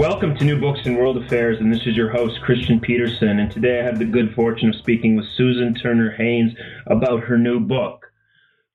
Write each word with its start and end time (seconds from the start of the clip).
Welcome 0.00 0.34
to 0.36 0.46
New 0.46 0.58
Books 0.58 0.80
in 0.86 0.96
World 0.96 1.22
Affairs, 1.22 1.58
and 1.60 1.70
this 1.70 1.82
is 1.84 1.94
your 1.94 2.08
host, 2.08 2.40
Christian 2.40 2.80
Peterson. 2.80 3.38
And 3.38 3.50
today 3.50 3.80
I 3.80 3.84
have 3.84 3.98
the 3.98 4.06
good 4.06 4.32
fortune 4.34 4.70
of 4.70 4.76
speaking 4.76 5.14
with 5.14 5.26
Susan 5.36 5.74
Turner 5.74 6.10
Haynes 6.16 6.54
about 6.86 7.24
her 7.24 7.36
new 7.36 7.60
book, 7.60 8.06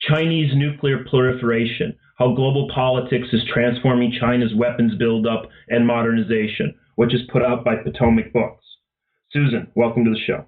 Chinese 0.01 0.53
Nuclear 0.53 1.03
Proliferation 1.09 1.97
How 2.19 2.35
Global 2.35 2.69
Politics 2.75 3.29
is 3.33 3.43
Transforming 3.51 4.15
China's 4.19 4.53
Weapons 4.53 4.93
Buildup 4.99 5.49
and 5.67 5.87
Modernization, 5.87 6.75
which 6.93 7.15
is 7.15 7.21
put 7.33 7.41
out 7.41 7.65
by 7.65 7.77
Potomac 7.77 8.31
Books. 8.31 8.63
Susan, 9.31 9.65
welcome 9.73 10.05
to 10.05 10.11
the 10.11 10.19
show. 10.27 10.45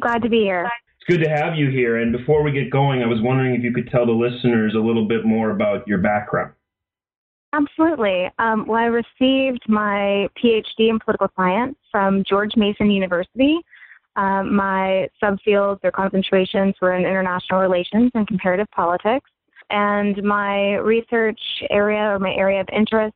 Glad 0.00 0.22
to 0.22 0.28
be 0.28 0.42
here. 0.42 0.70
It's 1.00 1.18
good 1.18 1.24
to 1.24 1.30
have 1.30 1.56
you 1.56 1.68
here. 1.68 1.96
And 1.96 2.16
before 2.16 2.44
we 2.44 2.52
get 2.52 2.70
going, 2.70 3.02
I 3.02 3.06
was 3.06 3.18
wondering 3.20 3.56
if 3.56 3.64
you 3.64 3.74
could 3.74 3.90
tell 3.90 4.06
the 4.06 4.12
listeners 4.12 4.76
a 4.76 4.86
little 4.86 5.08
bit 5.08 5.24
more 5.24 5.50
about 5.50 5.88
your 5.88 5.98
background. 5.98 6.52
Absolutely. 7.58 8.30
Um, 8.38 8.66
well, 8.68 8.80
I 8.80 8.84
received 8.84 9.64
my 9.68 10.28
PhD 10.40 10.90
in 10.90 10.98
political 11.04 11.28
science 11.34 11.76
from 11.90 12.22
George 12.28 12.52
Mason 12.56 12.88
University. 12.88 13.58
Um, 14.14 14.54
my 14.54 15.08
subfields 15.22 15.80
or 15.82 15.90
concentrations 15.90 16.76
were 16.80 16.94
in 16.94 17.02
international 17.02 17.60
relations 17.60 18.12
and 18.14 18.28
comparative 18.28 18.68
politics. 18.70 19.28
And 19.70 20.22
my 20.22 20.74
research 20.76 21.40
area 21.70 22.00
or 22.12 22.20
my 22.20 22.32
area 22.32 22.60
of 22.60 22.68
interest 22.72 23.14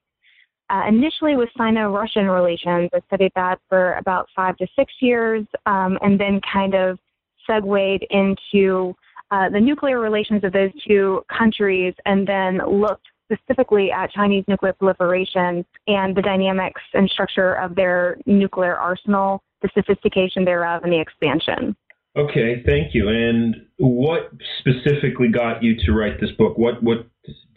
uh, 0.70 0.82
initially 0.88 1.36
was 1.36 1.48
Sino 1.56 1.92
Russian 1.92 2.26
relations. 2.26 2.90
I 2.92 3.00
studied 3.06 3.32
that 3.36 3.60
for 3.68 3.94
about 3.94 4.28
five 4.34 4.56
to 4.56 4.66
six 4.76 4.92
years 5.00 5.46
um, 5.66 5.98
and 6.02 6.18
then 6.18 6.40
kind 6.52 6.74
of 6.74 6.98
segued 7.46 8.04
into 8.10 8.94
uh, 9.30 9.48
the 9.50 9.60
nuclear 9.60 10.00
relations 10.00 10.42
of 10.44 10.52
those 10.52 10.70
two 10.86 11.22
countries 11.36 11.94
and 12.06 12.26
then 12.26 12.60
looked 12.68 13.06
specifically 13.30 13.90
at 13.90 14.10
Chinese 14.12 14.44
nuclear 14.48 14.72
proliferation 14.72 15.64
and 15.86 16.16
the 16.16 16.22
dynamics 16.22 16.80
and 16.94 17.08
structure 17.10 17.54
of 17.54 17.74
their 17.74 18.16
nuclear 18.26 18.76
arsenal, 18.76 19.42
the 19.62 19.68
sophistication 19.74 20.44
thereof, 20.44 20.82
and 20.84 20.92
the 20.92 21.00
expansion. 21.00 21.76
Okay, 22.16 22.62
thank 22.66 22.94
you. 22.94 23.08
And 23.08 23.56
what 23.78 24.32
specifically 24.58 25.28
got 25.28 25.62
you 25.62 25.76
to 25.86 25.92
write 25.92 26.20
this 26.20 26.30
book? 26.32 26.58
What 26.58 26.82
what 26.82 27.06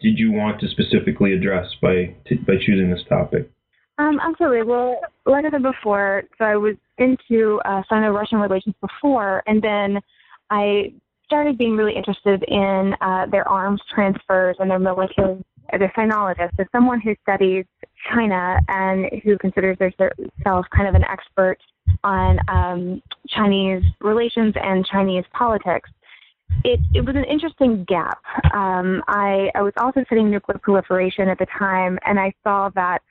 did 0.00 0.18
you 0.18 0.32
want 0.32 0.60
to 0.60 0.68
specifically 0.68 1.34
address 1.34 1.66
by 1.82 2.14
by 2.46 2.54
choosing 2.64 2.90
this 2.90 3.02
topic? 3.08 3.50
Um, 3.98 4.18
absolutely. 4.20 4.62
Well, 4.62 4.98
like 5.24 5.44
I 5.44 5.50
said 5.50 5.62
before, 5.62 6.24
so 6.38 6.44
I 6.44 6.56
was 6.56 6.76
into 6.98 7.60
uh, 7.64 7.82
Sino-Russian 7.88 8.38
relations 8.38 8.74
before, 8.80 9.42
and 9.46 9.62
then 9.62 10.00
I 10.50 10.92
started 11.24 11.58
being 11.58 11.76
really 11.76 11.94
interested 11.94 12.44
in 12.46 12.94
uh, 13.00 13.26
their 13.30 13.48
arms 13.48 13.80
transfers 13.94 14.56
and 14.58 14.70
their 14.70 14.78
military 14.78 15.42
as 15.70 15.80
a 15.80 15.88
sinologist, 15.98 16.52
as 16.58 16.66
someone 16.72 17.00
who 17.00 17.14
studies 17.22 17.64
China 18.12 18.58
and 18.68 19.06
who 19.24 19.38
considers 19.38 19.76
herself 19.80 20.66
kind 20.74 20.88
of 20.88 20.94
an 20.94 21.04
expert 21.04 21.58
on 22.04 22.38
um, 22.48 23.02
Chinese 23.28 23.82
relations 24.00 24.54
and 24.62 24.86
Chinese 24.86 25.24
politics, 25.32 25.90
it, 26.64 26.80
it 26.94 27.04
was 27.04 27.16
an 27.16 27.24
interesting 27.24 27.84
gap. 27.84 28.22
Um, 28.54 29.02
I, 29.08 29.50
I 29.54 29.62
was 29.62 29.72
also 29.76 30.04
studying 30.04 30.30
nuclear 30.30 30.58
proliferation 30.58 31.28
at 31.28 31.38
the 31.38 31.46
time, 31.58 31.98
and 32.04 32.18
I 32.18 32.32
saw 32.44 32.70
that 32.74 33.02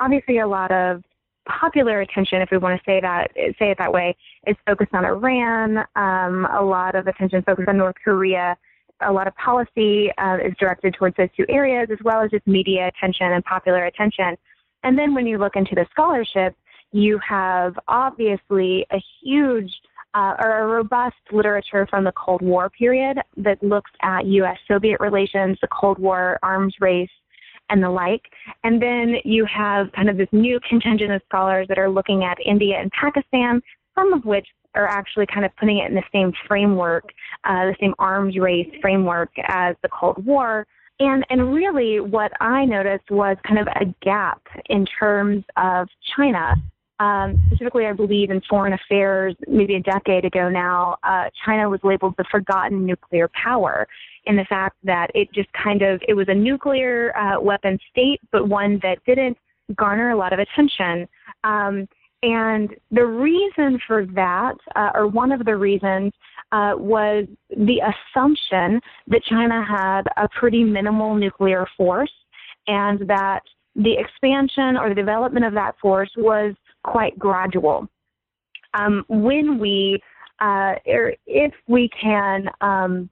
obviously 0.00 0.38
a 0.38 0.46
lot 0.46 0.70
of 0.70 1.02
popular 1.46 2.00
attention, 2.00 2.40
if 2.40 2.50
we 2.50 2.58
want 2.58 2.80
to 2.80 2.84
say 2.90 3.00
that 3.00 3.30
say 3.58 3.70
it 3.70 3.78
that 3.78 3.92
way, 3.92 4.16
is 4.46 4.56
focused 4.66 4.94
on 4.94 5.04
Iran. 5.04 5.78
Um, 5.96 6.46
a 6.46 6.62
lot 6.62 6.94
of 6.94 7.06
attention 7.06 7.42
focused 7.42 7.68
on 7.68 7.76
North 7.76 7.96
Korea 8.02 8.56
a 9.00 9.12
lot 9.12 9.26
of 9.26 9.34
policy 9.36 10.10
uh, 10.18 10.38
is 10.44 10.54
directed 10.58 10.94
towards 10.94 11.16
those 11.16 11.28
two 11.36 11.44
areas, 11.48 11.88
as 11.92 11.98
well 12.04 12.22
as 12.22 12.30
just 12.30 12.46
media 12.46 12.88
attention 12.88 13.32
and 13.32 13.44
popular 13.44 13.86
attention. 13.86 14.36
And 14.82 14.98
then 14.98 15.14
when 15.14 15.26
you 15.26 15.38
look 15.38 15.56
into 15.56 15.74
the 15.74 15.86
scholarship, 15.90 16.54
you 16.92 17.18
have 17.26 17.74
obviously 17.88 18.86
a 18.92 19.02
huge 19.22 19.70
uh, 20.14 20.34
or 20.38 20.58
a 20.60 20.66
robust 20.66 21.16
literature 21.32 21.86
from 21.90 22.04
the 22.04 22.12
Cold 22.12 22.40
War 22.40 22.70
period 22.70 23.18
that 23.38 23.60
looks 23.62 23.90
at 24.02 24.26
U.S. 24.26 24.56
Soviet 24.68 25.00
relations, 25.00 25.58
the 25.60 25.68
Cold 25.68 25.98
War 25.98 26.38
arms 26.42 26.76
race, 26.80 27.10
and 27.68 27.82
the 27.82 27.90
like. 27.90 28.22
And 28.62 28.80
then 28.80 29.16
you 29.24 29.44
have 29.46 29.90
kind 29.92 30.08
of 30.08 30.16
this 30.16 30.28
new 30.30 30.60
contingent 30.68 31.10
of 31.10 31.20
scholars 31.26 31.66
that 31.68 31.78
are 31.78 31.90
looking 31.90 32.22
at 32.22 32.38
India 32.44 32.76
and 32.80 32.92
Pakistan, 32.92 33.60
some 33.94 34.12
of 34.12 34.24
which 34.24 34.46
are 34.74 34.86
actually 34.86 35.26
kind 35.26 35.44
of 35.44 35.54
putting 35.56 35.78
it 35.78 35.88
in 35.88 35.94
the 35.94 36.02
same 36.12 36.32
framework, 36.46 37.04
uh, 37.44 37.66
the 37.66 37.76
same 37.80 37.94
arms 37.98 38.36
race 38.38 38.68
framework 38.80 39.30
as 39.48 39.76
the 39.82 39.88
Cold 39.88 40.24
War. 40.24 40.66
And, 41.00 41.24
and 41.30 41.52
really 41.52 42.00
what 42.00 42.32
I 42.40 42.64
noticed 42.64 43.10
was 43.10 43.36
kind 43.46 43.58
of 43.58 43.66
a 43.66 43.86
gap 44.02 44.40
in 44.66 44.86
terms 44.86 45.44
of 45.56 45.88
China. 46.16 46.54
Um, 47.00 47.42
specifically, 47.48 47.86
I 47.86 47.92
believe 47.92 48.30
in 48.30 48.40
foreign 48.48 48.72
affairs, 48.72 49.34
maybe 49.48 49.74
a 49.74 49.80
decade 49.80 50.24
ago 50.24 50.48
now, 50.48 50.96
uh, 51.02 51.24
China 51.44 51.68
was 51.68 51.80
labeled 51.82 52.14
the 52.16 52.24
forgotten 52.30 52.86
nuclear 52.86 53.28
power 53.34 53.88
in 54.26 54.36
the 54.36 54.44
fact 54.44 54.76
that 54.84 55.10
it 55.14 55.32
just 55.32 55.48
kind 55.52 55.82
of, 55.82 56.00
it 56.06 56.14
was 56.14 56.28
a 56.28 56.34
nuclear 56.34 57.16
uh, 57.16 57.40
weapon 57.40 57.78
state, 57.90 58.20
but 58.30 58.48
one 58.48 58.78
that 58.82 58.98
didn't 59.04 59.36
garner 59.74 60.10
a 60.10 60.16
lot 60.16 60.32
of 60.32 60.38
attention. 60.38 61.08
Um, 61.42 61.88
and 62.24 62.70
the 62.90 63.04
reason 63.04 63.78
for 63.86 64.06
that, 64.14 64.54
uh, 64.74 64.90
or 64.94 65.06
one 65.06 65.30
of 65.30 65.44
the 65.44 65.54
reasons, 65.54 66.10
uh, 66.52 66.72
was 66.74 67.26
the 67.50 67.80
assumption 67.80 68.80
that 69.08 69.22
China 69.24 69.62
had 69.62 70.02
a 70.16 70.26
pretty 70.40 70.64
minimal 70.64 71.14
nuclear 71.14 71.66
force 71.76 72.12
and 72.66 73.06
that 73.08 73.40
the 73.76 73.92
expansion 73.98 74.78
or 74.78 74.88
the 74.88 74.94
development 74.94 75.44
of 75.44 75.52
that 75.52 75.74
force 75.82 76.10
was 76.16 76.54
quite 76.82 77.18
gradual. 77.18 77.86
Um, 78.72 79.04
when 79.08 79.58
we, 79.58 80.00
uh, 80.40 80.76
or 80.86 81.12
if 81.26 81.52
we 81.68 81.90
can 82.00 82.48
um, 82.62 83.10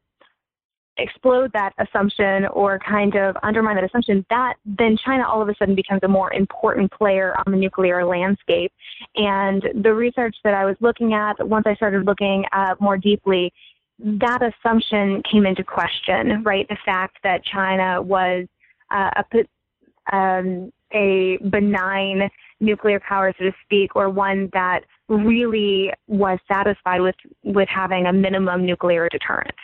explode 1.03 1.51
that 1.53 1.73
assumption 1.79 2.47
or 2.47 2.79
kind 2.79 3.15
of 3.17 3.37
undermine 3.43 3.77
that 3.77 3.85
assumption, 3.85 4.25
that 4.31 4.55
then 4.65 4.97
China 5.05 5.27
all 5.29 5.43
of 5.43 5.49
a 5.49 5.55
sudden 5.59 5.75
becomes 5.75 6.01
a 6.03 6.09
more 6.09 6.33
important 6.33 6.91
player 6.93 7.35
on 7.45 7.53
the 7.53 7.59
nuclear 7.59 8.05
landscape. 8.05 8.73
And 9.17 9.63
the 9.83 9.93
research 9.93 10.37
that 10.45 10.55
I 10.55 10.65
was 10.65 10.77
looking 10.81 11.15
at, 11.15 11.35
once 11.47 11.67
I 11.67 11.75
started 11.75 12.07
looking 12.07 12.45
uh, 12.53 12.75
more 12.81 12.97
deeply, 12.97 13.53
that 13.99 14.41
assumption 14.43 15.23
came 15.31 15.47
into 15.47 15.65
question, 15.65 16.43
right? 16.43 16.67
The 16.69 16.79
fact 16.85 17.19
that 17.23 17.45
China 17.45 18.01
was 18.03 18.47
uh, 18.91 19.11
a, 19.33 20.17
um, 20.17 20.73
a 20.93 21.39
benign 21.51 22.29
nuclear 22.61 23.01
power, 23.01 23.33
so 23.39 23.45
to 23.45 23.53
speak, 23.65 23.97
or 23.97 24.09
one 24.11 24.49
that 24.53 24.81
really 25.09 25.93
was 26.07 26.39
satisfied 26.51 27.01
with, 27.01 27.15
with 27.43 27.69
having 27.69 28.07
a 28.07 28.13
minimum 28.13 28.65
nuclear 28.65 29.09
deterrent. 29.09 29.55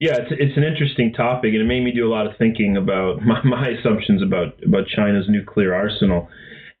Yeah, 0.00 0.16
it's 0.18 0.32
it's 0.32 0.56
an 0.56 0.64
interesting 0.64 1.12
topic, 1.12 1.52
and 1.52 1.62
it 1.62 1.66
made 1.66 1.82
me 1.82 1.92
do 1.92 2.06
a 2.06 2.12
lot 2.12 2.26
of 2.26 2.36
thinking 2.36 2.76
about 2.76 3.22
my, 3.24 3.42
my 3.44 3.68
assumptions 3.68 4.22
about 4.22 4.62
about 4.64 4.86
China's 4.88 5.26
nuclear 5.28 5.74
arsenal, 5.74 6.28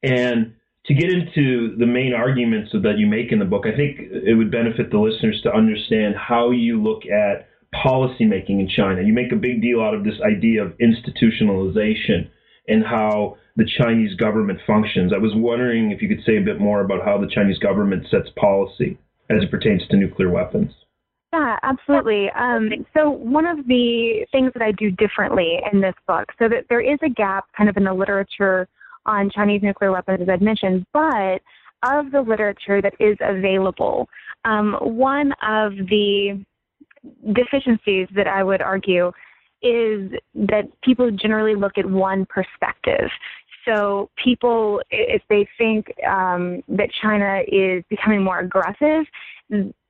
and 0.02 0.54
to 0.86 0.94
get 0.94 1.10
into 1.10 1.76
the 1.78 1.86
main 1.86 2.12
arguments 2.12 2.70
that 2.72 2.98
you 2.98 3.06
make 3.06 3.32
in 3.32 3.38
the 3.38 3.44
book, 3.46 3.64
I 3.66 3.74
think 3.74 3.98
it 4.00 4.36
would 4.36 4.50
benefit 4.50 4.90
the 4.90 4.98
listeners 4.98 5.40
to 5.42 5.54
understand 5.54 6.14
how 6.16 6.50
you 6.50 6.82
look 6.82 7.02
at 7.06 7.48
policymaking 7.74 8.60
in 8.60 8.68
China. 8.68 9.02
You 9.02 9.14
make 9.14 9.32
a 9.32 9.36
big 9.36 9.62
deal 9.62 9.80
out 9.80 9.94
of 9.94 10.04
this 10.04 10.20
idea 10.20 10.62
of 10.62 10.74
institutionalization 10.78 12.28
and 12.68 12.84
how 12.84 13.36
the 13.56 13.68
Chinese 13.78 14.14
government 14.16 14.58
functions. 14.66 15.12
I 15.14 15.18
was 15.18 15.32
wondering 15.34 15.90
if 15.90 16.02
you 16.02 16.08
could 16.08 16.24
say 16.26 16.36
a 16.36 16.44
bit 16.44 16.60
more 16.60 16.82
about 16.84 17.04
how 17.04 17.18
the 17.18 17.30
Chinese 17.32 17.58
government 17.58 18.06
sets 18.10 18.28
policy 18.36 18.98
as 19.30 19.42
it 19.42 19.50
pertains 19.50 19.82
to 19.88 19.96
nuclear 19.96 20.30
weapons. 20.30 20.72
Yeah, 21.34 21.58
absolutely. 21.64 22.30
Um, 22.30 22.70
so 22.96 23.10
one 23.10 23.44
of 23.44 23.66
the 23.66 24.24
things 24.30 24.52
that 24.54 24.62
I 24.62 24.70
do 24.70 24.92
differently 24.92 25.58
in 25.72 25.80
this 25.80 25.94
book, 26.06 26.26
so 26.38 26.48
that 26.48 26.66
there 26.68 26.80
is 26.80 26.98
a 27.02 27.08
gap 27.08 27.46
kind 27.56 27.68
of 27.68 27.76
in 27.76 27.82
the 27.82 27.92
literature 27.92 28.68
on 29.04 29.30
Chinese 29.30 29.60
nuclear 29.60 29.90
weapons, 29.90 30.20
as 30.22 30.28
I've 30.28 30.40
mentioned, 30.40 30.86
but 30.92 31.40
of 31.82 32.12
the 32.12 32.20
literature 32.20 32.80
that 32.80 32.94
is 33.00 33.16
available, 33.20 34.08
um, 34.44 34.74
one 34.80 35.32
of 35.42 35.72
the 35.72 36.40
deficiencies 37.32 38.06
that 38.14 38.28
I 38.28 38.44
would 38.44 38.62
argue 38.62 39.08
is 39.60 40.12
that 40.36 40.68
people 40.84 41.10
generally 41.10 41.56
look 41.56 41.78
at 41.78 41.84
one 41.84 42.26
perspective. 42.26 43.10
So 43.66 44.08
people, 44.22 44.82
if 44.90 45.22
they 45.28 45.48
think 45.58 45.86
um, 46.06 46.62
that 46.68 46.90
China 47.02 47.40
is 47.48 47.82
becoming 47.90 48.22
more 48.22 48.38
aggressive, 48.38 49.04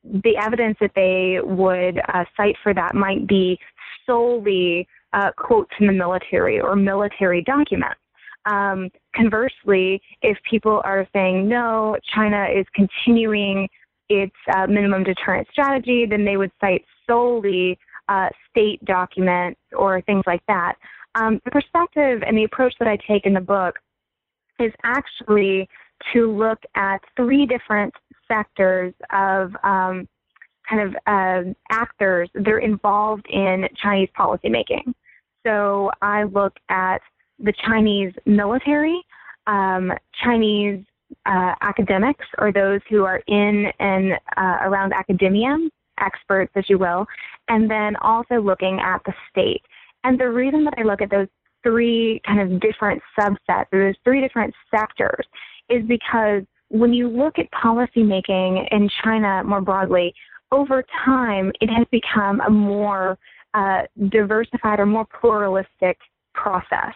the 0.05 0.37
evidence 0.37 0.77
that 0.81 0.93
they 0.95 1.39
would 1.43 1.99
uh, 2.13 2.25
cite 2.37 2.57
for 2.63 2.75
that 2.75 2.95
might 2.95 3.27
be 3.27 3.59
solely 4.07 4.87
uh, 5.13 5.31
quotes 5.37 5.71
from 5.77 5.87
the 5.87 5.93
military 5.93 6.61
or 6.61 6.77
military 6.77 7.43
documents. 7.43 8.01
Um, 8.47 8.91
conversely, 9.17 10.03
if 10.23 10.37
people 10.49 10.83
are 10.85 11.09
saying 11.15 11.49
no, 11.49 11.97
China 12.15 12.47
is 12.55 12.67
continuing 12.75 13.69
its 14.11 14.35
uh, 14.55 14.67
minimum 14.67 15.05
deterrent 15.05 15.49
strategy, 15.51 16.05
then 16.09 16.25
they 16.25 16.37
would 16.37 16.53
cite 16.61 16.85
solely 17.07 17.79
uh, 18.09 18.29
state 18.51 18.85
documents 18.85 19.61
or 19.77 20.03
things 20.03 20.25
like 20.27 20.43
that. 20.47 20.75
Um, 21.15 21.41
the 21.45 21.51
perspective 21.51 22.23
and 22.27 22.37
the 22.37 22.45
approach 22.45 22.75
that 22.79 22.89
I 22.89 22.99
take 23.09 23.25
in 23.25 23.33
the 23.33 23.41
book 23.41 23.77
is 24.59 24.73
actually 24.85 25.69
to 26.13 26.31
look 26.31 26.59
at 26.75 26.99
three 27.17 27.47
different 27.47 27.95
sectors 28.29 28.95
of 29.13 29.55
um, 29.63 30.09
kind 30.69 30.81
of 30.83 30.95
uh, 31.07 31.53
actors 31.71 32.29
that 32.35 32.49
are 32.49 32.59
involved 32.59 33.27
in 33.31 33.67
Chinese 33.83 34.09
policymaking. 34.19 34.95
So 35.47 35.91
I 36.01 36.25
look 36.25 36.55
at 36.69 37.01
the 37.39 37.53
Chinese 37.67 38.13
military, 38.25 39.01
um, 39.47 39.93
Chinese 40.23 40.85
uh, 41.27 41.55
academics, 41.61 42.25
or 42.39 42.53
those 42.53 42.81
who 42.89 43.05
are 43.05 43.21
in 43.27 43.67
and 43.79 44.15
uh, 44.37 44.59
around 44.63 44.93
academia, 44.93 45.57
experts, 46.01 46.53
as 46.57 46.65
you 46.69 46.79
will, 46.79 47.07
and 47.49 47.71
then 47.71 47.97
also 47.97 48.41
looking 48.41 48.81
at 48.81 49.01
the 49.05 49.13
state. 49.31 49.63
And 50.05 50.19
the 50.19 50.31
reason 50.31 50.65
that 50.65 50.75
I 50.79 50.83
look 50.83 51.03
at 51.03 51.11
those 51.11 51.29
three 51.63 52.21
kind 52.27 52.41
of 52.41 52.61
different 52.61 53.03
subsets, 53.19 53.67
those 53.73 53.95
three 54.05 54.21
different 54.21 54.55
sectors, 54.71 55.27
is 55.69 55.83
because 55.87 56.43
when 56.69 56.93
you 56.93 57.09
look 57.09 57.39
at 57.39 57.47
policymaking 57.53 58.67
in 58.71 58.89
China 59.03 59.43
more 59.45 59.61
broadly, 59.61 60.15
over 60.53 60.85
time 61.05 61.53
it 61.61 61.69
has 61.71 61.87
become 61.91 62.41
a 62.41 62.51
more 62.51 63.19
uh, 63.55 63.83
diversified 64.09 64.81
or 64.81 64.87
more 64.87 65.07
pluralistic 65.21 65.99
process. 66.35 66.95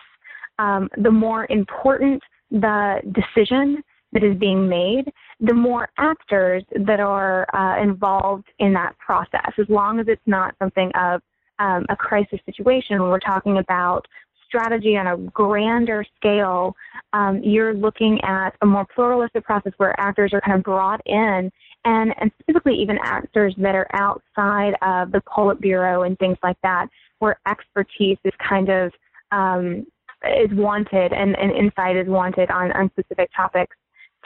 Um, 0.58 0.88
the 1.02 1.10
more 1.10 1.46
important 1.50 2.22
the 2.50 3.00
decision 3.12 3.82
that 4.12 4.24
is 4.24 4.36
being 4.38 4.68
made, 4.68 5.12
the 5.40 5.54
more 5.54 5.88
actors 5.98 6.64
that 6.86 6.98
are 6.98 7.46
uh, 7.54 7.80
involved 7.82 8.46
in 8.58 8.72
that 8.72 8.98
process, 8.98 9.52
as 9.58 9.66
long 9.68 10.00
as 10.00 10.06
it's 10.08 10.22
not 10.26 10.54
something 10.58 10.90
of 10.94 11.20
um, 11.58 11.84
a 11.90 11.96
crisis 11.96 12.38
situation 12.46 13.00
when 13.00 13.10
we're 13.10 13.18
talking 13.18 13.58
about 13.58 14.06
strategy 14.48 14.96
on 14.96 15.06
a 15.06 15.16
grander 15.30 16.04
scale, 16.16 16.74
um, 17.12 17.40
you're 17.44 17.74
looking 17.74 18.18
at 18.22 18.50
a 18.62 18.66
more 18.66 18.86
pluralistic 18.94 19.44
process 19.44 19.72
where 19.76 19.98
actors 20.00 20.32
are 20.32 20.40
kind 20.40 20.56
of 20.58 20.64
brought 20.64 21.00
in 21.06 21.50
and, 21.84 22.14
and 22.20 22.30
specifically 22.40 22.74
even 22.74 22.98
actors 23.02 23.54
that 23.58 23.74
are 23.74 23.86
outside 23.92 24.74
of 24.82 25.12
the 25.12 25.20
Politburo 25.20 26.06
and 26.06 26.18
things 26.18 26.36
like 26.42 26.56
that, 26.62 26.86
where 27.20 27.38
expertise 27.46 28.18
is 28.24 28.32
kind 28.46 28.68
of 28.68 28.92
um, 29.32 29.86
is 30.24 30.50
wanted 30.52 31.12
and, 31.12 31.38
and 31.38 31.52
insight 31.52 31.96
is 31.96 32.08
wanted 32.08 32.50
on, 32.50 32.72
on 32.72 32.90
specific 32.90 33.30
topics 33.36 33.76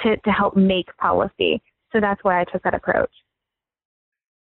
to, 0.02 0.16
to 0.18 0.30
help 0.30 0.56
make 0.56 0.96
policy. 0.96 1.60
So 1.92 2.00
that's 2.00 2.22
why 2.24 2.40
I 2.40 2.44
took 2.44 2.62
that 2.62 2.74
approach. 2.74 3.10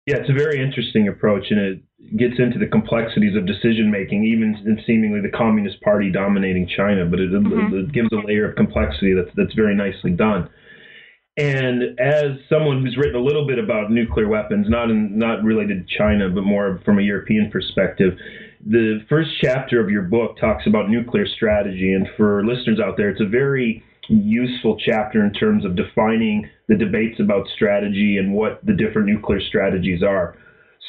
Yeah, 0.07 0.19
it's 0.19 0.31
a 0.31 0.35
very 0.35 0.63
interesting 0.63 1.09
approach, 1.09 1.47
and 1.51 1.59
it 1.59 2.17
gets 2.17 2.39
into 2.39 2.61
the 2.61 2.67
complexities 2.67 3.37
of 3.37 3.45
decision 3.45 3.91
making, 3.91 4.23
even 4.25 4.55
in 4.65 4.79
seemingly 4.87 5.21
the 5.21 5.37
Communist 5.37 5.81
Party 5.83 6.13
dominating 6.13 6.69
China. 6.77 7.05
But 7.05 7.19
it, 7.19 7.33
mm-hmm. 7.33 7.77
it, 7.77 7.93
gives 7.93 8.09
a 8.13 8.25
layer 8.25 8.49
of 8.49 8.55
complexity 8.55 9.15
that's 9.15 9.35
that's 9.35 9.55
very 9.55 9.75
nicely 9.75 10.13
done. 10.13 10.49
And 11.37 11.99
as 12.01 12.39
someone 12.49 12.83
who's 12.83 12.97
written 12.97 13.17
a 13.17 13.23
little 13.25 13.47
bit 13.47 13.59
about 13.59 13.91
nuclear 13.91 14.29
weapons, 14.29 14.67
not 14.71 14.91
in, 14.91 15.19
not 15.19 15.43
related 15.43 15.87
to 15.87 15.99
China, 15.99 16.31
but 16.31 16.45
more 16.45 16.81
from 16.85 17.01
a 17.01 17.03
European 17.03 17.51
perspective, 17.51 18.15
the 18.65 19.05
first 19.09 19.31
chapter 19.43 19.81
of 19.81 19.91
your 19.91 20.03
book 20.03 20.39
talks 20.39 20.67
about 20.69 20.89
nuclear 20.89 21.27
strategy. 21.27 21.93
And 21.93 22.07
for 22.17 22.47
listeners 22.47 22.79
out 22.79 22.97
there, 22.97 23.11
it's 23.11 23.21
a 23.21 23.29
very 23.29 23.83
useful 24.09 24.79
chapter 24.85 25.25
in 25.25 25.33
terms 25.33 25.65
of 25.65 25.77
defining 25.77 26.49
the 26.69 26.77
debates 26.77 27.21
about 27.21 27.47
strategy 27.55 28.19
and 28.19 28.33
what 28.33 28.65
the 28.65 28.73
different 28.73 29.07
nuclear 29.09 29.41
strategies 29.41 30.03
are. 30.03 30.37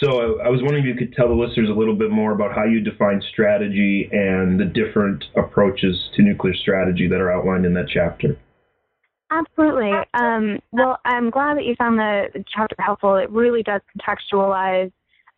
So 0.01 0.39
I 0.39 0.49
was 0.49 0.61
wondering 0.61 0.85
if 0.85 0.89
you 0.89 0.95
could 0.95 1.15
tell 1.15 1.27
the 1.27 1.33
listeners 1.33 1.69
a 1.69 1.73
little 1.73 1.95
bit 1.95 2.11
more 2.11 2.31
about 2.31 2.53
how 2.53 2.65
you 2.65 2.81
define 2.81 3.21
strategy 3.31 4.07
and 4.11 4.59
the 4.59 4.65
different 4.65 5.23
approaches 5.35 6.09
to 6.15 6.21
nuclear 6.21 6.53
strategy 6.53 7.07
that 7.07 7.19
are 7.19 7.31
outlined 7.31 7.65
in 7.65 7.73
that 7.73 7.87
chapter. 7.91 8.37
Absolutely. 9.31 9.91
Um, 10.13 10.59
well, 10.71 10.99
I'm 11.03 11.29
glad 11.29 11.57
that 11.57 11.65
you 11.65 11.75
found 11.75 11.97
the 11.97 12.43
chapter 12.53 12.75
helpful. 12.79 13.15
It 13.15 13.29
really 13.31 13.63
does 13.63 13.81
contextualize 13.97 14.91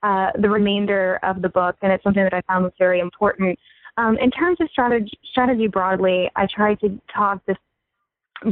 uh, 0.03 0.31
the 0.39 0.49
remainder 0.49 1.19
of 1.23 1.41
the 1.41 1.49
book, 1.49 1.75
and 1.81 1.91
it's 1.91 2.03
something 2.03 2.23
that 2.23 2.33
I 2.33 2.41
found 2.41 2.65
was 2.65 2.73
very 2.77 2.99
important. 2.99 3.57
Um, 3.97 4.17
in 4.17 4.29
terms 4.31 4.57
of 4.61 4.69
strategy, 4.71 5.17
strategy 5.31 5.67
broadly, 5.67 6.29
I 6.35 6.47
tried 6.53 6.79
to 6.81 6.99
talk 7.13 7.45
this 7.45 7.57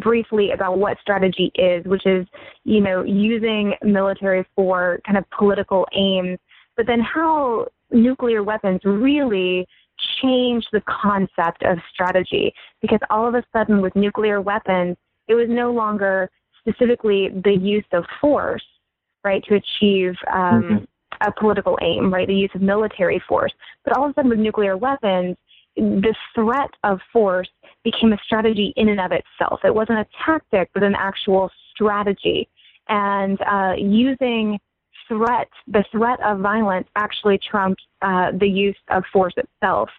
briefly 0.01 0.51
about 0.51 0.77
what 0.77 0.97
strategy 1.01 1.51
is, 1.55 1.85
which 1.85 2.05
is, 2.05 2.25
you 2.63 2.81
know, 2.81 3.03
using 3.03 3.73
military 3.83 4.45
for 4.55 4.99
kind 5.05 5.17
of 5.17 5.25
political 5.29 5.87
aims, 5.95 6.39
but 6.75 6.85
then 6.85 6.99
how 6.99 7.67
nuclear 7.91 8.43
weapons 8.43 8.81
really 8.83 9.67
change 10.21 10.65
the 10.71 10.81
concept 10.87 11.63
of 11.63 11.77
strategy. 11.93 12.53
Because 12.81 12.99
all 13.09 13.27
of 13.27 13.35
a 13.35 13.43
sudden, 13.53 13.81
with 13.81 13.95
nuclear 13.95 14.41
weapons, 14.41 14.97
it 15.27 15.35
was 15.35 15.47
no 15.49 15.71
longer 15.71 16.29
specifically 16.59 17.29
the 17.43 17.53
use 17.53 17.85
of 17.93 18.03
force, 18.19 18.63
right, 19.23 19.43
to 19.45 19.55
achieve 19.55 20.13
um, 20.33 20.63
mm-hmm. 20.63 20.83
a 21.21 21.31
political 21.39 21.77
aim, 21.81 22.13
right, 22.13 22.27
the 22.27 22.35
use 22.35 22.51
of 22.53 22.61
military 22.61 23.21
force. 23.27 23.53
But 23.83 23.97
all 23.97 24.05
of 24.05 24.11
a 24.11 24.13
sudden, 24.15 24.29
with 24.29 24.39
nuclear 24.39 24.77
weapons, 24.77 25.37
the 25.77 26.15
threat 26.33 26.71
of 26.83 26.99
force 27.13 27.49
became 27.83 28.11
a 28.11 28.17
strategy 28.25 28.73
in 28.75 28.89
and 28.89 28.99
of 28.99 29.11
itself. 29.11 29.59
It 29.63 29.73
wasn't 29.73 29.99
a 29.99 30.07
tactic, 30.25 30.69
but 30.73 30.83
an 30.83 30.95
actual 30.97 31.49
strategy. 31.73 32.49
And 32.89 33.39
uh, 33.41 33.73
using 33.77 34.59
threat, 35.07 35.49
the 35.67 35.85
threat 35.91 36.19
of 36.25 36.39
violence 36.39 36.87
actually 36.95 37.39
trumped 37.49 37.81
uh, 38.01 38.31
the 38.39 38.47
use 38.47 38.77
of 38.89 39.03
force 39.13 39.33
itself. 39.37 39.89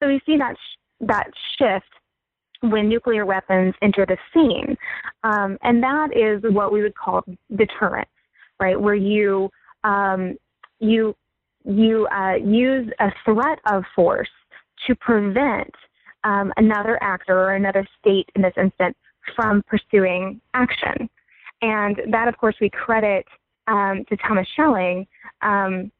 So 0.00 0.08
we 0.08 0.20
see 0.26 0.36
that 0.36 0.54
sh- 0.54 0.78
that 1.00 1.30
shift 1.58 1.86
when 2.60 2.88
nuclear 2.88 3.24
weapons 3.24 3.74
enter 3.82 4.04
the 4.06 4.16
scene, 4.32 4.76
um, 5.24 5.58
and 5.62 5.82
that 5.82 6.08
is 6.16 6.42
what 6.52 6.72
we 6.72 6.82
would 6.82 6.94
call 6.94 7.24
deterrence, 7.56 8.10
right? 8.60 8.80
Where 8.80 8.94
you 8.94 9.50
um, 9.84 10.36
you 10.78 11.14
you 11.64 12.06
uh, 12.08 12.34
use 12.34 12.88
a 13.00 13.10
threat 13.24 13.58
of 13.66 13.82
force 13.94 14.28
to 14.86 14.94
prevent 14.96 15.74
um, 16.24 16.52
another 16.56 17.02
actor 17.02 17.38
or 17.38 17.54
another 17.54 17.86
state 17.98 18.28
in 18.34 18.42
this 18.42 18.54
instance 18.56 18.96
from 19.36 19.62
pursuing 19.66 20.40
action. 20.54 21.08
And 21.62 22.00
that, 22.10 22.28
of 22.28 22.36
course, 22.36 22.54
we 22.60 22.70
credit 22.70 23.26
um, 23.66 24.04
to 24.08 24.16
Thomas 24.16 24.46
Schelling. 24.54 25.06
Um, 25.42 25.90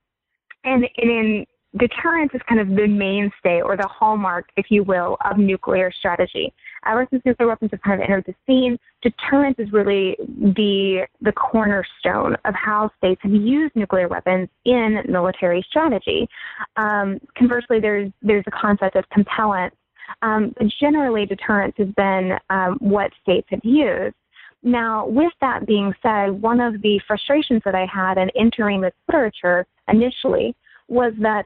and, 0.65 0.89
and 0.97 1.11
in 1.11 1.47
deterrence 1.77 2.31
is 2.33 2.41
kind 2.49 2.61
of 2.61 2.69
the 2.69 2.87
mainstay 2.87 3.61
or 3.61 3.77
the 3.77 3.87
hallmark, 3.87 4.49
if 4.57 4.67
you 4.71 4.83
will, 4.83 5.19
of 5.25 5.37
nuclear 5.37 5.93
strategy. 5.93 6.53
Ever 6.87 7.07
since 7.11 7.23
nuclear 7.25 7.49
weapons 7.49 7.71
have 7.73 7.83
kind 7.83 8.01
of 8.01 8.09
entered 8.09 8.25
the 8.27 8.35
scene, 8.47 8.79
deterrence 9.03 9.57
is 9.59 9.71
really 9.73 10.17
the 10.19 11.07
the 11.21 11.33
cornerstone 11.33 12.37
of 12.45 12.55
how 12.55 12.91
states 12.97 13.21
have 13.23 13.33
used 13.33 13.77
nuclear 13.77 14.09
weapons 14.09 14.49
in 14.65 15.03
military 15.09 15.65
strategy. 15.69 16.29
Um, 16.77 17.19
conversely, 17.37 17.81
there's 17.81 18.11
there's 18.23 18.45
a 18.47 18.51
concept 18.51 18.97
of 18.97 19.09
compellence. 19.11 19.75
Um, 20.23 20.55
but 20.57 20.69
generally, 20.81 21.27
deterrence 21.27 21.75
has 21.77 21.89
been 21.89 22.33
um, 22.49 22.79
what 22.81 23.11
states 23.23 23.47
have 23.51 23.61
used. 23.63 24.15
Now, 24.63 25.07
with 25.07 25.33
that 25.41 25.67
being 25.67 25.93
said, 26.03 26.31
one 26.31 26.61
of 26.61 26.81
the 26.83 26.99
frustrations 27.07 27.63
that 27.65 27.75
I 27.75 27.87
had 27.87 28.17
in 28.17 28.31
entering 28.31 28.81
this 28.81 28.95
literature 29.07 29.67
initially 29.87 30.57
was 30.89 31.13
that 31.21 31.45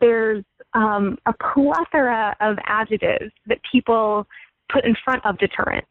there's 0.00 0.44
um, 0.74 1.18
a 1.26 1.32
plethora 1.32 2.34
of 2.40 2.56
adjectives 2.66 3.32
that 3.46 3.58
people 3.70 4.26
put 4.72 4.84
in 4.84 4.94
front 5.04 5.24
of 5.24 5.38
deterrence. 5.38 5.86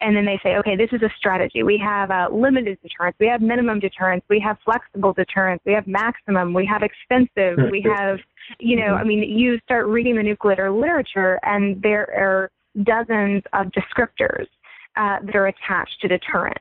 And 0.00 0.14
then 0.16 0.26
they 0.26 0.38
say, 0.42 0.56
okay, 0.56 0.76
this 0.76 0.90
is 0.92 1.02
a 1.02 1.08
strategy. 1.16 1.62
We 1.62 1.78
have 1.78 2.10
a 2.10 2.28
limited 2.30 2.78
deterrence. 2.82 3.16
We 3.20 3.28
have 3.28 3.40
minimum 3.40 3.78
deterrence. 3.80 4.24
We 4.28 4.40
have 4.40 4.58
flexible 4.64 5.12
deterrence. 5.12 5.62
We 5.64 5.72
have 5.72 5.86
maximum. 5.86 6.52
We 6.52 6.66
have 6.66 6.82
expensive. 6.82 7.58
We 7.70 7.80
have, 7.96 8.18
you 8.58 8.76
know, 8.76 8.94
I 8.94 9.04
mean, 9.04 9.22
you 9.22 9.58
start 9.60 9.86
reading 9.86 10.16
the 10.16 10.22
nuclear 10.22 10.70
literature 10.70 11.38
and 11.44 11.80
there 11.80 12.08
are 12.14 12.50
dozens 12.82 13.44
of 13.52 13.68
descriptors 13.68 14.46
uh, 14.96 15.18
that 15.24 15.36
are 15.36 15.46
attached 15.46 16.00
to 16.02 16.08
deterrence. 16.08 16.58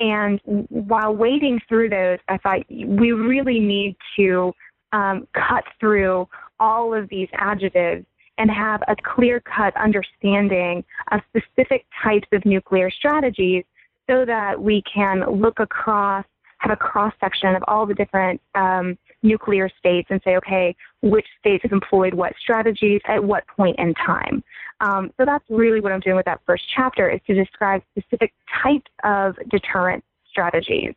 And 0.00 0.40
while 0.70 1.14
wading 1.14 1.60
through 1.68 1.90
those, 1.90 2.18
I 2.28 2.38
thought 2.38 2.60
we 2.70 3.12
really 3.12 3.60
need 3.60 3.96
to 4.16 4.52
um, 4.92 5.26
cut 5.34 5.64
through 5.78 6.28
all 6.58 6.94
of 6.94 7.08
these 7.08 7.28
adjectives 7.34 8.04
and 8.38 8.50
have 8.50 8.82
a 8.88 8.96
clear 9.14 9.40
cut 9.40 9.76
understanding 9.76 10.82
of 11.12 11.20
specific 11.28 11.84
types 12.02 12.26
of 12.32 12.44
nuclear 12.44 12.90
strategies 12.90 13.64
so 14.08 14.24
that 14.24 14.60
we 14.60 14.82
can 14.92 15.24
look 15.30 15.60
across, 15.60 16.24
have 16.58 16.72
a 16.72 16.76
cross 16.76 17.12
section 17.20 17.54
of 17.54 17.62
all 17.68 17.86
the 17.86 17.94
different 17.94 18.40
um, 18.54 18.98
nuclear 19.22 19.70
states 19.78 20.08
and 20.10 20.20
say, 20.24 20.36
okay, 20.36 20.74
which 21.02 21.26
states 21.38 21.62
have 21.62 21.72
employed 21.72 22.14
what 22.14 22.32
strategies 22.40 23.00
at 23.06 23.22
what 23.22 23.46
point 23.46 23.78
in 23.78 23.94
time. 23.94 24.42
Um, 24.80 25.12
so 25.18 25.26
that's 25.26 25.44
really 25.50 25.80
what 25.80 25.92
I'm 25.92 26.00
doing 26.00 26.16
with 26.16 26.24
that 26.24 26.40
first 26.46 26.64
chapter 26.74 27.10
is 27.10 27.20
to 27.26 27.34
describe 27.34 27.82
specific 27.96 28.32
types 28.62 28.90
of 29.04 29.36
deterrent 29.50 30.02
strategies. 30.30 30.94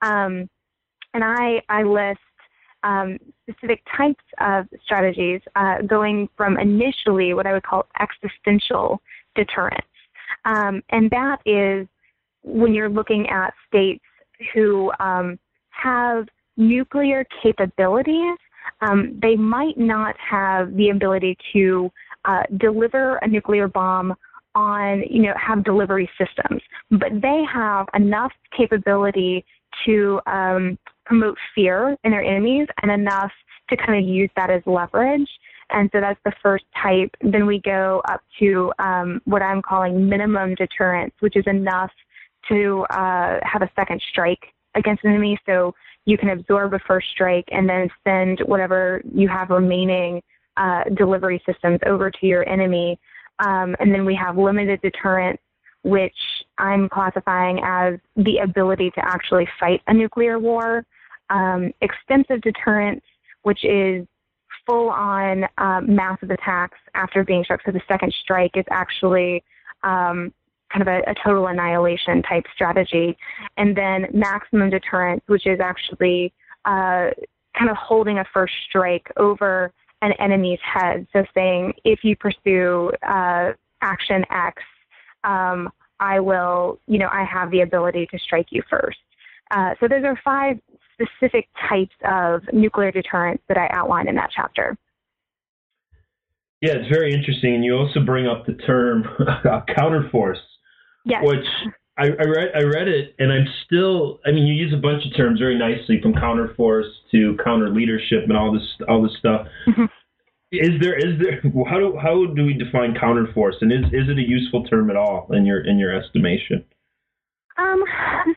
Um, 0.00 0.48
and 1.14 1.22
I, 1.22 1.62
I 1.68 1.82
list 1.82 2.20
um, 2.82 3.18
specific 3.42 3.82
types 3.96 4.24
of 4.40 4.66
strategies 4.84 5.40
uh, 5.56 5.82
going 5.82 6.28
from 6.36 6.58
initially 6.58 7.34
what 7.34 7.46
I 7.46 7.52
would 7.52 7.62
call 7.64 7.86
existential 8.00 9.00
deterrence. 9.34 9.84
Um, 10.44 10.82
and 10.90 11.10
that 11.10 11.38
is 11.46 11.86
when 12.42 12.74
you're 12.74 12.88
looking 12.88 13.28
at 13.28 13.54
states 13.66 14.04
who 14.54 14.92
um, 15.00 15.38
have 15.70 16.26
nuclear 16.56 17.24
capabilities, 17.42 18.36
um, 18.80 19.18
they 19.20 19.36
might 19.36 19.78
not 19.78 20.14
have 20.18 20.74
the 20.76 20.90
ability 20.90 21.36
to 21.52 21.90
uh, 22.24 22.42
deliver 22.58 23.16
a 23.16 23.28
nuclear 23.28 23.68
bomb 23.68 24.14
on, 24.54 25.02
you 25.08 25.22
know, 25.22 25.34
have 25.36 25.64
delivery 25.64 26.08
systems, 26.18 26.60
but 26.90 27.10
they 27.22 27.44
have 27.52 27.86
enough 27.94 28.32
capability 28.56 29.44
to 29.84 30.20
um, 30.26 30.78
promote 31.08 31.36
fear 31.54 31.96
in 32.04 32.10
their 32.12 32.22
enemies 32.22 32.68
and 32.82 32.92
enough 32.92 33.32
to 33.70 33.76
kind 33.76 33.98
of 33.98 34.08
use 34.08 34.30
that 34.36 34.50
as 34.50 34.62
leverage. 34.66 35.28
And 35.70 35.90
so 35.92 36.00
that's 36.00 36.20
the 36.24 36.32
first 36.42 36.64
type. 36.80 37.10
Then 37.20 37.46
we 37.46 37.60
go 37.60 38.00
up 38.08 38.22
to 38.38 38.72
um, 38.78 39.20
what 39.24 39.42
I'm 39.42 39.60
calling 39.60 40.08
minimum 40.08 40.54
deterrence, 40.54 41.14
which 41.20 41.36
is 41.36 41.44
enough 41.46 41.90
to 42.48 42.86
uh, 42.90 43.40
have 43.42 43.62
a 43.62 43.70
second 43.76 44.00
strike 44.10 44.52
against 44.74 45.04
an 45.04 45.10
enemy. 45.10 45.38
So 45.44 45.74
you 46.04 46.16
can 46.16 46.30
absorb 46.30 46.72
a 46.72 46.78
first 46.86 47.08
strike 47.10 47.48
and 47.52 47.68
then 47.68 47.88
send 48.04 48.40
whatever 48.46 49.02
you 49.12 49.28
have 49.28 49.50
remaining 49.50 50.22
uh, 50.56 50.84
delivery 50.96 51.42
systems 51.44 51.78
over 51.86 52.10
to 52.10 52.26
your 52.26 52.48
enemy. 52.48 52.98
Um, 53.40 53.76
and 53.78 53.92
then 53.94 54.04
we 54.04 54.14
have 54.14 54.38
limited 54.38 54.80
deterrence, 54.80 55.38
which 55.82 56.16
I'm 56.56 56.88
classifying 56.88 57.60
as 57.62 57.98
the 58.16 58.38
ability 58.38 58.90
to 58.92 59.04
actually 59.04 59.46
fight 59.60 59.82
a 59.86 59.94
nuclear 59.94 60.38
war. 60.38 60.84
Um, 61.30 61.72
extensive 61.80 62.40
deterrence, 62.40 63.02
which 63.42 63.64
is 63.64 64.06
full 64.66 64.90
on 64.90 65.44
um, 65.58 65.94
massive 65.94 66.30
attacks 66.30 66.78
after 66.94 67.24
being 67.24 67.44
struck. 67.44 67.60
So 67.64 67.72
the 67.72 67.80
second 67.88 68.14
strike 68.22 68.52
is 68.54 68.64
actually 68.70 69.42
um, 69.82 70.32
kind 70.72 70.82
of 70.82 70.88
a, 70.88 70.98
a, 71.10 71.14
total 71.24 71.46
annihilation 71.46 72.22
type 72.22 72.44
strategy. 72.54 73.16
And 73.56 73.76
then 73.76 74.06
maximum 74.12 74.70
deterrence, 74.70 75.22
which 75.26 75.46
is 75.46 75.60
actually 75.60 76.32
uh, 76.64 77.10
kind 77.58 77.70
of 77.70 77.76
holding 77.76 78.18
a 78.18 78.24
first 78.32 78.52
strike 78.68 79.10
over 79.16 79.72
an 80.02 80.12
enemy's 80.18 80.60
head. 80.62 81.06
So 81.12 81.24
saying, 81.34 81.74
if 81.84 82.00
you 82.04 82.16
pursue 82.16 82.92
uh, 83.08 83.52
action 83.80 84.24
X, 84.30 84.62
um, 85.24 85.70
I 86.00 86.20
will, 86.20 86.78
you 86.86 86.98
know, 86.98 87.08
I 87.10 87.24
have 87.24 87.50
the 87.50 87.62
ability 87.62 88.06
to 88.12 88.18
strike 88.18 88.48
you 88.50 88.62
first. 88.70 88.98
Uh, 89.50 89.74
so 89.80 89.88
those 89.88 90.04
are 90.04 90.18
five 90.24 90.58
specific 90.94 91.48
types 91.68 91.94
of 92.04 92.42
nuclear 92.52 92.90
deterrence 92.90 93.40
that 93.48 93.56
I 93.56 93.68
outline 93.72 94.08
in 94.08 94.14
that 94.16 94.30
chapter. 94.34 94.76
Yeah, 96.60 96.72
it's 96.74 96.88
very 96.88 97.14
interesting. 97.14 97.54
And 97.54 97.64
you 97.64 97.74
also 97.74 98.00
bring 98.00 98.26
up 98.26 98.46
the 98.46 98.54
term 98.54 99.04
counterforce, 99.78 100.40
yes. 101.04 101.22
which 101.24 101.46
I, 101.96 102.06
I, 102.06 102.24
read. 102.24 102.48
I 102.54 102.62
read 102.62 102.88
it, 102.88 103.14
and 103.18 103.32
I'm 103.32 103.46
still. 103.64 104.20
I 104.26 104.32
mean, 104.32 104.46
you 104.46 104.54
use 104.54 104.72
a 104.72 104.80
bunch 104.80 105.04
of 105.06 105.16
terms 105.16 105.38
very 105.38 105.58
nicely, 105.58 106.00
from 106.02 106.14
counterforce 106.14 106.90
to 107.12 107.36
counter 107.44 107.70
leadership, 107.70 108.24
and 108.24 108.36
all 108.36 108.52
this, 108.52 108.62
all 108.88 109.02
this 109.02 109.16
stuff. 109.18 109.46
Mm-hmm. 109.68 109.84
Is 110.50 110.80
there? 110.80 110.96
Is 110.96 111.20
there? 111.20 111.40
How 111.68 111.78
do 111.78 111.96
how 112.00 112.26
do 112.26 112.44
we 112.44 112.54
define 112.54 112.94
counterforce, 112.94 113.54
and 113.60 113.72
is 113.72 113.84
is 113.92 114.08
it 114.08 114.18
a 114.18 114.26
useful 114.26 114.64
term 114.64 114.90
at 114.90 114.96
all 114.96 115.28
in 115.32 115.44
your 115.44 115.64
in 115.64 115.78
your 115.78 115.94
estimation? 115.94 116.64
Um, 117.58 117.82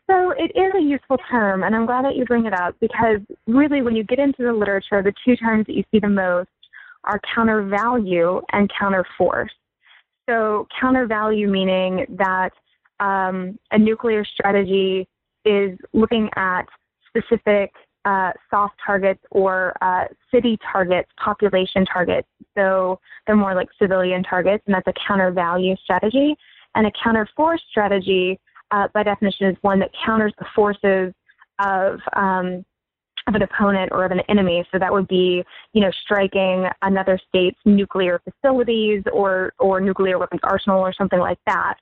so 0.10 0.32
it 0.32 0.52
is 0.56 0.74
a 0.76 0.82
useful 0.82 1.18
term, 1.30 1.64
and 1.64 1.76
I'm 1.76 1.86
glad 1.86 2.06
that 2.06 2.16
you 2.16 2.26
bring 2.26 2.48
it 2.48 2.54
up 2.54 2.76
because 2.82 3.20
really, 3.46 3.82
when 3.82 3.96
you 3.96 4.04
get 4.04 4.20
into 4.20 4.44
the 4.44 4.52
literature, 4.52 5.04
the 5.04 5.14
two 5.24 5.36
terms 5.36 5.68
that 5.68 5.76
you 5.76 5.84
see 5.92 6.00
the 6.00 6.10
most 6.10 6.50
are 7.04 7.20
counter 7.34 7.64
value 7.64 8.42
and 8.52 8.72
counter 8.78 9.06
force. 9.18 9.52
So, 10.28 10.68
counter 10.80 11.06
value 11.06 11.48
meaning 11.48 12.06
that 12.18 12.50
um, 13.00 13.60
a 13.72 13.78
nuclear 13.78 14.26
strategy 14.26 15.08
is 15.46 15.78
looking 15.94 16.30
at 16.36 16.64
specific 17.08 17.72
uh, 18.06 18.32
soft 18.50 18.76
targets 18.84 19.22
or 19.32 19.74
uh, 19.82 20.06
city 20.34 20.58
targets, 20.72 21.10
population 21.24 21.86
targets. 21.86 22.28
So 22.58 23.00
they're 23.26 23.36
more 23.36 23.54
like 23.54 23.68
civilian 23.80 24.24
targets, 24.24 24.64
and 24.66 24.76
that's 24.76 24.88
a 24.88 24.94
counter 25.08 25.32
value 25.32 25.76
strategy. 25.84 26.36
And 26.74 26.88
a 26.88 26.92
counter 27.04 27.28
force 27.36 27.62
strategy 27.70 28.40
uh, 28.72 28.88
by 28.94 29.04
definition, 29.04 29.48
is 29.48 29.58
one 29.62 29.80
that 29.80 29.92
counters 30.06 30.34
the 30.40 30.46
forces 30.56 31.14
of 31.60 32.00
um, 32.16 32.66
of 33.28 33.36
an 33.36 33.44
opponent 33.44 33.92
or 33.92 34.04
of 34.06 34.12
an 34.12 34.22
enemy. 34.30 34.66
So 34.72 34.80
that 34.80 34.92
would 34.92 35.08
be, 35.08 35.44
you 35.74 35.82
know, 35.82 35.92
striking 36.04 36.66
another 36.82 37.20
state's 37.30 37.60
nuclear 37.66 38.22
facilities 38.24 39.04
or 39.12 39.54
or 39.60 39.80
nuclear 39.80 40.18
weapons 40.18 40.42
arsenal 40.44 40.80
or 40.80 40.94
something 40.94 41.20
like 41.20 41.40
that. 41.46 41.76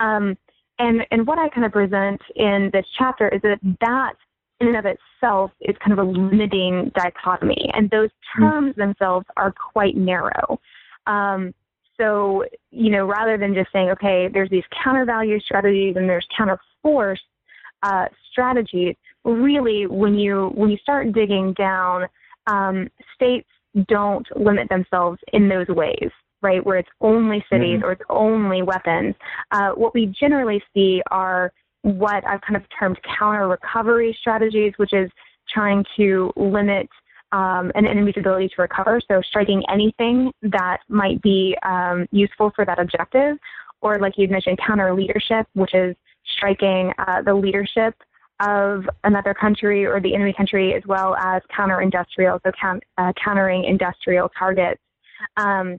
Um, 0.00 0.36
and 0.78 1.02
and 1.10 1.26
what 1.26 1.38
I 1.38 1.48
kind 1.48 1.64
of 1.64 1.72
present 1.72 2.20
in 2.34 2.70
this 2.72 2.86
chapter 2.98 3.28
is 3.28 3.40
that 3.42 3.58
that 3.80 4.14
in 4.60 4.68
and 4.68 4.76
of 4.76 4.86
itself 4.86 5.50
is 5.60 5.76
kind 5.84 5.98
of 5.98 5.98
a 5.98 6.10
limiting 6.10 6.90
dichotomy, 6.94 7.70
and 7.74 7.90
those 7.90 8.10
hmm. 8.34 8.42
terms 8.42 8.70
mm-hmm. 8.70 8.80
themselves 8.80 9.26
are 9.36 9.52
quite 9.52 9.96
narrow. 9.96 10.58
Um, 11.06 11.54
so, 11.98 12.44
you 12.70 12.90
know, 12.90 13.06
rather 13.06 13.38
than 13.38 13.54
just 13.54 13.72
saying, 13.72 13.90
okay, 13.90 14.28
there's 14.32 14.50
these 14.50 14.64
counter 14.82 15.04
value 15.04 15.40
strategies 15.40 15.96
and 15.96 16.08
there's 16.08 16.26
counter 16.36 16.58
force 16.82 17.20
uh, 17.82 18.06
strategies, 18.30 18.96
really, 19.24 19.86
when 19.86 20.14
you 20.14 20.50
when 20.54 20.70
you 20.70 20.76
start 20.78 21.12
digging 21.12 21.52
down, 21.54 22.06
um, 22.46 22.88
states 23.14 23.48
don't 23.88 24.26
limit 24.36 24.68
themselves 24.68 25.18
in 25.32 25.48
those 25.48 25.68
ways, 25.68 26.10
right? 26.42 26.64
Where 26.64 26.78
it's 26.78 26.88
only 27.00 27.44
cities 27.50 27.78
mm-hmm. 27.78 27.84
or 27.84 27.92
it's 27.92 28.02
only 28.08 28.62
weapons. 28.62 29.14
Uh, 29.50 29.70
what 29.70 29.94
we 29.94 30.14
generally 30.18 30.62
see 30.74 31.02
are 31.10 31.52
what 31.82 32.26
I've 32.26 32.40
kind 32.40 32.56
of 32.56 32.62
termed 32.78 32.98
counter 33.18 33.46
recovery 33.48 34.16
strategies, 34.20 34.72
which 34.76 34.92
is 34.92 35.10
trying 35.52 35.84
to 35.96 36.32
limit 36.36 36.88
um, 37.32 37.72
an 37.74 37.86
enemy's 37.86 38.14
ability 38.16 38.48
to 38.48 38.62
recover. 38.62 39.00
So 39.08 39.20
striking 39.22 39.62
anything 39.70 40.32
that 40.42 40.78
might 40.88 41.20
be 41.22 41.56
um, 41.62 42.06
useful 42.10 42.52
for 42.54 42.64
that 42.64 42.78
objective, 42.78 43.36
or 43.80 43.98
like 43.98 44.14
you 44.16 44.28
mentioned, 44.28 44.58
counter 44.64 44.94
leadership, 44.94 45.46
which 45.54 45.74
is 45.74 45.94
striking 46.36 46.92
uh, 46.98 47.22
the 47.22 47.34
leadership 47.34 47.94
of 48.40 48.84
another 49.04 49.32
country 49.32 49.86
or 49.86 50.00
the 50.00 50.14
enemy 50.14 50.32
country, 50.32 50.74
as 50.74 50.82
well 50.86 51.14
as 51.16 51.42
counter 51.54 51.80
industrial, 51.80 52.38
so 52.44 52.52
count, 52.60 52.82
uh, 52.98 53.12
countering 53.22 53.64
industrial 53.64 54.28
targets. 54.38 54.80
Um, 55.36 55.78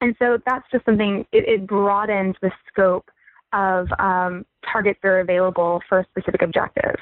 and 0.00 0.14
so 0.18 0.38
that's 0.44 0.64
just 0.72 0.84
something, 0.84 1.24
it, 1.32 1.48
it 1.48 1.66
broadens 1.66 2.34
the 2.42 2.50
scope 2.68 3.08
of 3.52 3.86
um, 3.98 4.44
targets 4.70 4.98
that 5.02 5.08
are 5.08 5.20
available 5.20 5.80
for 5.88 6.00
a 6.00 6.06
specific 6.10 6.42
objective. 6.42 6.96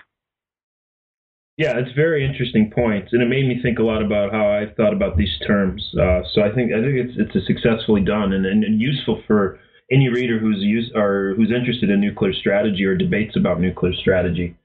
Yeah, 1.57 1.79
it's 1.79 1.93
very 1.95 2.27
interesting 2.27 2.73
points, 2.75 3.13
and 3.13 3.23
it 3.23 3.29
made 3.29 3.47
me 3.47 3.63
think 3.63 3.79
a 3.79 3.85
lot 3.85 4.03
about 4.03 4.33
how 4.33 4.49
I've 4.49 4.75
thought 4.75 4.93
about 4.93 5.17
these 5.17 5.39
terms. 5.47 5.89
Uh, 5.95 6.23
so 6.33 6.43
I 6.43 6.53
think 6.53 6.73
I 6.73 6.81
think 6.81 6.97
it's 6.97 7.15
it's 7.17 7.47
successfully 7.47 8.03
done 8.03 8.33
and, 8.33 8.45
and, 8.45 8.81
useful 8.81 9.23
for 9.29 9.61
any 9.89 10.09
reader 10.09 10.41
who's 10.41 10.59
use, 10.59 10.91
or 10.97 11.35
who's 11.37 11.53
interested 11.53 11.91
in 11.91 12.01
nuclear 12.01 12.33
strategy 12.33 12.85
or 12.85 12.97
debates 12.97 13.37
about 13.37 13.61
nuclear 13.61 13.93
strategy. 13.95 14.57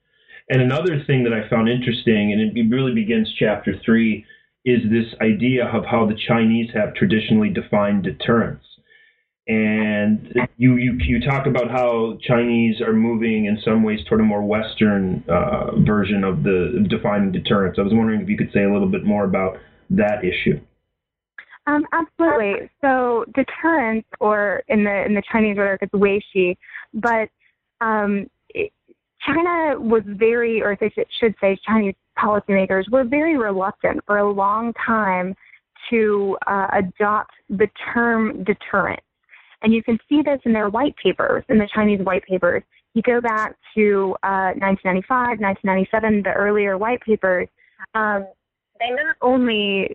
And 0.49 0.63
another 0.63 1.03
thing 1.05 1.23
that 1.25 1.33
I 1.33 1.47
found 1.47 1.69
interesting, 1.69 2.33
and 2.33 2.57
it 2.57 2.75
really 2.75 2.95
begins 2.95 3.31
chapter 3.37 3.75
three, 3.85 4.25
is 4.65 4.81
this 4.89 5.13
idea 5.21 5.67
of 5.67 5.85
how 5.85 6.07
the 6.07 6.17
Chinese 6.27 6.71
have 6.73 6.95
traditionally 6.95 7.49
defined 7.49 8.01
deterrence 8.01 8.63
and 9.49 10.31
you, 10.57 10.75
you 10.75 10.93
you 10.99 11.19
talk 11.27 11.47
about 11.47 11.71
how 11.71 12.19
Chinese 12.21 12.81
are 12.81 12.93
moving 12.93 13.45
in 13.45 13.59
some 13.65 13.81
ways 13.81 13.99
toward 14.07 14.21
a 14.21 14.23
more 14.23 14.43
Western 14.43 15.23
uh, 15.27 15.75
version 15.79 16.23
of 16.23 16.43
the 16.43 16.85
defining 16.87 17.31
deterrence. 17.31 17.77
I 17.79 17.81
was 17.81 17.91
wondering 17.91 18.21
if 18.21 18.29
you 18.29 18.37
could 18.37 18.51
say 18.53 18.63
a 18.63 18.71
little 18.71 18.87
bit 18.87 19.03
more 19.05 19.23
about 19.23 19.57
that 19.89 20.23
issue. 20.23 20.61
Um, 21.65 21.83
absolutely. 21.93 22.69
So 22.81 23.25
deterrence, 23.33 24.05
or 24.19 24.61
in 24.67 24.83
the 24.83 25.03
in 25.05 25.15
the 25.15 25.23
Chinese 25.31 25.57
rhetoric, 25.57 25.81
it's 25.81 25.93
weishe, 25.93 26.55
but 26.93 27.29
um, 27.81 28.29
it, 28.49 28.71
China 29.25 29.79
was 29.79 30.03
very, 30.05 30.61
or 30.61 30.77
I 30.79 30.91
should 31.19 31.33
say, 31.41 31.57
Chinese 31.67 31.95
policymakers 32.19 32.87
were 32.91 33.03
very 33.03 33.35
reluctant 33.35 34.01
for 34.05 34.19
a 34.19 34.31
long 34.31 34.73
time 34.85 35.33
to 35.89 36.37
uh, 36.45 36.67
adopt 36.73 37.31
the 37.49 37.67
term 37.93 38.43
deterrent. 38.43 38.99
And 39.61 39.73
you 39.73 39.83
can 39.83 39.97
see 40.07 40.21
this 40.21 40.39
in 40.45 40.53
their 40.53 40.69
white 40.69 40.95
papers, 41.01 41.43
in 41.49 41.57
the 41.57 41.67
Chinese 41.73 41.99
white 42.01 42.23
papers. 42.23 42.63
You 42.93 43.01
go 43.01 43.21
back 43.21 43.55
to 43.75 44.15
uh, 44.23 44.55
1995, 44.57 45.39
1997, 45.39 46.23
the 46.23 46.31
earlier 46.33 46.77
white 46.77 47.01
papers. 47.01 47.47
Um, 47.93 48.25
they 48.79 48.91
not 48.91 49.15
only 49.21 49.93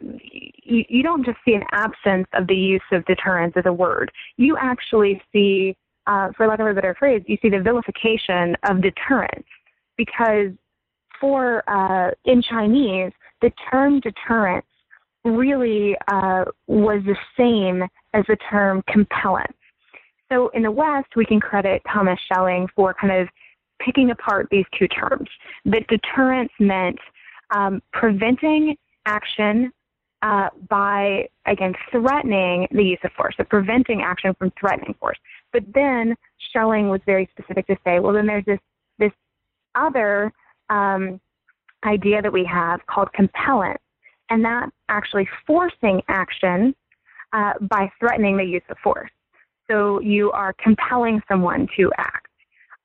you, 0.63 0.85
you 0.89 1.03
don't 1.03 1.25
just 1.25 1.39
see 1.45 1.55
an 1.55 1.65
absence 1.73 2.27
of 2.35 2.47
the 2.47 2.55
use 2.55 2.83
of 2.93 3.05
deterrence 3.07 3.55
as 3.57 3.65
a 3.67 3.73
word. 3.73 4.13
You 4.37 4.57
actually 4.61 5.21
see, 5.33 5.77
uh, 6.07 6.29
for 6.37 6.47
lack 6.47 6.61
of 6.61 6.67
a 6.67 6.75
better 6.75 6.95
phrase, 6.99 7.23
you 7.27 7.39
see 7.41 7.49
the 7.49 7.61
vilification 7.61 8.57
of 8.69 8.83
deterrence 8.83 9.47
because 9.97 10.51
for 11.21 11.69
uh, 11.69 12.11
in 12.27 12.43
Chinese, 12.43 13.13
the 13.41 13.51
term 13.71 14.01
deterrence 14.01 14.67
really 15.25 15.97
uh, 16.09 16.45
was 16.67 17.03
the 17.07 17.17
same 17.39 17.83
as 18.15 18.25
the 18.29 18.37
term 18.51 18.83
compellence. 18.89 19.53
So 20.33 20.49
in 20.49 20.63
the 20.63 20.71
West, 20.71 21.09
we 21.17 21.27
can 21.27 21.41
credit 21.41 21.83
Thomas 21.93 22.19
Schelling 22.27 22.67
for 22.75 22.95
kind 22.95 23.13
of 23.13 23.29
picking 23.81 24.11
apart 24.11 24.49
these 24.51 24.65
two 24.79 24.89
terms. 24.89 25.29
That 25.67 25.87
deterrence 25.89 26.53
meant 26.59 26.99
um, 27.55 27.83
preventing 27.93 28.77
action 29.05 29.71
uh, 30.23 30.49
by, 30.71 31.29
again, 31.45 31.75
threatening 31.91 32.67
the 32.71 32.83
use 32.83 32.99
of 33.05 33.13
force, 33.13 33.35
so 33.37 33.45
preventing 33.45 34.01
action 34.01 34.35
from 34.39 34.51
threatening 34.59 34.95
force. 34.99 35.19
But 35.53 35.65
then 35.75 36.17
Schelling 36.51 36.89
was 36.89 37.03
very 37.05 37.29
specific 37.37 37.67
to 37.67 37.77
say, 37.85 37.99
well, 38.01 38.15
then 38.15 38.27
there's 38.27 38.45
this, 38.47 38.59
this 38.99 39.13
other 39.75 40.33
um, 40.71 41.21
idea 41.85 42.23
that 42.23 42.33
we 42.33 42.45
have 42.45 42.81
called 42.87 43.13
compellence, 43.13 43.83
and 44.31 44.43
that's 44.43 44.73
actually 44.89 45.29
forcing 45.47 46.01
action 46.09 46.75
uh, 47.35 47.53
by 47.63 47.91
threatening 48.01 48.37
the 48.37 48.45
use 48.45 48.63
of 48.71 48.79
force. 48.83 49.11
So 49.71 50.01
you 50.01 50.31
are 50.31 50.55
compelling 50.63 51.21
someone 51.29 51.67
to 51.77 51.91
act. 51.99 52.29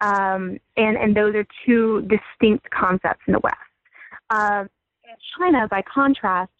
Um, 0.01 0.57
and, 0.77 0.97
and 0.97 1.15
those 1.15 1.35
are 1.35 1.45
two 1.65 2.01
distinct 2.07 2.69
concepts 2.71 3.21
in 3.27 3.33
the 3.33 3.39
West. 3.43 3.55
Uh, 4.29 4.63
in 5.03 5.15
China, 5.37 5.67
by 5.69 5.81
contrast, 5.81 6.51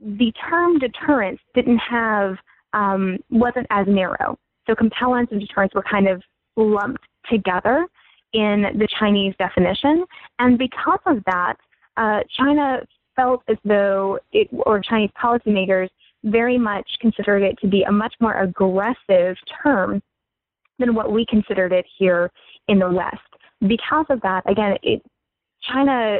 the 0.00 0.32
term 0.48 0.78
deterrence 0.78 1.40
didn't 1.54 1.78
have, 1.78 2.36
um, 2.72 3.18
wasn't 3.30 3.66
as 3.70 3.86
narrow. 3.88 4.38
So 4.66 4.74
compellence 4.74 5.28
and 5.30 5.40
deterrence 5.40 5.72
were 5.74 5.84
kind 5.88 6.08
of 6.08 6.22
lumped 6.56 7.04
together 7.30 7.86
in 8.32 8.62
the 8.78 8.88
Chinese 8.98 9.34
definition. 9.38 10.04
And 10.38 10.58
because 10.58 11.00
of 11.06 11.22
that, 11.26 11.54
uh, 11.96 12.20
China 12.36 12.80
felt 13.14 13.42
as 13.48 13.56
though 13.64 14.18
it, 14.32 14.48
or 14.52 14.80
Chinese 14.80 15.10
policymakers 15.22 15.88
very 16.26 16.58
much 16.58 16.88
considered 17.00 17.42
it 17.42 17.58
to 17.60 17.66
be 17.66 17.82
a 17.82 17.92
much 17.92 18.14
more 18.20 18.40
aggressive 18.42 19.36
term 19.62 20.02
than 20.78 20.94
what 20.94 21.10
we 21.10 21.24
considered 21.26 21.72
it 21.72 21.86
here 21.98 22.30
in 22.68 22.78
the 22.78 22.90
West. 22.90 23.16
Because 23.66 24.06
of 24.10 24.20
that, 24.20 24.48
again, 24.50 24.76
it, 24.82 25.02
China, 25.62 26.18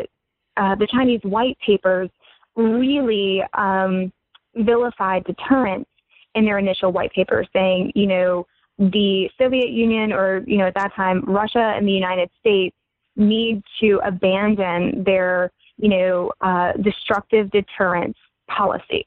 uh, 0.56 0.74
the 0.76 0.86
Chinese 0.90 1.20
white 1.22 1.56
papers 1.64 2.08
really 2.56 3.42
um, 3.52 4.10
vilified 4.54 5.24
deterrence 5.24 5.86
in 6.34 6.44
their 6.44 6.58
initial 6.58 6.92
white 6.92 7.12
paper, 7.12 7.44
saying, 7.52 7.92
you 7.94 8.06
know, 8.06 8.46
the 8.78 9.28
Soviet 9.38 9.70
Union 9.70 10.12
or, 10.12 10.42
you 10.46 10.58
know, 10.58 10.66
at 10.66 10.74
that 10.74 10.94
time, 10.94 11.22
Russia 11.26 11.74
and 11.76 11.86
the 11.86 11.92
United 11.92 12.30
States 12.40 12.76
need 13.16 13.62
to 13.80 14.00
abandon 14.04 15.02
their 15.04 15.50
you 15.78 15.88
know, 15.88 16.32
uh, 16.40 16.72
destructive 16.82 17.50
deterrence 17.50 18.16
policies. 18.48 19.04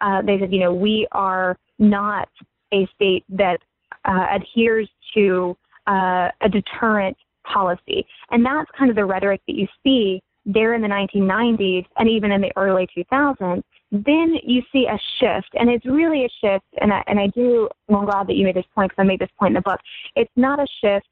Uh, 0.00 0.22
they 0.22 0.38
said, 0.38 0.52
you 0.52 0.60
know, 0.60 0.72
we 0.72 1.06
are 1.12 1.56
not 1.78 2.28
a 2.72 2.88
state 2.94 3.24
that 3.28 3.58
uh, 4.04 4.26
adheres 4.30 4.88
to 5.14 5.56
uh, 5.86 6.28
a 6.40 6.48
deterrent 6.50 7.16
policy. 7.44 8.06
And 8.30 8.44
that's 8.44 8.70
kind 8.76 8.90
of 8.90 8.96
the 8.96 9.04
rhetoric 9.04 9.40
that 9.46 9.54
you 9.54 9.66
see 9.82 10.22
there 10.44 10.74
in 10.74 10.82
the 10.82 10.88
1990s 10.88 11.86
and 11.98 12.08
even 12.08 12.32
in 12.32 12.40
the 12.40 12.52
early 12.56 12.88
2000s. 12.96 13.62
Then 13.92 14.34
you 14.42 14.62
see 14.72 14.86
a 14.86 14.98
shift, 15.20 15.48
and 15.54 15.70
it's 15.70 15.86
really 15.86 16.24
a 16.24 16.28
shift. 16.40 16.64
And 16.80 16.92
I, 16.92 17.02
and 17.06 17.20
I 17.20 17.28
do, 17.28 17.68
I'm 17.88 18.04
glad 18.04 18.26
that 18.26 18.34
you 18.34 18.44
made 18.44 18.56
this 18.56 18.64
point 18.74 18.90
because 18.90 19.02
I 19.02 19.06
made 19.06 19.20
this 19.20 19.30
point 19.38 19.50
in 19.50 19.54
the 19.54 19.60
book. 19.60 19.80
It's 20.16 20.30
not 20.36 20.58
a 20.58 20.66
shift 20.80 21.06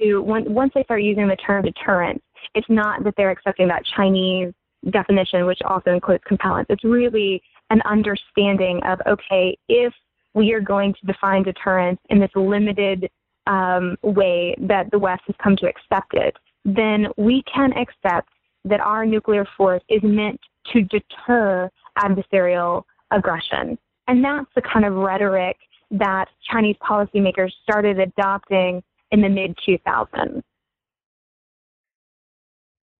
to 0.00 0.20
when, 0.20 0.52
once 0.52 0.72
they 0.74 0.84
start 0.84 1.02
using 1.02 1.28
the 1.28 1.36
term 1.36 1.64
deterrence, 1.64 2.22
it's 2.54 2.66
not 2.68 3.02
that 3.04 3.14
they're 3.16 3.30
accepting 3.30 3.68
that 3.68 3.82
Chinese 3.96 4.52
definition, 4.90 5.46
which 5.46 5.60
also 5.64 5.90
includes 5.90 6.22
compellence. 6.26 6.66
It's 6.70 6.84
really 6.84 7.42
an 7.72 7.80
understanding 7.86 8.80
of 8.84 9.00
okay, 9.06 9.56
if 9.68 9.92
we 10.34 10.52
are 10.52 10.60
going 10.60 10.94
to 10.94 11.06
define 11.06 11.42
deterrence 11.42 11.98
in 12.10 12.20
this 12.20 12.30
limited 12.36 13.10
um, 13.46 13.96
way 14.02 14.54
that 14.60 14.90
the 14.90 14.98
West 14.98 15.22
has 15.26 15.36
come 15.42 15.56
to 15.56 15.66
accept 15.66 16.12
it, 16.12 16.36
then 16.64 17.06
we 17.16 17.42
can 17.52 17.72
accept 17.72 18.28
that 18.64 18.80
our 18.80 19.04
nuclear 19.04 19.46
force 19.56 19.82
is 19.88 20.00
meant 20.02 20.38
to 20.72 20.82
deter 20.82 21.68
adversarial 21.98 22.84
aggression. 23.10 23.76
And 24.06 24.24
that's 24.24 24.46
the 24.54 24.62
kind 24.62 24.84
of 24.84 24.94
rhetoric 24.94 25.56
that 25.90 26.26
Chinese 26.50 26.76
policymakers 26.86 27.50
started 27.62 27.98
adopting 27.98 28.82
in 29.10 29.22
the 29.22 29.28
mid 29.28 29.56
2000s. 29.66 30.42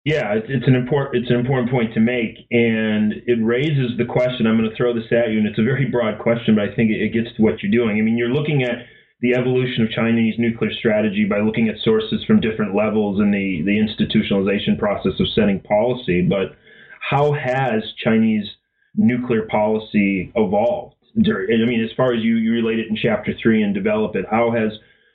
Yeah, 0.04 0.34
it's, 0.34 0.66
an 0.66 0.74
important 0.74 1.22
it's 1.22 1.30
an 1.30 1.38
important 1.38 1.70
point 1.70 1.94
to 1.94 2.00
make, 2.00 2.34
and 2.50 3.12
it 3.24 3.38
raises 3.40 3.96
the 3.96 4.04
question. 4.04 4.48
I'm 4.48 4.58
going 4.58 4.68
to 4.68 4.74
throw 4.76 4.92
this 4.92 5.06
at 5.12 5.30
you, 5.30 5.38
and 5.38 5.46
it's 5.46 5.60
a 5.60 5.62
very 5.62 5.86
broad 5.86 6.18
question, 6.18 6.56
but 6.56 6.68
I 6.68 6.74
think 6.74 6.90
it, 6.90 7.14
gets 7.14 7.34
to 7.36 7.42
what 7.42 7.62
you're 7.62 7.70
doing. 7.70 7.98
I 7.98 8.02
mean, 8.02 8.18
you're 8.18 8.34
looking 8.34 8.64
at 8.64 8.82
the 9.20 9.34
evolution 9.34 9.84
of 9.84 9.90
Chinese 9.90 10.34
nuclear 10.38 10.72
strategy 10.72 11.24
by 11.24 11.38
looking 11.38 11.68
at 11.68 11.76
sources 11.84 12.24
from 12.26 12.40
different 12.40 12.74
levels 12.74 13.20
in 13.20 13.30
the 13.30 13.62
the 13.62 13.78
institutionalization 13.78 14.76
process 14.76 15.12
of 15.20 15.28
setting 15.36 15.60
policy. 15.60 16.20
But 16.20 16.58
how 16.98 17.30
has 17.30 17.84
Chinese 18.02 18.50
nuclear 18.96 19.42
policy 19.42 20.32
evolved? 20.34 20.96
I 21.16 21.64
mean, 21.64 21.80
as 21.80 21.94
far 21.96 22.12
as 22.12 22.24
you, 22.24 22.36
you 22.36 22.50
relate 22.50 22.80
it 22.80 22.88
in 22.88 22.96
chapter 22.96 23.34
three 23.40 23.62
and 23.62 23.72
develop 23.72 24.16
it, 24.16 24.24
how 24.28 24.50
has 24.50 24.72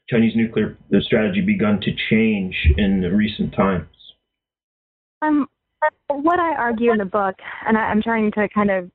Chinese 0.10 0.34
nuclear 0.36 0.78
uh, 0.96 1.00
strategy 1.02 1.42
begun 1.42 1.82
to 1.82 1.92
change 2.10 2.56
in 2.78 3.02
recent 3.02 3.54
times? 3.54 3.88
Um, 5.22 5.48
what 6.08 6.40
I 6.40 6.56
argue 6.56 6.92
in 6.92 6.98
the 6.98 7.06
book, 7.06 7.36
and 7.66 7.78
I, 7.78 7.92
am 7.92 8.02
trying 8.02 8.32
to 8.34 8.48
kind 8.50 8.72
of 8.72 8.92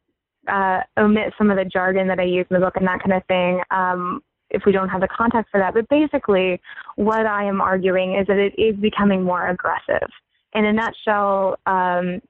uh, 0.49 0.81
omit 0.99 1.33
some 1.39 1.51
of 1.51 1.57
the 1.57 1.65
jargon 1.65 2.09
that 2.09 2.19
I 2.19 2.25
use 2.25 2.47
in 2.51 2.55
the 2.55 2.61
book 2.61 2.77
and 2.77 2.87
that 2.87 3.01
kind 3.01 3.13
of 3.13 3.25
thing, 3.27 3.61
um, 3.71 4.23
if 4.51 4.63
we 4.67 4.73
don't 4.73 4.89
have 4.89 5.01
the 5.01 5.09
context 5.09 5.51
for 5.51 5.61
that. 5.61 5.75
But 5.75 5.89
basically, 5.89 6.61
what 6.97 7.27
I 7.27 7.45
am 7.45 7.61
arguing 7.61 8.17
is 8.17 8.27
that 8.27 8.39
it 8.39 8.55
is 8.61 8.77
becoming 8.77 9.23
more 9.23 9.49
aggressive. 9.49 10.09
In 10.55 10.67
a 10.67 10.73
nutshell, 10.73 11.57
um, 11.67 12.21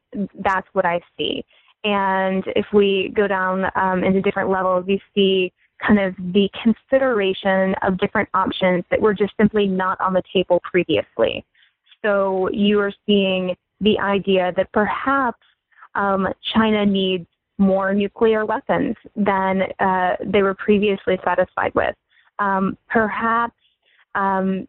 that's 0.44 0.68
what 0.72 0.86
I 0.86 1.00
see. 1.18 1.44
And 1.84 2.44
if 2.54 2.66
we 2.72 3.12
go 3.16 3.26
down 3.26 3.64
um, 3.74 4.04
into 4.04 4.20
different 4.20 4.50
levels, 4.50 4.84
you 4.86 4.98
see 5.14 5.52
kind 5.84 5.98
of 5.98 6.14
the 6.32 6.48
consideration 6.62 7.74
of 7.82 7.98
different 7.98 8.28
options 8.34 8.84
that 8.90 9.00
were 9.00 9.14
just 9.14 9.32
simply 9.36 9.66
not 9.66 10.00
on 10.00 10.12
the 10.12 10.22
table 10.32 10.60
previously. 10.62 11.44
So 12.04 12.48
you 12.52 12.78
are 12.80 12.92
seeing 13.06 13.56
the 13.82 13.98
idea 13.98 14.52
that 14.56 14.72
perhaps 14.72 15.44
um, 15.94 16.26
China 16.54 16.86
needs 16.86 17.26
more 17.58 17.92
nuclear 17.92 18.46
weapons 18.46 18.96
than 19.14 19.62
uh, 19.78 20.16
they 20.24 20.42
were 20.42 20.54
previously 20.54 21.18
satisfied 21.24 21.74
with. 21.74 21.94
Um, 22.38 22.78
perhaps 22.88 23.54
um, 24.14 24.66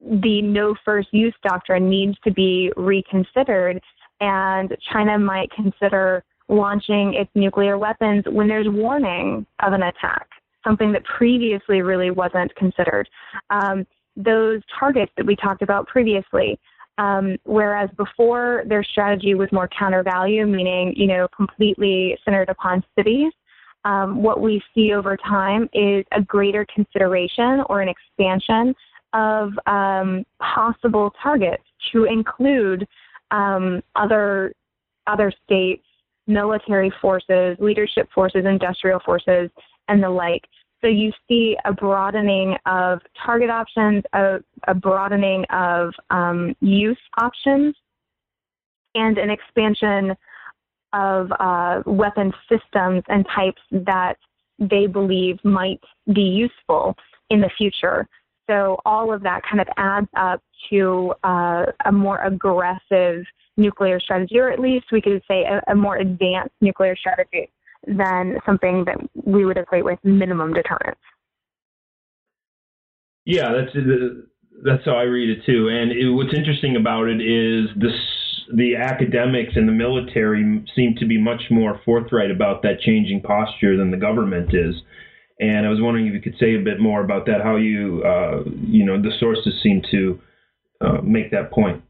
the 0.00 0.42
no 0.42 0.74
first 0.84 1.08
use 1.12 1.34
doctrine 1.42 1.88
needs 1.88 2.16
to 2.24 2.32
be 2.32 2.70
reconsidered, 2.76 3.80
and 4.20 4.76
China 4.92 5.18
might 5.18 5.50
consider 5.52 6.24
launching 6.48 7.14
its 7.14 7.30
nuclear 7.34 7.78
weapons 7.78 8.24
when 8.28 8.48
there's 8.48 8.66
warning 8.68 9.46
of 9.62 9.72
an 9.72 9.84
attack, 9.84 10.28
something 10.64 10.92
that 10.92 11.04
previously 11.04 11.82
really 11.82 12.10
wasn't 12.10 12.54
considered. 12.56 13.08
Um, 13.50 13.86
those 14.16 14.60
targets 14.78 15.12
that 15.16 15.24
we 15.24 15.34
talked 15.36 15.62
about 15.62 15.86
previously, 15.86 16.58
um, 16.98 17.36
whereas 17.44 17.88
before 17.96 18.64
their 18.66 18.84
strategy 18.84 19.34
was 19.34 19.48
more 19.52 19.68
counter 19.76 20.02
value, 20.02 20.46
meaning, 20.46 20.92
you 20.96 21.06
know, 21.06 21.26
completely 21.34 22.18
centered 22.24 22.48
upon 22.48 22.84
cities. 22.96 23.32
Um, 23.84 24.22
what 24.22 24.40
we 24.40 24.62
see 24.74 24.92
over 24.92 25.16
time 25.16 25.68
is 25.72 26.04
a 26.12 26.22
greater 26.22 26.66
consideration 26.72 27.62
or 27.68 27.80
an 27.80 27.88
expansion 27.88 28.74
of 29.12 29.50
um, 29.66 30.24
possible 30.38 31.12
targets 31.22 31.64
to 31.92 32.04
include 32.04 32.86
um, 33.30 33.82
other 33.96 34.54
other 35.08 35.32
states, 35.44 35.82
military 36.28 36.92
forces, 37.00 37.56
leadership 37.58 38.08
forces, 38.14 38.44
industrial 38.46 39.00
forces, 39.04 39.50
and 39.88 40.02
the 40.02 40.08
like. 40.08 40.44
So 40.82 40.88
you 40.88 41.12
see 41.28 41.56
a 41.64 41.72
broadening 41.72 42.56
of 42.66 43.00
target 43.24 43.50
options, 43.50 44.02
a, 44.12 44.38
a 44.66 44.74
broadening 44.74 45.44
of 45.50 45.92
um, 46.10 46.56
use 46.60 46.98
options, 47.18 47.74
and 48.94 49.16
an 49.16 49.30
expansion 49.30 50.14
of 50.92 51.30
uh, 51.38 51.82
weapon 51.86 52.32
systems 52.48 53.02
and 53.08 53.24
types 53.34 53.62
that 53.70 54.16
they 54.58 54.86
believe 54.86 55.38
might 55.44 55.80
be 56.12 56.22
useful 56.22 56.96
in 57.30 57.40
the 57.40 57.50
future. 57.56 58.06
So 58.50 58.76
all 58.84 59.12
of 59.14 59.22
that 59.22 59.42
kind 59.48 59.60
of 59.60 59.68
adds 59.76 60.08
up 60.16 60.42
to 60.70 61.14
uh, 61.22 61.66
a 61.86 61.92
more 61.92 62.22
aggressive 62.24 63.24
nuclear 63.56 64.00
strategy, 64.00 64.38
or 64.38 64.50
at 64.50 64.58
least 64.58 64.86
we 64.90 65.00
could 65.00 65.22
say 65.28 65.44
a, 65.44 65.62
a 65.70 65.74
more 65.74 65.96
advanced 65.96 66.54
nuclear 66.60 66.96
strategy 66.96 67.50
than 67.86 68.38
something 68.46 68.84
that 68.86 68.96
we 69.14 69.44
would 69.44 69.56
equate 69.56 69.84
with 69.84 69.98
minimum 70.04 70.52
deterrence. 70.52 70.98
Yeah, 73.24 73.52
that's 73.52 73.76
that's 74.64 74.84
how 74.84 74.96
I 74.96 75.02
read 75.02 75.30
it 75.30 75.44
too. 75.44 75.68
And 75.68 75.92
it, 75.92 76.10
what's 76.10 76.34
interesting 76.34 76.76
about 76.76 77.08
it 77.08 77.20
is 77.20 77.68
this 77.76 77.94
the 78.54 78.76
academics 78.76 79.52
and 79.56 79.68
the 79.68 79.72
military 79.72 80.64
seem 80.74 80.94
to 80.98 81.06
be 81.06 81.18
much 81.20 81.42
more 81.50 81.80
forthright 81.84 82.30
about 82.30 82.62
that 82.62 82.80
changing 82.80 83.22
posture 83.22 83.76
than 83.76 83.90
the 83.90 83.96
government 83.96 84.50
is. 84.52 84.74
And 85.40 85.66
I 85.66 85.70
was 85.70 85.80
wondering 85.80 86.06
if 86.06 86.12
you 86.12 86.20
could 86.20 86.38
say 86.38 86.54
a 86.54 86.60
bit 86.60 86.78
more 86.78 87.02
about 87.02 87.26
that, 87.26 87.40
how 87.42 87.56
you, 87.56 88.02
uh, 88.04 88.42
you 88.66 88.84
know, 88.84 89.00
the 89.00 89.12
sources 89.18 89.54
seem 89.62 89.82
to 89.90 90.20
uh, 90.80 91.00
make 91.02 91.30
that 91.30 91.50
point. 91.50 91.82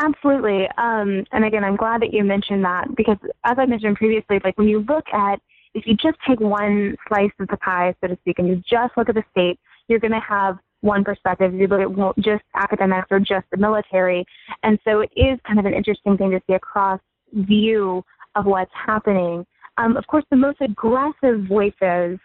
Absolutely. 0.00 0.68
Um, 0.78 1.24
and 1.32 1.44
again, 1.44 1.64
I'm 1.64 1.76
glad 1.76 2.02
that 2.02 2.12
you 2.12 2.22
mentioned 2.22 2.64
that 2.64 2.94
because, 2.96 3.16
as 3.44 3.56
I 3.58 3.66
mentioned 3.66 3.96
previously, 3.96 4.40
like 4.44 4.56
when 4.56 4.68
you 4.68 4.84
look 4.88 5.04
at, 5.12 5.40
if 5.74 5.86
you 5.86 5.94
just 5.94 6.16
take 6.26 6.40
one 6.40 6.96
slice 7.08 7.30
of 7.40 7.48
the 7.48 7.56
pie, 7.56 7.94
so 8.00 8.08
to 8.08 8.16
speak, 8.20 8.38
and 8.38 8.48
you 8.48 8.62
just 8.68 8.96
look 8.96 9.08
at 9.08 9.16
the 9.16 9.24
state, 9.30 9.58
you're 9.88 9.98
going 9.98 10.12
to 10.12 10.20
have 10.20 10.58
one 10.80 11.02
perspective. 11.02 11.52
You 11.54 11.66
look 11.66 11.80
at 11.80 12.22
just 12.22 12.44
academics 12.54 13.08
or 13.10 13.18
just 13.18 13.46
the 13.50 13.56
military. 13.56 14.24
And 14.62 14.78
so 14.84 15.00
it 15.00 15.10
is 15.16 15.38
kind 15.46 15.58
of 15.58 15.66
an 15.66 15.74
interesting 15.74 16.16
thing 16.16 16.30
to 16.30 16.40
see 16.46 16.54
a 16.54 16.60
cross 16.60 17.00
view 17.32 18.04
of 18.36 18.46
what's 18.46 18.70
happening. 18.74 19.44
Um, 19.78 19.96
of 19.96 20.06
course, 20.06 20.24
the 20.30 20.36
most 20.36 20.60
aggressive 20.60 21.44
voices 21.48 22.18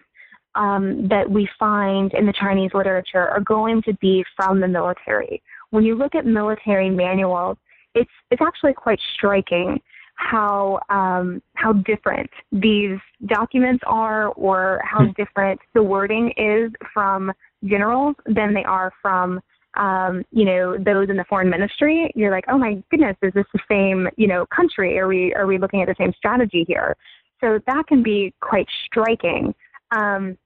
um, 0.55 1.07
that 1.09 1.29
we 1.29 1.49
find 1.57 2.13
in 2.13 2.25
the 2.25 2.33
Chinese 2.33 2.71
literature 2.73 3.27
are 3.27 3.41
going 3.41 3.81
to 3.83 3.93
be 3.95 4.23
from 4.36 4.59
the 4.59 4.67
military. 4.67 5.41
When 5.71 5.83
you 5.83 5.95
look 5.95 6.13
at 6.13 6.25
military 6.25 6.89
manuals, 6.89 7.57
it's 7.95 8.12
it's 8.32 8.41
actually 8.41 8.73
quite 8.73 8.99
striking 9.15 9.79
how 10.15 10.79
um, 10.89 11.41
how 11.56 11.73
different 11.73 12.29
these 12.51 12.97
documents 13.25 13.84
are, 13.86 14.27
or 14.29 14.79
how 14.84 15.06
hmm. 15.06 15.12
different 15.17 15.60
the 15.73 15.84
wording 15.84 16.32
is 16.38 16.71
from 16.93 17.32
generals 17.65 18.15
than 18.25 18.53
they 18.53 18.63
are 18.63 18.91
from 19.01 19.39
um, 19.75 20.23
you 20.32 20.45
know 20.45 20.77
those 20.77 21.10
in 21.10 21.17
the 21.17 21.25
foreign 21.27 21.49
ministry. 21.49 22.12
You're 22.15 22.32
like, 22.32 22.45
oh 22.47 22.58
my 22.58 22.82
goodness, 22.91 23.17
is 23.21 23.34
this 23.34 23.45
the 23.53 23.60
same 23.69 24.08
you 24.17 24.27
know 24.27 24.45
country? 24.56 24.97
Are 24.99 25.08
we 25.08 25.34
are 25.34 25.47
we 25.47 25.58
looking 25.58 25.82
at 25.82 25.88
the 25.88 25.95
same 25.97 26.13
strategy 26.17 26.65
here? 26.67 26.95
So 27.41 27.60
that 27.67 27.88
can 27.88 28.03
be 28.03 28.34
quite 28.41 28.67
striking. 28.86 29.53
Um, 29.91 30.38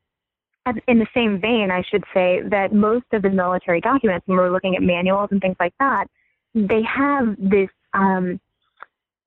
in 0.88 0.99
the 0.99 1.07
same 1.13 1.39
vein, 1.39 1.71
I 1.71 1.81
should 1.89 2.03
say 2.13 2.41
that 2.49 2.73
most 2.73 3.05
of 3.13 3.21
the 3.21 3.29
military 3.29 3.79
documents, 3.79 4.27
when 4.27 4.38
we're 4.38 4.51
looking 4.51 4.75
at 4.75 4.81
manuals 4.81 5.29
and 5.31 5.39
things 5.39 5.55
like 5.62 5.73
that, 5.79 6.07
they 6.65 6.81
have 6.83 7.35
this. 7.37 7.69
Um, 7.93 8.39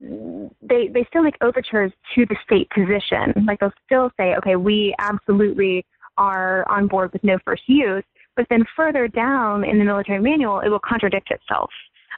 they 0.01 0.89
they 0.93 1.05
still 1.09 1.23
make 1.23 1.37
overtures 1.43 1.93
to 2.15 2.27
the 2.27 2.37
state 2.45 2.69
position. 2.71 3.45
Like 3.47 3.61
they'll 3.61 3.73
still 3.85 4.11
say, 4.17 4.35
okay, 4.37 4.57
we 4.57 4.95
absolutely 4.99 5.85
are 6.17 6.69
on 6.69 6.87
board 6.87 7.13
with 7.13 7.23
no 7.23 7.39
first 7.45 7.63
use, 7.67 8.05
but 8.37 8.47
then 8.51 8.65
further 8.77 9.09
down 9.09 9.65
in 9.65 9.79
the 9.79 9.85
military 9.85 10.21
manual, 10.21 10.61
it 10.61 10.69
will 10.69 10.81
contradict 10.81 11.31
itself. 11.31 11.71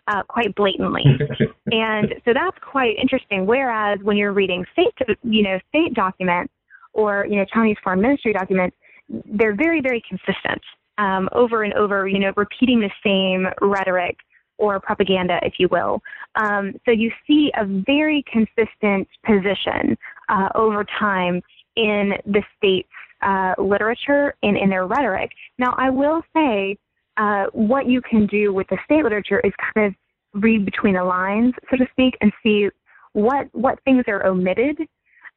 Uh, 0.08 0.20
quite 0.28 0.52
blatantly, 0.56 1.04
and 1.70 2.12
so 2.24 2.32
that's 2.34 2.56
quite 2.60 2.96
interesting. 3.00 3.46
Whereas 3.46 4.00
when 4.02 4.16
you're 4.16 4.32
reading 4.32 4.64
state, 4.72 4.92
you 5.22 5.44
know, 5.44 5.60
state 5.68 5.94
documents 5.94 6.52
or 6.92 7.24
you 7.30 7.36
know 7.36 7.44
Chinese 7.54 7.76
foreign 7.84 8.00
ministry 8.00 8.32
documents, 8.32 8.76
they're 9.08 9.54
very, 9.54 9.80
very 9.80 10.02
consistent 10.08 10.60
um, 10.98 11.28
over 11.32 11.62
and 11.62 11.72
over. 11.74 12.08
You 12.08 12.18
know, 12.18 12.32
repeating 12.36 12.80
the 12.80 12.90
same 13.04 13.46
rhetoric 13.60 14.16
or 14.62 14.78
propaganda, 14.78 15.40
if 15.42 15.54
you 15.58 15.68
will. 15.72 16.00
Um, 16.36 16.74
so 16.84 16.92
you 16.92 17.10
see 17.26 17.50
a 17.56 17.64
very 17.84 18.24
consistent 18.30 19.08
position 19.26 19.98
uh, 20.28 20.48
over 20.54 20.86
time 21.00 21.42
in 21.74 22.12
the 22.26 22.42
state's 22.56 22.88
uh, 23.22 23.54
literature 23.58 24.34
and 24.44 24.56
in 24.56 24.70
their 24.70 24.86
rhetoric. 24.86 25.32
Now, 25.58 25.74
I 25.76 25.90
will 25.90 26.22
say 26.34 26.78
uh, 27.16 27.46
what 27.52 27.86
you 27.86 28.00
can 28.00 28.26
do 28.26 28.54
with 28.54 28.68
the 28.68 28.78
state 28.84 29.02
literature 29.02 29.40
is 29.40 29.52
kind 29.74 29.88
of 29.88 30.40
read 30.40 30.64
between 30.64 30.94
the 30.94 31.04
lines, 31.04 31.54
so 31.68 31.76
to 31.76 31.86
speak, 31.90 32.16
and 32.20 32.32
see 32.42 32.68
what 33.14 33.48
what 33.52 33.78
things 33.84 34.04
are 34.06 34.24
omitted, 34.24 34.78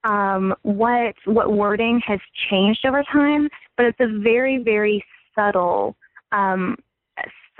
um, 0.04 0.54
what 0.62 1.16
what 1.26 1.52
wording 1.52 2.00
has 2.06 2.20
changed 2.50 2.86
over 2.86 3.04
time. 3.12 3.50
But 3.76 3.88
it's 3.88 4.00
a 4.00 4.20
very 4.20 4.60
very 4.64 5.04
subtle 5.36 5.96
um, 6.32 6.78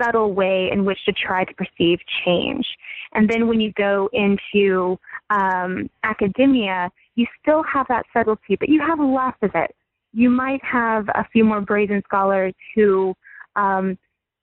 subtle 0.00 0.32
way 0.32 0.70
in 0.72 0.84
which 0.84 0.98
to 1.06 1.12
try 1.12 1.44
to 1.44 1.54
perceive 1.54 1.98
change. 2.24 2.66
And 3.14 3.28
then 3.28 3.48
when 3.48 3.60
you 3.60 3.72
go 3.72 4.08
into 4.12 4.98
um, 5.30 5.88
academia, 6.02 6.90
you 7.14 7.26
still 7.40 7.62
have 7.62 7.86
that 7.88 8.04
subtlety, 8.12 8.56
but 8.58 8.68
you 8.68 8.80
have 8.80 9.00
less 9.00 9.34
of 9.42 9.50
it. 9.54 9.74
You 10.12 10.30
might 10.30 10.64
have 10.64 11.08
a 11.08 11.26
few 11.32 11.44
more 11.44 11.60
brazen 11.60 12.02
scholars 12.06 12.54
who 12.74 13.14
um, 13.56 13.98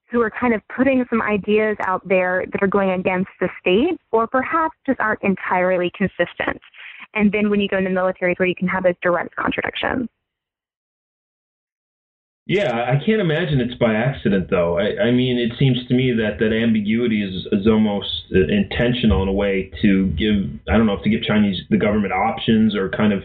who 0.09 0.21
are 0.21 0.29
kind 0.29 0.53
of 0.53 0.61
putting 0.75 1.03
some 1.09 1.23
ideas 1.23 1.75
out 1.87 2.07
there 2.07 2.45
that 2.51 2.61
are 2.61 2.67
going 2.67 2.91
against 2.91 3.29
the 3.39 3.49
state, 3.59 3.99
or 4.11 4.27
perhaps 4.27 4.75
just 4.85 4.99
aren't 4.99 5.23
entirely 5.23 5.91
consistent. 5.97 6.61
And 7.15 7.31
then 7.31 7.49
when 7.49 7.59
you 7.59 7.67
go 7.67 7.77
into 7.77 7.89
militaries 7.89 8.37
where 8.37 8.47
you 8.47 8.55
can 8.55 8.67
have 8.67 8.83
those 8.83 8.93
direct 9.01 9.35
contradictions. 9.35 10.07
Yeah, 12.45 12.73
I 12.73 13.03
can't 13.05 13.21
imagine 13.21 13.61
it's 13.61 13.75
by 13.75 13.93
accident, 13.93 14.49
though. 14.49 14.77
I, 14.77 15.07
I 15.07 15.11
mean, 15.11 15.37
it 15.37 15.57
seems 15.57 15.77
to 15.87 15.93
me 15.93 16.11
that 16.11 16.39
that 16.39 16.51
ambiguity 16.51 17.23
is, 17.23 17.47
is 17.53 17.67
almost 17.67 18.31
intentional 18.31 19.21
in 19.23 19.29
a 19.29 19.33
way 19.33 19.71
to 19.81 20.07
give, 20.07 20.49
I 20.67 20.75
don't 20.77 20.85
know, 20.85 20.93
if 20.93 21.03
to 21.03 21.09
give 21.09 21.23
Chinese 21.23 21.61
the 21.69 21.77
government 21.77 22.11
options 22.11 22.75
or 22.75 22.89
kind 22.89 23.13
of 23.13 23.23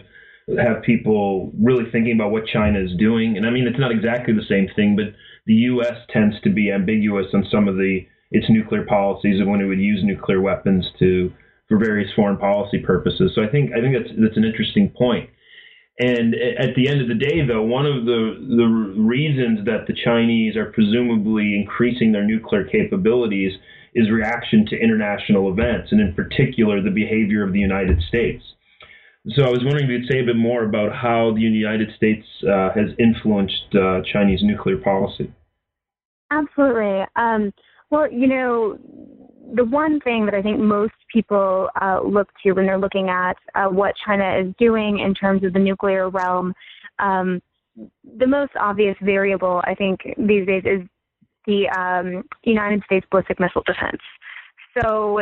have 0.57 0.83
people 0.83 1.51
really 1.59 1.83
thinking 1.91 2.15
about 2.15 2.31
what 2.31 2.47
China 2.47 2.79
is 2.79 2.95
doing. 2.97 3.35
And 3.35 3.45
I 3.45 3.49
mean, 3.49 3.67
it's 3.67 3.77
not 3.77 3.91
exactly 3.91 4.33
the 4.33 4.45
same 4.47 4.69
thing, 4.73 4.95
but 4.95 5.13
the 5.45 5.53
U.S. 5.75 5.97
tends 6.09 6.39
to 6.41 6.49
be 6.49 6.71
ambiguous 6.71 7.27
on 7.33 7.45
some 7.51 7.67
of 7.67 7.75
the 7.75 8.07
its 8.31 8.49
nuclear 8.49 8.85
policies 8.85 9.41
of 9.41 9.47
when 9.47 9.59
it 9.59 9.65
would 9.65 9.79
use 9.79 10.01
nuclear 10.03 10.39
weapons 10.39 10.85
to 10.99 11.31
for 11.67 11.77
various 11.77 12.09
foreign 12.15 12.37
policy 12.37 12.79
purposes. 12.79 13.31
So 13.35 13.43
I 13.43 13.47
think 13.47 13.71
I 13.73 13.81
think 13.81 13.95
that's 13.97 14.15
that's 14.17 14.37
an 14.37 14.45
interesting 14.45 14.89
point. 14.89 15.29
And 15.99 16.33
at 16.33 16.75
the 16.75 16.87
end 16.87 17.01
of 17.01 17.09
the 17.09 17.13
day, 17.13 17.45
though, 17.45 17.61
one 17.61 17.85
of 17.85 18.05
the, 18.05 18.39
the 18.57 19.01
reasons 19.01 19.65
that 19.65 19.85
the 19.85 19.93
Chinese 19.93 20.55
are 20.55 20.71
presumably 20.71 21.55
increasing 21.59 22.13
their 22.13 22.23
nuclear 22.23 22.63
capabilities 22.63 23.51
is 23.93 24.09
reaction 24.09 24.65
to 24.67 24.79
international 24.79 25.51
events, 25.51 25.91
and 25.91 25.99
in 25.99 26.13
particular, 26.13 26.81
the 26.81 26.89
behavior 26.89 27.43
of 27.43 27.51
the 27.51 27.59
United 27.59 28.01
States. 28.07 28.41
So 29.35 29.43
I 29.43 29.49
was 29.49 29.59
wondering 29.63 29.85
if 29.85 29.89
you'd 29.89 30.09
say 30.09 30.21
a 30.21 30.25
bit 30.25 30.37
more 30.37 30.63
about 30.63 30.95
how 30.95 31.33
the 31.35 31.41
United 31.41 31.89
States 31.97 32.25
uh, 32.43 32.69
has 32.73 32.91
influenced 32.97 33.75
uh, 33.75 34.01
Chinese 34.11 34.39
nuclear 34.41 34.77
policy. 34.77 35.33
Absolutely. 36.31 37.03
Um, 37.17 37.51
well, 37.89 38.09
you 38.09 38.27
know, 38.27 38.79
the 39.55 39.65
one 39.65 39.99
thing 40.01 40.25
that 40.25 40.33
I 40.33 40.41
think 40.41 40.59
most 40.59 40.93
people 41.11 41.69
uh, 41.81 42.01
look 42.03 42.29
to 42.43 42.51
when 42.53 42.65
they're 42.65 42.79
looking 42.79 43.09
at 43.09 43.37
uh, 43.55 43.67
what 43.67 43.95
China 44.05 44.37
is 44.37 44.53
doing 44.57 44.99
in 44.99 45.13
terms 45.13 45.43
of 45.43 45.53
the 45.53 45.59
nuclear 45.59 46.09
realm, 46.09 46.53
um, 46.99 47.41
the 48.17 48.27
most 48.27 48.51
obvious 48.59 48.95
variable 49.01 49.61
I 49.65 49.75
think 49.75 50.01
these 50.17 50.45
days 50.45 50.63
is 50.65 50.81
the 51.47 51.69
um, 51.69 52.23
United 52.43 52.83
States 52.83 53.05
ballistic 53.09 53.39
missile 53.39 53.63
defense. 53.65 54.01
So 54.79 55.21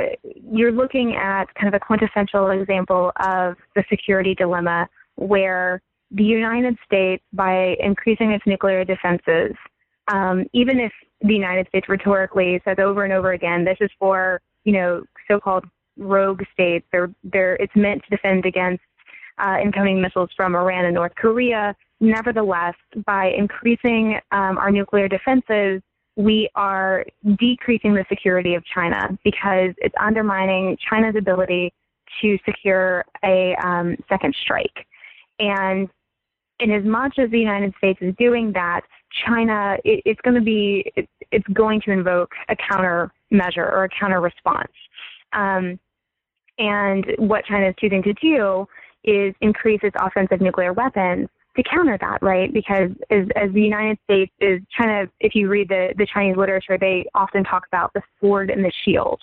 you're 0.52 0.72
looking 0.72 1.16
at 1.16 1.46
kind 1.56 1.74
of 1.74 1.74
a 1.74 1.80
quintessential 1.80 2.50
example 2.50 3.12
of 3.20 3.56
the 3.76 3.84
security 3.90 4.36
dilemma 4.36 4.88
where 5.16 5.82
the 6.12 6.24
United 6.24 6.78
States, 6.86 7.24
by 7.34 7.76
increasing 7.80 8.32
its 8.32 8.46
nuclear 8.46 8.84
defenses, 8.84 9.56
um, 10.08 10.46
even 10.54 10.80
if 10.80 10.92
the 11.22 11.34
United 11.34 11.68
States 11.70 11.90
rhetorically 11.90 12.62
says 12.66 12.78
over 12.80 13.04
and 13.04 13.14
over 13.14 13.34
again, 13.34 13.66
this 13.66 13.78
is 13.82 13.90
for, 14.00 14.42
you 14.64 14.74
know, 14.74 15.04
so-called 15.28 15.66
rogue 15.98 16.44
states. 16.54 16.86
They're, 16.92 17.10
they're, 17.24 17.56
it's 17.56 17.76
meant 17.76 18.04
to 18.04 18.10
defend 18.16 18.46
against 18.46 18.84
uh, 19.40 19.58
incoming 19.62 20.02
missiles 20.02 20.30
from 20.36 20.56
Iran 20.56 20.86
and 20.86 20.96
North 20.96 21.14
Korea. 21.16 21.76
Nevertheless, 22.00 22.76
by 23.06 23.32
increasing 23.38 24.20
um, 24.32 24.58
our 24.58 24.72
nuclear 24.72 25.08
defenses, 25.08 25.82
we 26.16 26.50
are 26.56 27.06
decreasing 27.38 27.94
the 27.94 28.06
security 28.10 28.56
of 28.56 28.64
China 28.66 29.18
because 29.24 29.72
it's 29.78 29.96
undermining 30.00 30.78
China's 30.90 31.16
ability 31.16 31.74
to 32.22 32.38
secure 32.46 33.06
a 33.24 33.56
um, 33.64 33.96
second 34.10 34.36
strike. 34.42 34.86
And 35.40 35.90
in 36.60 36.72
as 36.72 36.84
much 36.84 37.20
as 37.20 37.30
the 37.32 37.40
United 37.40 37.74
States 37.78 38.00
is 38.02 38.16
doing 38.18 38.52
that, 38.54 38.82
China 39.26 39.78
it, 39.84 40.02
it's 40.06 40.22
going 40.22 40.36
to 40.36 40.42
be 40.42 40.92
it, 40.96 41.08
it's 41.32 41.48
going 41.54 41.82
to 41.82 41.92
invoke 41.92 42.32
a 42.50 42.56
countermeasure 42.56 43.58
or 43.58 43.86
a 43.86 43.90
counter 43.90 44.22
response. 44.22 44.72
Um, 45.34 45.80
and 46.60 47.06
what 47.18 47.46
China 47.46 47.70
is 47.70 47.76
choosing 47.80 48.02
to 48.04 48.14
do 48.14 48.68
is 49.04 49.34
increase 49.42 49.80
its 49.84 49.96
offensive 50.00 50.42
nuclear 50.42 50.74
weapons 50.74 51.30
to 51.56 51.64
counter 51.64 51.98
that, 52.00 52.22
right? 52.22 52.54
Because 52.54 52.92
as, 53.10 53.28
as 53.36 53.52
the 53.54 53.62
United 53.62 53.98
States 54.04 54.32
is 54.40 54.62
China, 54.76 55.06
if 55.20 55.36
you 55.36 55.50
read 55.50 55.70
the, 55.70 55.94
the 55.98 56.08
Chinese 56.12 56.38
literature, 56.38 56.78
they 56.78 57.06
often 57.14 57.44
talk 57.44 57.64
about 57.68 57.92
the 57.94 58.02
sword 58.20 58.50
and 58.50 58.64
the 58.64 58.72
shield. 58.86 59.20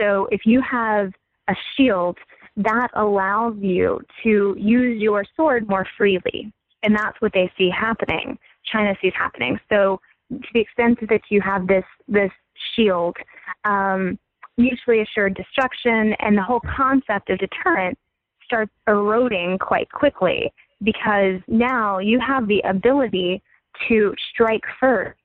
So 0.00 0.28
if 0.30 0.42
you 0.44 0.60
have 0.62 1.12
a 1.48 1.54
shield, 1.76 2.18
that 2.56 2.88
allows 2.94 3.54
you 3.58 4.00
to 4.22 4.56
use 4.58 5.00
your 5.00 5.24
sword 5.36 5.68
more 5.68 5.86
freely. 5.96 6.52
And 6.82 6.94
that's 6.94 7.20
what 7.20 7.32
they 7.32 7.50
see 7.58 7.70
happening. 7.70 8.38
China 8.64 8.94
sees 9.02 9.12
happening. 9.16 9.58
So 9.68 10.00
to 10.30 10.48
the 10.54 10.60
extent 10.60 10.98
that 11.08 11.22
you 11.28 11.40
have 11.40 11.66
this 11.66 11.84
this 12.08 12.30
shield, 12.74 13.16
um, 13.64 14.18
mutually 14.56 15.00
assured 15.00 15.34
destruction, 15.34 16.14
and 16.20 16.36
the 16.36 16.42
whole 16.42 16.60
concept 16.60 17.30
of 17.30 17.38
deterrence 17.38 17.98
starts 18.44 18.72
eroding 18.88 19.58
quite 19.58 19.90
quickly 19.92 20.52
because 20.82 21.40
now 21.46 21.98
you 21.98 22.18
have 22.18 22.48
the 22.48 22.60
ability 22.60 23.42
to 23.88 24.14
strike 24.32 24.64
first. 24.78 25.18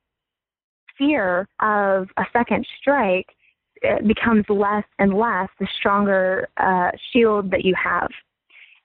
Fear 0.97 1.47
of 1.59 2.07
a 2.17 2.25
second 2.31 2.65
strike 2.79 3.27
uh, 3.83 4.01
becomes 4.07 4.45
less 4.47 4.85
and 4.99 5.13
less 5.13 5.49
the 5.59 5.67
stronger 5.77 6.47
uh, 6.57 6.91
shield 7.11 7.51
that 7.51 7.65
you 7.65 7.73
have. 7.75 8.09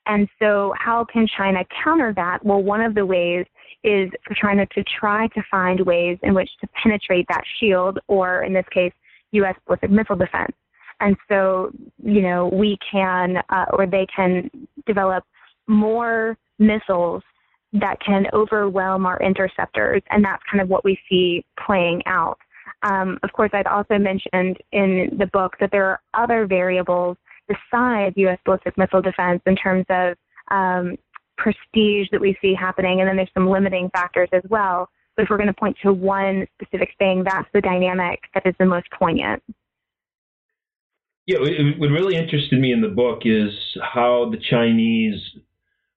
And 0.07 0.27
so, 0.39 0.73
how 0.77 1.05
can 1.05 1.27
China 1.37 1.63
counter 1.83 2.13
that? 2.15 2.43
Well, 2.43 2.63
one 2.63 2.81
of 2.81 2.95
the 2.95 3.05
ways 3.05 3.45
is 3.83 4.09
for 4.25 4.33
China 4.33 4.65
to 4.67 4.83
try 4.99 5.27
to 5.27 5.43
find 5.49 5.79
ways 5.81 6.17
in 6.23 6.33
which 6.33 6.49
to 6.61 6.67
penetrate 6.81 7.25
that 7.29 7.43
shield, 7.59 7.99
or 8.07 8.43
in 8.43 8.53
this 8.53 8.65
case, 8.71 8.93
U.S. 9.31 9.55
ballistic 9.65 9.91
missile 9.91 10.15
defense. 10.15 10.55
And 10.99 11.15
so, 11.29 11.71
you 12.03 12.21
know, 12.21 12.49
we 12.53 12.77
can, 12.91 13.37
uh, 13.49 13.65
or 13.73 13.87
they 13.87 14.05
can 14.15 14.49
develop 14.85 15.23
more 15.67 16.37
missiles 16.59 17.23
that 17.73 17.97
can 18.05 18.25
overwhelm 18.33 19.05
our 19.05 19.19
interceptors, 19.21 20.01
and 20.09 20.23
that's 20.23 20.43
kind 20.51 20.61
of 20.61 20.69
what 20.69 20.83
we 20.83 20.99
see 21.09 21.43
playing 21.65 22.01
out. 22.05 22.37
Um, 22.83 23.19
of 23.23 23.31
course, 23.33 23.51
I'd 23.53 23.67
also 23.67 23.97
mentioned 23.97 24.57
in 24.71 25.15
the 25.17 25.27
book 25.27 25.55
that 25.59 25.71
there 25.71 25.85
are 25.85 26.01
other 26.13 26.45
variables 26.45 27.17
besides 27.51 28.13
U.S. 28.17 28.39
ballistic 28.45 28.77
missile 28.77 29.01
defense 29.01 29.41
in 29.45 29.55
terms 29.55 29.85
of 29.89 30.15
um, 30.49 30.95
prestige 31.37 32.07
that 32.11 32.21
we 32.21 32.37
see 32.41 32.53
happening, 32.53 32.99
and 32.99 33.09
then 33.09 33.15
there's 33.15 33.31
some 33.33 33.49
limiting 33.49 33.89
factors 33.89 34.29
as 34.31 34.43
well. 34.49 34.89
But 35.15 35.23
if 35.23 35.29
we're 35.29 35.37
going 35.37 35.47
to 35.47 35.53
point 35.53 35.77
to 35.83 35.91
one 35.91 36.47
specific 36.61 36.89
thing, 36.99 37.23
that's 37.23 37.47
the 37.53 37.61
dynamic 37.61 38.19
that 38.33 38.45
is 38.45 38.55
the 38.59 38.65
most 38.65 38.87
poignant. 38.97 39.43
Yeah, 41.27 41.37
what 41.39 41.89
really 41.89 42.15
interested 42.15 42.59
me 42.59 42.71
in 42.71 42.81
the 42.81 42.87
book 42.87 43.21
is 43.25 43.51
how 43.81 44.31
the 44.31 44.39
Chinese 44.49 45.21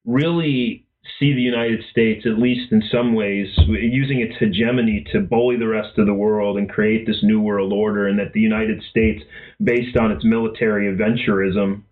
really 0.05 0.84
see 1.19 1.35
the 1.35 1.41
United 1.41 1.85
States, 1.91 2.25
at 2.27 2.39
least 2.39 2.73
in 2.73 2.83
some 2.91 3.15
ways, 3.15 3.49
using 3.69 4.21
its 4.21 4.37
hegemony 4.39 5.05
to 5.13 5.21
bully 5.21 5.57
the 5.57 5.69
rest 5.69 5.99
of 5.99 6.07
the 6.07 6.15
world 6.15 6.59
and 6.59 6.69
create 6.69 7.07
this 7.07 7.23
new 7.23 7.41
world 7.41 7.73
order, 7.73 8.09
and 8.09 8.19
that 8.19 8.33
the 8.33 8.41
United 8.41 8.83
States, 8.91 9.23
based 9.63 9.97
on 9.97 10.11
its 10.11 10.25
military 10.25 10.93
adventurism, 10.93 11.83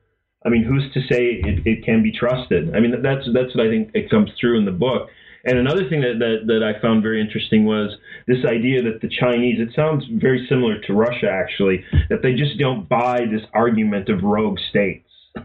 I 0.44 0.48
mean, 0.48 0.64
who's 0.64 0.92
to 0.94 1.00
say 1.02 1.40
it, 1.44 1.66
it 1.66 1.84
can 1.84 2.02
be 2.02 2.12
trusted? 2.12 2.74
I 2.74 2.80
mean, 2.80 2.90
that's 3.02 3.28
that's 3.32 3.54
what 3.54 3.66
I 3.66 3.70
think 3.70 3.90
it 3.94 4.10
comes 4.10 4.30
through 4.40 4.58
in 4.58 4.64
the 4.64 4.72
book. 4.72 5.08
And 5.44 5.58
another 5.58 5.88
thing 5.88 6.00
that, 6.02 6.18
that, 6.20 6.46
that 6.46 6.62
I 6.62 6.80
found 6.80 7.02
very 7.02 7.20
interesting 7.20 7.64
was 7.64 7.96
this 8.28 8.44
idea 8.46 8.80
that 8.82 9.00
the 9.00 9.08
Chinese, 9.08 9.58
it 9.58 9.74
sounds 9.74 10.04
very 10.20 10.46
similar 10.48 10.80
to 10.82 10.92
Russia 10.92 11.28
actually, 11.28 11.84
that 12.10 12.22
they 12.22 12.34
just 12.34 12.58
don't 12.58 12.88
buy 12.88 13.26
this 13.28 13.42
argument 13.52 14.08
of 14.08 14.22
rogue 14.22 14.58
states. 14.70 15.08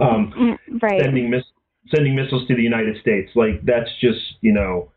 um, 0.00 0.32
mm, 0.36 0.82
right. 0.82 1.00
Sending 1.00 1.30
missiles 1.30 1.52
sending 1.94 2.14
missiles 2.14 2.46
to 2.48 2.54
the 2.54 2.62
United 2.62 3.00
States. 3.00 3.30
Like 3.34 3.64
that's 3.64 3.90
just 4.00 4.20
you 4.40 4.52
know, 4.52 4.90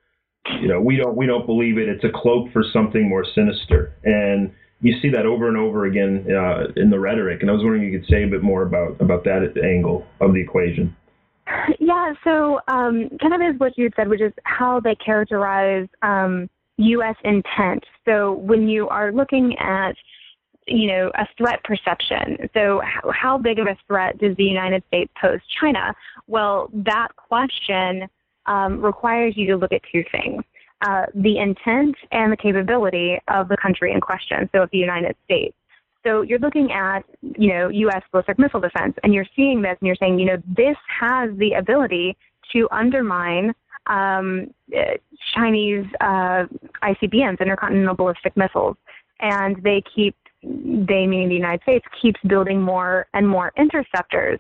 you 0.62 0.68
know 0.68 0.82
we 0.82 0.98
don't 0.98 1.16
we 1.16 1.26
don't 1.26 1.46
believe 1.46 1.78
it. 1.78 1.90
It's 1.90 2.04
a 2.04 2.12
cloak 2.14 2.52
for 2.52 2.64
something 2.74 3.08
more 3.08 3.26
sinister, 3.36 3.94
and 4.04 4.52
you 4.82 5.00
see 5.02 5.10
that 5.10 5.26
over 5.26 5.48
and 5.48 5.58
over 5.58 5.86
again 5.86 6.26
uh, 6.32 6.68
in 6.76 6.90
the 6.90 7.00
rhetoric. 7.00 7.42
And 7.42 7.50
I 7.50 7.54
was 7.54 7.64
wondering 7.64 7.86
if 7.86 7.94
you 7.94 8.00
could 8.00 8.10
say 8.10 8.24
a 8.24 8.28
bit 8.28 8.44
more 8.44 8.64
about 8.64 9.00
about 9.02 9.24
that 9.24 9.54
angle 9.64 10.06
of 10.22 10.34
the 10.34 10.42
equation. 10.42 10.96
Yeah, 11.80 12.14
so 12.24 12.60
um, 12.68 13.10
kind 13.22 13.34
of 13.34 13.42
is 13.42 13.60
what 13.60 13.78
you 13.78 13.90
said, 13.96 14.10
which 14.10 14.22
is 14.22 14.34
how 14.44 14.82
they 14.82 14.96
characterize 14.96 15.88
um, 16.02 16.50
U.S. 16.78 17.16
intent. 17.24 17.86
So 18.06 18.34
when 18.34 18.68
you 18.68 18.90
are 18.90 19.12
looking 19.12 19.56
at 19.60 19.96
you 20.68 20.88
know, 20.88 21.12
a 21.16 21.28
threat 21.38 21.64
perception. 21.64 22.50
So, 22.54 22.82
how, 22.84 23.12
how 23.12 23.38
big 23.38 23.60
of 23.60 23.68
a 23.68 23.78
threat 23.88 24.18
does 24.18 24.36
the 24.38 24.44
United 24.44 24.84
States 24.88 25.12
pose 25.20 25.40
China? 25.60 25.94
Well, 26.28 26.70
that 26.74 27.10
question 27.16 28.08
um, 28.46 28.82
requires 28.82 29.36
you 29.36 29.48
to 29.48 29.58
look 29.58 29.72
at 29.72 29.82
two 29.92 30.04
things 30.12 30.44
uh, 30.82 31.06
the 31.16 31.40
intent 31.40 31.96
and 32.12 32.32
the 32.32 32.38
capability 32.38 33.18
of 33.28 33.48
the 33.48 33.58
country 33.58 33.92
in 33.92 34.00
question, 34.00 34.50
so 34.52 34.64
of 34.64 34.70
the 34.72 34.78
United 34.78 35.16
States. 35.26 35.56
So 36.06 36.22
you're 36.22 36.40
looking 36.40 36.72
at, 36.72 37.04
you 37.22 37.52
know, 37.52 37.70
U.S. 37.70 38.04
ballistic 38.12 38.40
missile 38.40 38.60
defense, 38.60 38.96
and 39.04 39.14
you're 39.14 39.26
seeing 39.36 39.62
this, 39.62 39.76
and 39.82 39.88
you're 39.88 39.96
saying, 39.96 40.20
you 40.20 40.26
know, 40.26 40.38
this 40.56 40.78
has 41.00 41.32
the 41.38 41.54
ability 41.54 42.16
to 42.54 42.68
undermine 42.72 43.54
um, 43.88 44.54
Chinese 45.34 45.86
uh, 46.02 46.46
ICBMs, 46.84 47.40
intercontinental 47.42 47.96
ballistic 47.96 48.38
missiles, 48.38 48.78
and 49.20 49.62
they 49.64 49.82
keep 49.96 50.16
they, 50.48 51.06
meaning 51.06 51.30
the 51.30 51.36
United 51.36 51.62
States, 51.64 51.86
keeps 52.02 52.20
building 52.28 52.62
more 52.62 53.08
and 53.14 53.28
more 53.28 53.52
interceptors. 53.58 54.40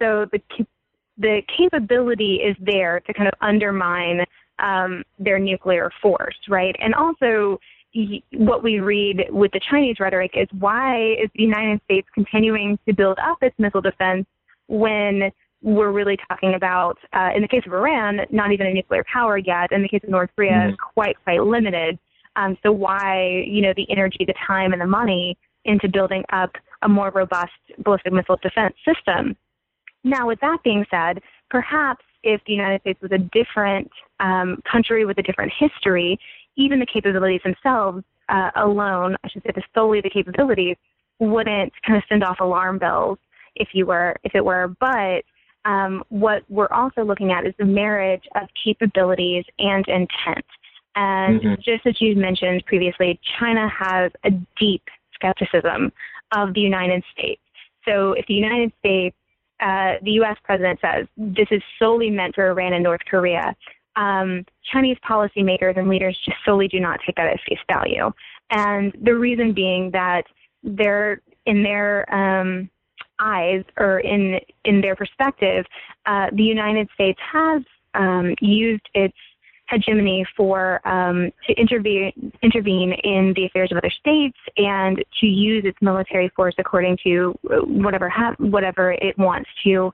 So 0.00 0.26
the 0.32 0.40
the 1.18 1.42
capability 1.56 2.36
is 2.36 2.56
there 2.60 3.00
to 3.00 3.12
kind 3.12 3.28
of 3.28 3.34
undermine 3.40 4.24
um, 4.60 5.02
their 5.18 5.38
nuclear 5.38 5.90
force, 6.00 6.36
right? 6.48 6.74
And 6.80 6.94
also, 6.94 7.58
what 8.32 8.62
we 8.62 8.80
read 8.80 9.24
with 9.30 9.50
the 9.52 9.60
Chinese 9.68 9.96
rhetoric 9.98 10.32
is 10.34 10.46
why 10.58 11.14
is 11.22 11.30
the 11.34 11.42
United 11.42 11.80
States 11.84 12.06
continuing 12.14 12.78
to 12.86 12.94
build 12.94 13.18
up 13.18 13.38
its 13.42 13.56
missile 13.58 13.80
defense 13.80 14.26
when 14.68 15.32
we're 15.62 15.90
really 15.90 16.16
talking 16.28 16.54
about, 16.54 16.98
uh, 17.12 17.30
in 17.34 17.42
the 17.42 17.48
case 17.48 17.62
of 17.66 17.72
Iran, 17.72 18.20
not 18.30 18.52
even 18.52 18.66
a 18.66 18.72
nuclear 18.72 19.04
power 19.12 19.38
yet. 19.38 19.72
In 19.72 19.82
the 19.82 19.88
case 19.88 20.02
of 20.04 20.10
North 20.10 20.30
Korea, 20.36 20.52
mm-hmm. 20.52 20.74
quite 20.94 21.16
quite 21.24 21.42
limited. 21.42 21.98
Um, 22.38 22.56
so 22.62 22.70
why, 22.70 23.44
you 23.46 23.60
know, 23.60 23.72
the 23.76 23.90
energy, 23.90 24.24
the 24.24 24.34
time, 24.46 24.72
and 24.72 24.80
the 24.80 24.86
money 24.86 25.36
into 25.64 25.88
building 25.88 26.24
up 26.32 26.52
a 26.82 26.88
more 26.88 27.10
robust 27.10 27.50
ballistic 27.84 28.12
missile 28.12 28.38
defense 28.42 28.74
system. 28.86 29.36
Now, 30.04 30.28
with 30.28 30.38
that 30.40 30.58
being 30.62 30.84
said, 30.90 31.20
perhaps 31.50 32.04
if 32.22 32.40
the 32.46 32.52
United 32.52 32.80
States 32.82 33.00
was 33.02 33.10
a 33.12 33.18
different 33.18 33.90
um, 34.20 34.62
country 34.70 35.04
with 35.04 35.18
a 35.18 35.22
different 35.22 35.52
history, 35.58 36.18
even 36.56 36.78
the 36.78 36.86
capabilities 36.86 37.40
themselves 37.44 38.04
uh, 38.28 38.50
alone, 38.56 39.16
I 39.24 39.28
should 39.28 39.42
say, 39.42 39.50
the 39.54 39.62
solely 39.74 40.00
the 40.00 40.10
capabilities, 40.10 40.76
wouldn't 41.18 41.72
kind 41.84 41.96
of 41.96 42.04
send 42.08 42.22
off 42.22 42.38
alarm 42.40 42.78
bells 42.78 43.18
if 43.56 43.68
you 43.72 43.86
were, 43.86 44.14
if 44.22 44.36
it 44.36 44.44
were. 44.44 44.68
But 44.78 45.24
um, 45.64 46.04
what 46.08 46.42
we're 46.48 46.72
also 46.72 47.02
looking 47.02 47.32
at 47.32 47.46
is 47.46 47.54
the 47.58 47.64
marriage 47.64 48.22
of 48.36 48.48
capabilities 48.64 49.44
and 49.58 49.84
intent. 49.88 50.46
And 50.98 51.40
mm-hmm. 51.40 51.54
just 51.62 51.86
as 51.86 52.00
you 52.00 52.16
mentioned 52.16 52.64
previously, 52.66 53.20
China 53.38 53.68
has 53.68 54.10
a 54.24 54.30
deep 54.58 54.82
skepticism 55.14 55.92
of 56.32 56.54
the 56.54 56.60
United 56.60 57.04
States. 57.12 57.40
So 57.86 58.12
if 58.12 58.26
the 58.26 58.34
United 58.34 58.72
States, 58.80 59.16
uh, 59.60 59.94
the 60.02 60.10
U.S. 60.22 60.36
president 60.42 60.80
says 60.80 61.06
this 61.16 61.46
is 61.52 61.62
solely 61.78 62.10
meant 62.10 62.34
for 62.34 62.50
Iran 62.50 62.72
and 62.72 62.82
North 62.82 63.00
Korea, 63.08 63.54
um, 63.94 64.44
Chinese 64.72 64.96
policymakers 65.08 65.78
and 65.78 65.88
leaders 65.88 66.18
just 66.24 66.36
solely 66.44 66.66
do 66.66 66.80
not 66.80 66.98
take 67.06 67.14
that 67.14 67.28
at 67.28 67.38
face 67.48 67.58
value. 67.70 68.10
And 68.50 68.92
the 69.00 69.14
reason 69.14 69.52
being 69.52 69.92
that 69.92 70.24
they're 70.64 71.22
in 71.46 71.62
their 71.62 72.12
um, 72.12 72.68
eyes 73.20 73.62
or 73.76 74.00
in 74.00 74.40
in 74.64 74.80
their 74.80 74.96
perspective, 74.96 75.64
uh, 76.06 76.26
the 76.32 76.42
United 76.42 76.88
States 76.94 77.20
has 77.32 77.62
um, 77.94 78.34
used 78.40 78.88
its 78.94 79.16
hegemony 79.68 80.24
for 80.36 80.86
um, 80.88 81.30
to 81.46 81.52
intervene 81.54 82.32
intervene 82.42 82.92
in 83.04 83.32
the 83.36 83.46
affairs 83.46 83.70
of 83.70 83.78
other 83.78 83.92
states 84.00 84.38
and 84.56 85.04
to 85.20 85.26
use 85.26 85.64
its 85.64 85.78
military 85.80 86.30
force 86.34 86.54
according 86.58 86.96
to 87.04 87.38
whatever 87.42 88.08
ha- 88.08 88.34
whatever 88.38 88.92
it 88.92 89.16
wants 89.18 89.48
to. 89.64 89.92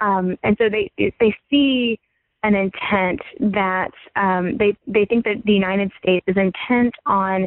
Um, 0.00 0.36
and 0.42 0.56
so 0.58 0.68
they 0.68 0.90
they 0.98 1.34
see 1.50 1.98
an 2.42 2.54
intent 2.54 3.20
that 3.52 3.92
um, 4.16 4.56
they 4.58 4.76
they 4.86 5.04
think 5.04 5.24
that 5.24 5.42
the 5.44 5.52
United 5.52 5.92
States 6.02 6.24
is 6.26 6.36
intent 6.36 6.94
on 7.06 7.46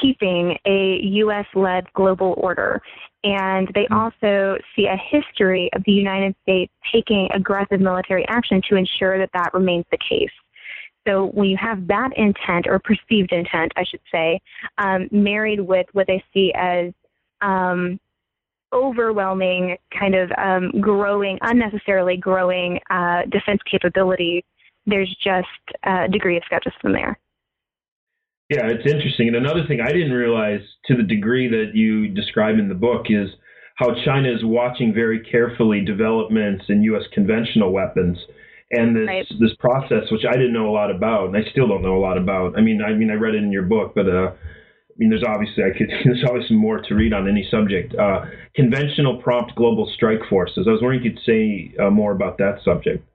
keeping 0.00 0.56
a 0.66 0.98
U.S. 1.02 1.46
led 1.54 1.92
global 1.94 2.34
order. 2.36 2.80
And 3.24 3.68
they 3.74 3.84
mm-hmm. 3.84 3.94
also 3.94 4.58
see 4.74 4.86
a 4.86 4.96
history 4.96 5.70
of 5.74 5.82
the 5.84 5.92
United 5.92 6.34
States 6.42 6.72
taking 6.92 7.28
aggressive 7.34 7.80
military 7.80 8.26
action 8.28 8.60
to 8.68 8.76
ensure 8.76 9.18
that 9.18 9.30
that 9.34 9.54
remains 9.54 9.84
the 9.90 9.98
case. 9.98 10.30
So 11.06 11.26
when 11.34 11.48
you 11.48 11.56
have 11.56 11.86
that 11.88 12.10
intent, 12.16 12.66
or 12.68 12.78
perceived 12.78 13.32
intent, 13.32 13.72
I 13.76 13.84
should 13.84 14.00
say, 14.12 14.40
um, 14.78 15.08
married 15.10 15.60
with 15.60 15.86
what 15.92 16.06
they 16.06 16.22
see 16.32 16.52
as 16.54 16.92
um, 17.40 17.98
overwhelming, 18.72 19.76
kind 19.98 20.14
of 20.14 20.30
um, 20.38 20.70
growing, 20.80 21.38
unnecessarily 21.42 22.16
growing 22.16 22.78
uh, 22.90 23.22
defense 23.30 23.60
capability, 23.70 24.44
there's 24.86 25.14
just 25.22 25.48
a 25.84 26.08
degree 26.08 26.36
of 26.36 26.42
skepticism 26.46 26.92
there. 26.92 27.18
Yeah, 28.52 28.68
it's 28.68 28.86
interesting. 28.86 29.28
And 29.28 29.36
another 29.36 29.64
thing 29.66 29.80
I 29.80 29.92
didn't 29.92 30.12
realize 30.12 30.60
to 30.86 30.96
the 30.96 31.02
degree 31.02 31.48
that 31.48 31.70
you 31.74 32.08
describe 32.08 32.58
in 32.58 32.68
the 32.68 32.74
book 32.74 33.06
is 33.08 33.30
how 33.76 33.94
China 34.04 34.30
is 34.30 34.44
watching 34.44 34.92
very 34.92 35.20
carefully 35.24 35.80
developments 35.80 36.66
in 36.68 36.82
U.S. 36.82 37.04
conventional 37.14 37.72
weapons 37.72 38.18
and 38.70 38.94
this 38.94 39.06
right. 39.06 39.26
this 39.40 39.54
process, 39.58 40.10
which 40.10 40.24
I 40.28 40.32
didn't 40.32 40.52
know 40.52 40.68
a 40.68 40.74
lot 40.74 40.90
about, 40.90 41.28
and 41.28 41.36
I 41.36 41.48
still 41.50 41.66
don't 41.66 41.82
know 41.82 41.96
a 41.96 42.02
lot 42.04 42.18
about. 42.18 42.58
I 42.58 42.60
mean, 42.60 42.82
I 42.82 42.92
mean, 42.92 43.10
I 43.10 43.14
read 43.14 43.34
it 43.34 43.42
in 43.42 43.52
your 43.52 43.62
book, 43.62 43.92
but 43.94 44.06
uh, 44.06 44.32
I 44.32 44.94
mean, 44.98 45.08
there's 45.08 45.24
obviously 45.26 45.64
I 45.64 45.76
could 45.76 45.88
there's 46.04 46.24
obviously 46.28 46.56
more 46.56 46.80
to 46.80 46.94
read 46.94 47.14
on 47.14 47.26
any 47.26 47.48
subject. 47.50 47.94
Uh, 47.94 48.26
conventional 48.54 49.22
prompt 49.22 49.54
global 49.56 49.90
strike 49.94 50.20
forces. 50.28 50.66
I 50.68 50.72
was 50.72 50.82
wondering 50.82 51.00
if 51.00 51.04
you 51.04 51.12
could 51.12 51.24
say 51.24 51.74
uh, 51.82 51.90
more 51.90 52.12
about 52.12 52.36
that 52.38 52.58
subject. 52.64 53.06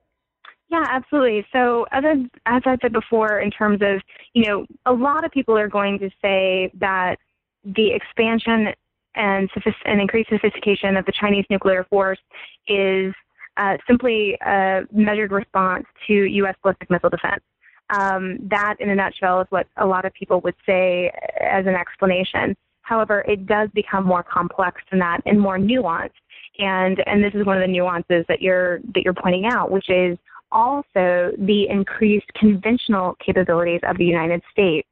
Yeah, 0.70 0.84
absolutely. 0.90 1.46
So, 1.52 1.86
as 1.92 2.04
I, 2.04 2.12
as 2.44 2.62
I 2.66 2.76
said 2.82 2.92
before, 2.92 3.40
in 3.40 3.50
terms 3.50 3.80
of, 3.82 4.02
you 4.34 4.44
know, 4.44 4.66
a 4.84 4.92
lot 4.92 5.24
of 5.24 5.30
people 5.30 5.56
are 5.56 5.68
going 5.68 5.98
to 5.98 6.10
say 6.20 6.70
that 6.78 7.16
the 7.64 7.90
expansion 7.92 8.68
and, 9.14 9.48
and 9.86 10.00
increased 10.00 10.28
sophistication 10.30 10.96
of 10.96 11.06
the 11.06 11.12
Chinese 11.18 11.46
nuclear 11.48 11.84
force 11.84 12.18
is 12.66 13.14
uh, 13.56 13.76
simply 13.86 14.36
a 14.46 14.82
measured 14.92 15.32
response 15.32 15.84
to 16.06 16.12
U.S. 16.12 16.54
ballistic 16.62 16.90
missile 16.90 17.10
defense. 17.10 17.42
Um, 17.90 18.38
that, 18.50 18.76
in 18.78 18.90
a 18.90 18.94
nutshell, 18.94 19.40
is 19.40 19.46
what 19.48 19.66
a 19.78 19.86
lot 19.86 20.04
of 20.04 20.12
people 20.12 20.40
would 20.42 20.54
say 20.66 21.10
as 21.40 21.66
an 21.66 21.74
explanation. 21.74 22.54
However, 22.82 23.24
it 23.26 23.46
does 23.46 23.70
become 23.74 24.04
more 24.04 24.22
complex 24.22 24.82
than 24.90 24.98
that 25.00 25.20
and 25.24 25.40
more 25.40 25.58
nuanced. 25.58 26.10
And 26.58 27.02
and 27.06 27.24
this 27.24 27.34
is 27.34 27.46
one 27.46 27.56
of 27.56 27.62
the 27.62 27.72
nuances 27.72 28.24
that 28.28 28.42
you're 28.42 28.80
that 28.94 29.02
you're 29.04 29.14
pointing 29.14 29.46
out, 29.46 29.70
which 29.70 29.88
is 29.88 30.18
also 30.52 31.32
the 31.38 31.66
increased 31.68 32.32
conventional 32.34 33.16
capabilities 33.24 33.80
of 33.84 33.96
the 33.98 34.04
United 34.04 34.42
States. 34.50 34.88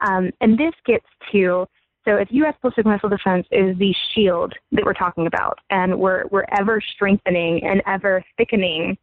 Um, 0.00 0.30
and 0.40 0.58
this 0.58 0.74
gets 0.86 1.06
to 1.32 1.66
so 2.04 2.16
if 2.16 2.28
U.S. 2.30 2.54
ballistic 2.62 2.86
missile 2.86 3.10
defense 3.10 3.46
is 3.50 3.76
the 3.76 3.94
shield 4.14 4.54
that 4.72 4.82
we're 4.82 4.94
talking 4.94 5.26
about, 5.26 5.58
and 5.68 5.98
we're 5.98 6.24
we're 6.30 6.46
ever 6.58 6.80
strengthening 6.94 7.62
and 7.64 7.82
ever 7.86 8.24
thickening 8.38 8.96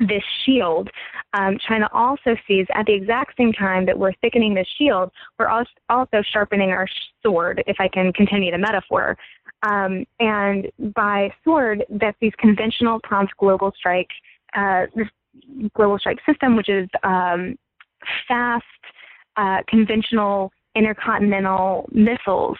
this 0.00 0.22
shield, 0.44 0.90
um, 1.34 1.58
China 1.66 1.88
also 1.92 2.36
sees 2.46 2.66
at 2.74 2.86
the 2.86 2.92
exact 2.92 3.36
same 3.36 3.52
time 3.52 3.86
that 3.86 3.98
we're 3.98 4.12
thickening 4.20 4.54
this 4.54 4.66
shield, 4.76 5.10
we're 5.38 5.48
also 5.48 6.22
sharpening 6.32 6.70
our 6.70 6.88
sword, 7.22 7.62
if 7.66 7.76
I 7.78 7.88
can 7.88 8.12
continue 8.12 8.50
the 8.50 8.58
metaphor. 8.58 9.16
Um, 9.62 10.06
and 10.18 10.70
by 10.94 11.30
sword, 11.44 11.84
that's 11.90 12.16
these 12.20 12.32
conventional 12.38 12.98
prompt 13.02 13.34
global 13.38 13.72
strike 13.76 14.08
uh, 14.54 14.86
this 14.94 15.08
global 15.74 15.98
strike 15.98 16.18
system, 16.26 16.56
which 16.56 16.68
is 16.68 16.88
um, 17.02 17.56
fast, 18.26 18.64
uh, 19.36 19.58
conventional 19.68 20.52
intercontinental 20.74 21.88
missiles. 21.92 22.58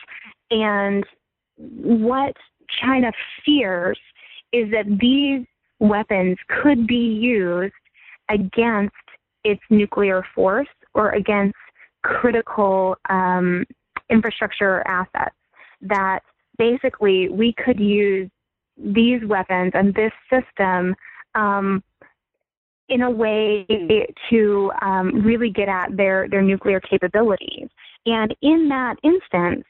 And 0.50 1.04
what 1.56 2.34
China 2.80 3.12
fears 3.44 3.98
is 4.52 4.70
that 4.70 4.86
these 5.00 5.46
weapons 5.78 6.36
could 6.62 6.86
be 6.86 6.94
used 6.96 7.74
against 8.28 8.94
its 9.44 9.60
nuclear 9.70 10.24
force 10.34 10.68
or 10.94 11.10
against 11.10 11.56
critical 12.02 12.96
um, 13.08 13.64
infrastructure 14.10 14.86
assets. 14.86 15.34
That 15.80 16.20
basically 16.58 17.28
we 17.28 17.54
could 17.64 17.80
use 17.80 18.28
these 18.76 19.20
weapons 19.26 19.72
and 19.74 19.94
this 19.94 20.12
system 20.28 20.94
um, 21.34 21.82
in 22.88 23.02
a 23.02 23.10
way 23.10 23.64
to 24.28 24.72
um, 24.82 25.22
really 25.22 25.50
get 25.50 25.68
at 25.68 25.96
their, 25.96 26.28
their 26.28 26.42
nuclear 26.42 26.80
capabilities. 26.80 27.68
And 28.06 28.34
in 28.42 28.68
that 28.68 28.96
instance, 29.02 29.64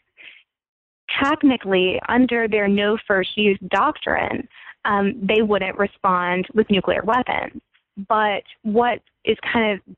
technically, 1.23 2.01
under 2.09 2.49
their 2.49 2.67
no 2.67 2.97
first 3.07 3.37
use 3.37 3.59
doctrine, 3.71 4.49
um, 4.85 5.21
they 5.23 5.43
wouldn't 5.43 5.79
respond 5.79 6.47
with 6.55 6.71
nuclear 6.71 7.03
weapons. 7.05 7.61
But 8.09 8.43
what 8.63 9.01
is 9.25 9.37
kind 9.53 9.73
of 9.73 9.97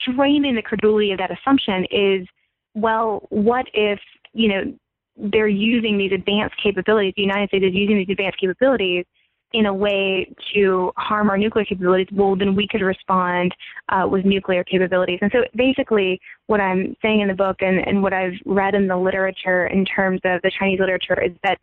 straining 0.00 0.54
the 0.54 0.62
credulity 0.62 1.12
of 1.12 1.18
that 1.18 1.30
assumption 1.30 1.86
is, 1.90 2.26
well, 2.74 3.26
what 3.30 3.66
if, 3.72 3.98
you 4.34 4.48
know, 4.48 4.74
they're 5.16 5.48
using 5.48 5.96
these 5.96 6.12
advanced 6.12 6.56
capabilities, 6.62 7.14
the 7.16 7.22
United 7.22 7.48
States 7.48 7.64
is 7.64 7.74
using 7.74 7.96
these 7.96 8.10
advanced 8.10 8.38
capabilities 8.38 9.06
in 9.54 9.66
a 9.66 9.72
way 9.72 10.28
to 10.52 10.92
harm 10.96 11.30
our 11.30 11.38
nuclear 11.38 11.64
capabilities, 11.64 12.08
well, 12.12 12.34
then 12.34 12.56
we 12.56 12.66
could 12.66 12.82
respond 12.82 13.54
uh, 13.88 14.06
with 14.10 14.24
nuclear 14.24 14.64
capabilities. 14.64 15.20
And 15.22 15.30
so 15.32 15.44
basically, 15.54 16.20
what 16.48 16.60
I'm 16.60 16.96
saying 17.00 17.20
in 17.20 17.28
the 17.28 17.34
book 17.34 17.58
and, 17.60 17.78
and 17.86 18.02
what 18.02 18.12
I've 18.12 18.34
read 18.44 18.74
in 18.74 18.88
the 18.88 18.96
literature 18.96 19.66
in 19.68 19.84
terms 19.84 20.20
of 20.24 20.42
the 20.42 20.50
Chinese 20.58 20.80
literature 20.80 21.22
is 21.22 21.30
that 21.44 21.58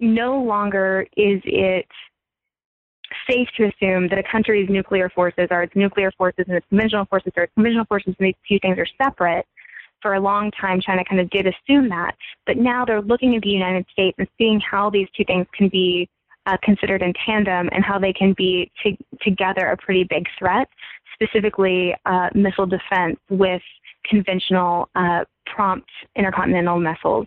no 0.00 0.42
longer 0.42 1.06
is 1.16 1.40
it 1.44 1.86
safe 3.30 3.48
to 3.56 3.70
assume 3.70 4.08
that 4.08 4.18
a 4.18 4.24
country's 4.24 4.68
nuclear 4.68 5.08
forces 5.08 5.46
are 5.52 5.62
its 5.62 5.76
nuclear 5.76 6.10
forces 6.18 6.44
and 6.48 6.56
its 6.56 6.66
conventional 6.68 7.04
forces 7.04 7.32
are 7.36 7.44
its 7.44 7.54
conventional 7.54 7.84
forces, 7.84 8.12
and 8.18 8.26
these 8.26 8.34
two 8.48 8.58
things 8.60 8.76
are 8.76 8.88
separate. 9.00 9.46
For 10.02 10.14
a 10.14 10.20
long 10.20 10.50
time, 10.50 10.80
China 10.80 11.02
kind 11.08 11.20
of 11.20 11.30
did 11.30 11.46
assume 11.46 11.88
that, 11.90 12.16
but 12.44 12.56
now 12.56 12.84
they're 12.84 13.00
looking 13.00 13.36
at 13.36 13.42
the 13.42 13.48
United 13.48 13.86
States 13.92 14.16
and 14.18 14.28
seeing 14.36 14.60
how 14.60 14.90
these 14.90 15.06
two 15.16 15.24
things 15.24 15.46
can 15.56 15.68
be 15.68 16.08
uh, 16.46 16.56
considered 16.62 17.02
in 17.02 17.12
tandem 17.24 17.68
and 17.72 17.84
how 17.84 17.98
they 17.98 18.12
can 18.12 18.34
be 18.36 18.70
together 19.22 19.66
a 19.66 19.76
pretty 19.76 20.04
big 20.04 20.26
threat, 20.38 20.68
specifically 21.14 21.94
uh, 22.06 22.28
missile 22.34 22.66
defense 22.66 23.18
with 23.30 23.62
conventional 24.04 24.88
uh, 24.94 25.24
prompt 25.46 25.88
intercontinental 26.16 26.78
missiles. 26.78 27.26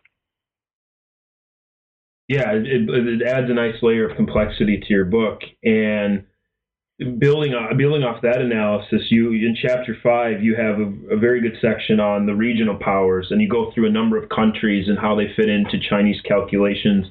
Yeah, 2.28 2.52
it, 2.52 2.90
it, 2.90 3.22
adds 3.26 3.50
a 3.50 3.54
nice 3.54 3.82
layer 3.82 4.10
of 4.10 4.18
complexity 4.18 4.80
to 4.80 4.94
your 4.94 5.06
book. 5.06 5.40
And 5.64 6.26
building 7.20 7.54
building 7.78 8.04
off 8.04 8.22
that 8.22 8.42
analysis, 8.42 9.04
you 9.10 9.32
in 9.32 9.56
chapter 9.62 9.96
five 10.04 10.44
you 10.44 10.56
have 10.56 10.80
a, 10.80 11.16
a, 11.16 11.18
very 11.18 11.40
good 11.40 11.58
section 11.62 12.02
on 12.02 12.26
the 12.26 12.36
regional 12.36 12.76
powers, 12.76 13.28
and 13.30 13.42
you 13.42 13.48
go 13.48 13.72
through 13.72 13.88
a 13.88 13.92
number 13.92 14.22
of 14.22 14.28
countries 14.28 14.90
and 14.90 15.00
how 15.00 15.16
they 15.16 15.28
fit 15.38 15.48
into 15.48 15.80
Chinese 15.90 16.20
calculations 16.28 17.06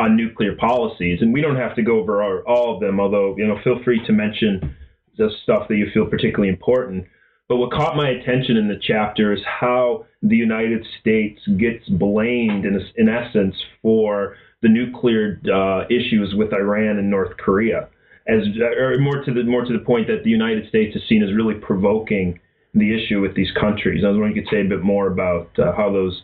on 0.00 0.16
nuclear 0.16 0.56
policies. 0.56 1.18
And 1.20 1.32
we 1.32 1.40
don't 1.40 1.56
have 1.56 1.76
to 1.76 1.82
go 1.82 2.00
over 2.00 2.22
our, 2.22 2.40
all 2.48 2.74
of 2.74 2.80
them, 2.80 2.98
although 2.98 3.36
you 3.36 3.46
know, 3.46 3.58
feel 3.62 3.82
free 3.84 4.00
to 4.06 4.12
mention 4.12 4.74
the 5.18 5.28
stuff 5.42 5.68
that 5.68 5.76
you 5.76 5.88
feel 5.92 6.06
particularly 6.06 6.48
important. 6.48 7.04
But 7.48 7.56
what 7.56 7.72
caught 7.72 7.96
my 7.96 8.08
attention 8.08 8.56
in 8.56 8.68
the 8.68 8.80
chapter 8.80 9.32
is 9.32 9.40
how 9.44 10.06
the 10.22 10.36
United 10.36 10.86
States 11.00 11.40
gets 11.58 11.86
blamed, 11.88 12.64
in, 12.64 12.80
in 12.96 13.08
essence, 13.08 13.56
for 13.82 14.36
the 14.62 14.68
nuclear 14.68 15.40
uh, 15.52 15.84
issues 15.86 16.34
with 16.36 16.52
Iran 16.52 16.98
and 16.98 17.10
North 17.10 17.36
Korea. 17.38 17.88
As 18.28 18.44
or 18.78 18.96
more 18.98 19.24
to 19.24 19.34
the 19.34 19.42
more 19.42 19.64
to 19.64 19.72
the 19.72 19.84
point 19.84 20.06
that 20.06 20.22
the 20.22 20.30
United 20.30 20.68
States 20.68 20.94
is 20.94 21.02
seen 21.08 21.22
as 21.24 21.34
really 21.34 21.54
provoking 21.54 22.38
the 22.74 22.94
issue 22.94 23.20
with 23.20 23.34
these 23.34 23.50
countries. 23.58 24.04
I 24.04 24.08
was 24.08 24.18
wondering 24.18 24.32
if 24.32 24.36
you 24.36 24.42
could 24.42 24.50
say 24.54 24.60
a 24.60 24.68
bit 24.68 24.84
more 24.84 25.08
about 25.08 25.50
uh, 25.58 25.72
how 25.76 25.90
those 25.90 26.22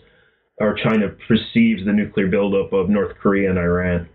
or 0.58 0.74
China 0.74 1.08
perceives 1.28 1.84
the 1.84 1.92
nuclear 1.92 2.28
buildup 2.28 2.72
of 2.72 2.88
North 2.88 3.16
Korea 3.18 3.50
and 3.50 3.58
Iran. 3.58 4.08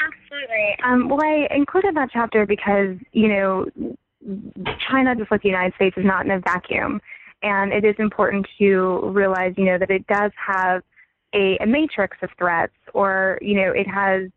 Absolutely. 0.00 0.76
Um, 0.84 1.08
well, 1.08 1.20
I 1.22 1.48
included 1.54 1.96
that 1.96 2.10
chapter 2.12 2.46
because, 2.46 2.96
you 3.12 3.28
know, 3.28 3.66
China, 4.90 5.14
just 5.16 5.30
like 5.30 5.42
the 5.42 5.48
United 5.48 5.74
States, 5.74 5.96
is 5.96 6.04
not 6.04 6.24
in 6.24 6.30
a 6.30 6.40
vacuum. 6.40 7.00
And 7.42 7.72
it 7.72 7.84
is 7.84 7.94
important 7.98 8.46
to 8.58 9.10
realize, 9.12 9.54
you 9.56 9.64
know, 9.64 9.78
that 9.78 9.90
it 9.90 10.06
does 10.06 10.32
have 10.44 10.82
a, 11.34 11.56
a 11.60 11.66
matrix 11.66 12.16
of 12.22 12.30
threats, 12.38 12.72
or, 12.94 13.38
you 13.42 13.54
know, 13.54 13.70
it 13.72 13.86
has 13.86 14.30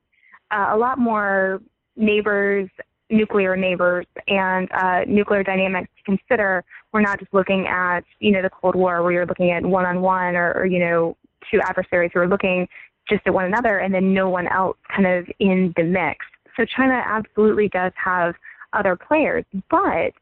uh, 0.52 0.76
a 0.76 0.78
lot 0.78 1.00
more 1.00 1.62
neighbors 1.96 2.70
nuclear 3.12 3.56
neighbors 3.56 4.06
and 4.28 4.72
uh, 4.72 5.02
nuclear 5.08 5.44
dynamics 5.44 5.90
to 5.98 6.04
consider. 6.04 6.64
We're 6.92 7.02
not 7.02 7.20
just 7.20 7.34
looking 7.34 7.68
at, 7.68 8.02
you 8.20 8.32
know, 8.32 8.42
the 8.42 8.50
Cold 8.50 8.76
War 8.76 9.04
where 9.04 9.12
you're 9.12 9.26
looking 9.26 9.52
at 9.52 9.64
one-on-one 9.64 10.36
or, 10.36 10.54
or 10.54 10.66
you 10.66 10.80
know, 10.80 11.18
two 11.52 11.60
adversaries 11.62 12.12
who 12.14 12.22
are 12.22 12.28
looking 12.28 12.68
just 13.10 13.22
at 13.26 13.34
one 13.34 13.46
another 13.46 13.80
and 13.80 13.94
then 13.94 14.14
no 14.14 14.30
one 14.30 14.48
else 14.48 14.78
kind 14.96 15.08
of 15.08 15.28
in 15.40 15.74
the 15.76 15.84
mix. 15.84 16.26
So 16.56 16.66
China 16.66 17.02
absolutely 17.06 17.68
does 17.70 17.92
have 18.04 18.36
other 18.74 18.96
players. 18.96 19.46
But 19.70 20.14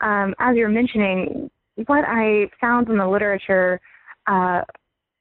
um, 0.00 0.34
as 0.38 0.56
you're 0.56 0.68
mentioning, 0.68 1.50
what 1.86 2.04
I 2.06 2.50
found 2.60 2.88
in 2.88 2.98
the 2.98 3.06
literature 3.06 3.80
uh, 4.26 4.62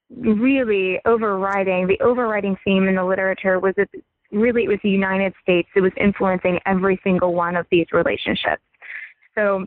really 0.10 1.00
overriding 1.06 1.88
the 1.88 2.00
overriding 2.02 2.56
theme 2.64 2.88
in 2.88 2.96
the 2.96 3.04
literature 3.04 3.60
was 3.60 3.74
that 3.78 3.90
really 4.32 4.64
it 4.64 4.68
was 4.68 4.80
the 4.84 4.90
United 4.90 5.34
States 5.42 5.70
that 5.76 5.82
was 5.82 5.94
influencing 6.00 6.60
every 6.66 7.00
single 7.04 7.34
one 7.34 7.56
of 7.56 7.66
these 7.72 7.88
relationships. 7.92 8.62
So 9.36 9.66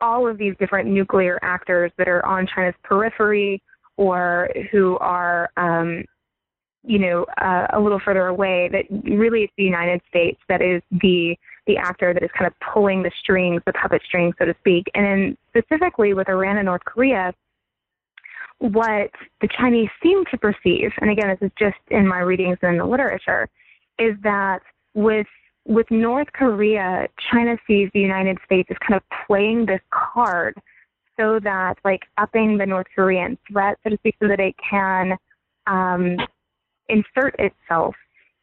all 0.00 0.28
of 0.28 0.38
these 0.38 0.54
different 0.58 0.88
nuclear 0.88 1.38
actors 1.42 1.92
that 1.98 2.08
are 2.08 2.24
on 2.26 2.46
China's 2.54 2.74
periphery 2.82 3.62
or 3.96 4.50
who 4.70 4.98
are, 4.98 5.50
um, 5.56 6.04
you 6.84 6.98
know, 6.98 7.24
uh, 7.40 7.66
a 7.72 7.80
little 7.80 8.00
further 8.04 8.26
away, 8.26 8.68
that 8.70 8.84
really 9.10 9.44
it's 9.44 9.52
the 9.56 9.64
United 9.64 10.00
States 10.08 10.38
that 10.48 10.60
is 10.62 10.82
the 10.90 11.36
the 11.66 11.76
actor 11.76 12.14
that 12.14 12.22
is 12.22 12.30
kind 12.38 12.46
of 12.46 12.52
pulling 12.72 13.02
the 13.02 13.10
strings, 13.20 13.60
the 13.66 13.72
puppet 13.72 14.00
strings, 14.06 14.32
so 14.38 14.44
to 14.44 14.54
speak. 14.60 14.84
And 14.94 15.04
then 15.04 15.36
specifically 15.48 16.14
with 16.14 16.28
Iran 16.28 16.58
and 16.58 16.66
North 16.66 16.84
Korea, 16.84 17.34
what 18.58 19.10
the 19.40 19.48
Chinese 19.58 19.88
seem 20.00 20.24
to 20.30 20.38
perceive, 20.38 20.92
and 21.00 21.10
again, 21.10 21.28
this 21.28 21.48
is 21.48 21.52
just 21.58 21.76
in 21.90 22.06
my 22.06 22.20
readings 22.20 22.56
and 22.62 22.72
in 22.72 22.78
the 22.78 22.86
literature, 22.86 23.48
is 23.98 24.14
that 24.22 24.60
with 24.94 25.26
with 25.66 25.90
North 25.90 26.28
Korea, 26.32 27.08
China 27.32 27.56
sees 27.66 27.90
the 27.92 28.00
United 28.00 28.38
States 28.44 28.68
as 28.70 28.76
kind 28.86 28.96
of 28.96 29.02
playing 29.26 29.66
this 29.66 29.80
card 29.90 30.54
so 31.18 31.40
that 31.42 31.74
like 31.84 32.02
upping 32.18 32.58
the 32.58 32.66
North 32.66 32.86
Korean 32.94 33.36
threat, 33.50 33.78
so 33.82 33.90
to 33.90 33.96
speak, 33.98 34.16
so 34.20 34.28
that 34.28 34.38
it 34.38 34.54
can 34.58 35.16
um, 35.66 36.16
insert 36.88 37.34
itself 37.38 37.94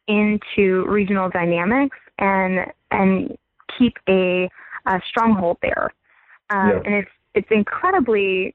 into 0.06 0.84
regional 0.86 1.30
dynamics 1.30 1.96
and 2.18 2.70
and 2.90 3.36
keep 3.78 3.94
a, 4.08 4.48
a 4.86 5.00
stronghold 5.08 5.56
there. 5.62 5.90
Um, 6.50 6.68
yeah. 6.68 6.80
And 6.84 6.94
it's 6.94 7.10
it's 7.34 7.48
incredibly 7.50 8.54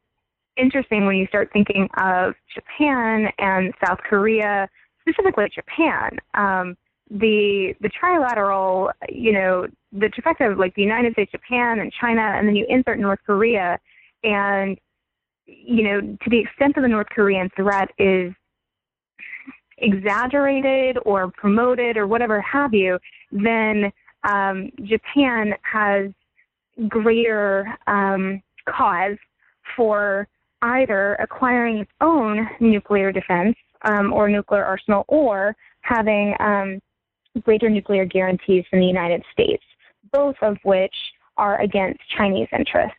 interesting 0.57 1.05
when 1.05 1.15
you 1.15 1.27
start 1.27 1.49
thinking 1.53 1.87
of 1.97 2.33
Japan 2.53 3.31
and 3.39 3.73
South 3.85 3.99
Korea, 3.99 4.69
specifically 5.01 5.45
Japan. 5.53 6.17
Um, 6.33 6.77
the 7.09 7.73
the 7.81 7.89
trilateral, 7.89 8.91
you 9.09 9.31
know, 9.31 9.67
the 9.91 10.07
trifecta 10.07 10.51
of 10.51 10.59
like 10.59 10.75
the 10.75 10.81
United 10.81 11.13
States, 11.13 11.31
Japan, 11.31 11.79
and 11.79 11.91
China, 11.99 12.21
and 12.21 12.47
then 12.47 12.55
you 12.55 12.65
insert 12.69 12.99
North 12.99 13.19
Korea, 13.25 13.79
and 14.23 14.77
you 15.45 15.83
know, 15.83 16.01
to 16.01 16.29
the 16.29 16.39
extent 16.39 16.75
that 16.75 16.81
the 16.81 16.87
North 16.87 17.07
Korean 17.09 17.49
threat 17.55 17.89
is 17.97 18.31
exaggerated 19.79 20.97
or 21.05 21.31
promoted 21.31 21.97
or 21.97 22.05
whatever 22.05 22.41
have 22.41 22.73
you, 22.73 22.99
then 23.31 23.91
um, 24.23 24.69
Japan 24.83 25.53
has 25.63 26.11
greater 26.87 27.65
um, 27.87 28.41
cause 28.67 29.17
for 29.75 30.27
either 30.61 31.15
acquiring 31.15 31.79
its 31.79 31.91
own 32.01 32.47
nuclear 32.59 33.11
defense 33.11 33.55
um, 33.85 34.11
or 34.11 34.29
nuclear 34.29 34.63
arsenal 34.63 35.05
or 35.07 35.55
having 35.81 36.33
um, 36.39 36.79
greater 37.39 37.69
nuclear 37.69 38.05
guarantees 38.05 38.65
from 38.69 38.79
the 38.79 38.85
United 38.85 39.23
States, 39.33 39.63
both 40.11 40.35
of 40.41 40.57
which 40.63 40.95
are 41.37 41.61
against 41.61 41.99
Chinese 42.17 42.47
interests. 42.57 42.97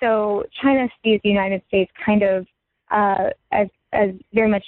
So 0.00 0.44
China 0.62 0.88
sees 1.02 1.20
the 1.22 1.30
United 1.30 1.62
States 1.68 1.90
kind 2.04 2.22
of 2.22 2.46
uh, 2.90 3.30
as, 3.52 3.68
as 3.92 4.10
very 4.32 4.48
much 4.48 4.64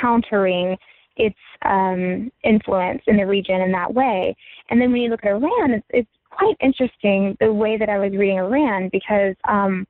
countering 0.00 0.76
its 1.16 1.36
um, 1.64 2.30
influence 2.44 3.02
in 3.06 3.16
the 3.16 3.26
region 3.26 3.60
in 3.62 3.72
that 3.72 3.92
way. 3.92 4.36
And 4.68 4.80
then 4.80 4.92
when 4.92 5.00
you 5.00 5.08
look 5.08 5.24
at 5.24 5.30
Iran, 5.30 5.70
it's, 5.70 5.86
it's 5.90 6.08
quite 6.30 6.56
interesting 6.60 7.36
the 7.40 7.52
way 7.52 7.78
that 7.78 7.88
I 7.88 7.98
was 7.98 8.12
reading 8.12 8.38
Iran 8.38 8.90
because 8.92 9.34
um, 9.48 9.86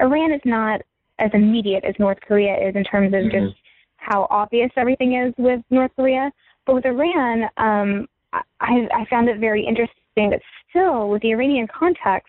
Iran 0.00 0.32
is 0.32 0.40
not 0.44 0.80
as 1.18 1.30
immediate 1.34 1.84
as 1.84 1.94
North 1.98 2.18
Korea 2.26 2.54
is 2.68 2.74
in 2.74 2.84
terms 2.84 3.08
of 3.08 3.20
mm-hmm. 3.20 3.46
just 3.46 3.58
how 3.96 4.26
obvious 4.30 4.70
everything 4.76 5.14
is 5.14 5.34
with 5.38 5.60
North 5.70 5.90
Korea. 5.96 6.30
But 6.68 6.74
with 6.74 6.84
Iran, 6.84 7.44
um, 7.56 8.06
I, 8.34 8.86
I 8.92 9.06
found 9.08 9.30
it 9.30 9.38
very 9.38 9.64
interesting 9.66 10.28
that 10.28 10.42
still, 10.68 11.08
with 11.08 11.22
the 11.22 11.30
Iranian 11.30 11.66
context, 11.66 12.28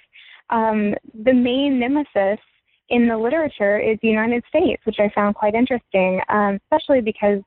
um, 0.49 0.95
the 1.25 1.33
main 1.33 1.77
nemesis 1.77 2.39
in 2.87 3.09
the 3.09 3.17
literature 3.17 3.79
is 3.79 3.97
the 4.01 4.07
United 4.07 4.45
States, 4.47 4.81
which 4.85 4.95
I 4.97 5.11
found 5.13 5.35
quite 5.35 5.55
interesting, 5.55 6.21
um, 6.29 6.57
especially 6.63 7.01
because 7.01 7.41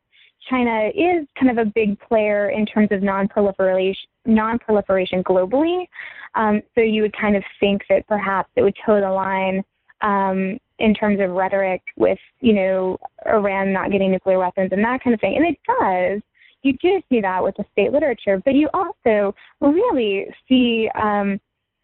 China 0.51 0.91
is 0.95 1.27
kind 1.41 1.59
of 1.59 1.67
a 1.67 1.71
big 1.75 1.99
player 1.99 2.51
in 2.51 2.67
terms 2.67 2.89
of 2.91 3.03
non-proliferation, 3.03 4.07
non-proliferation 4.27 5.25
globally. 5.25 5.87
Um, 6.35 6.61
so 6.75 6.83
you 6.83 7.01
would 7.01 7.17
kind 7.17 7.37
of 7.37 7.43
think 7.59 7.85
that 7.89 8.07
perhaps 8.07 8.51
it 8.55 8.61
would 8.61 8.77
toe 8.85 9.01
the 9.01 9.09
line 9.11 9.65
um, 10.03 10.59
in 10.79 10.93
terms 10.93 11.21
of 11.21 11.31
rhetoric 11.31 11.81
with, 11.97 12.19
you 12.41 12.53
know, 12.53 12.99
Iran 13.25 13.73
not 13.73 13.91
getting 13.91 14.11
nuclear 14.11 14.39
weapons 14.39 14.73
and 14.73 14.85
that 14.85 15.03
kind 15.03 15.15
of 15.15 15.21
thing. 15.21 15.37
And 15.37 15.47
it 15.47 15.59
does. 15.67 16.23
You 16.63 16.75
do 16.75 17.03
see 17.09 17.21
that 17.21 17.43
with 17.43 17.57
the 17.57 17.65
state 17.73 17.93
literature, 17.93 18.41
but 18.45 18.55
you 18.55 18.69
also 18.73 19.35
really 19.61 20.27
see 20.49 20.89
um, 20.95 21.41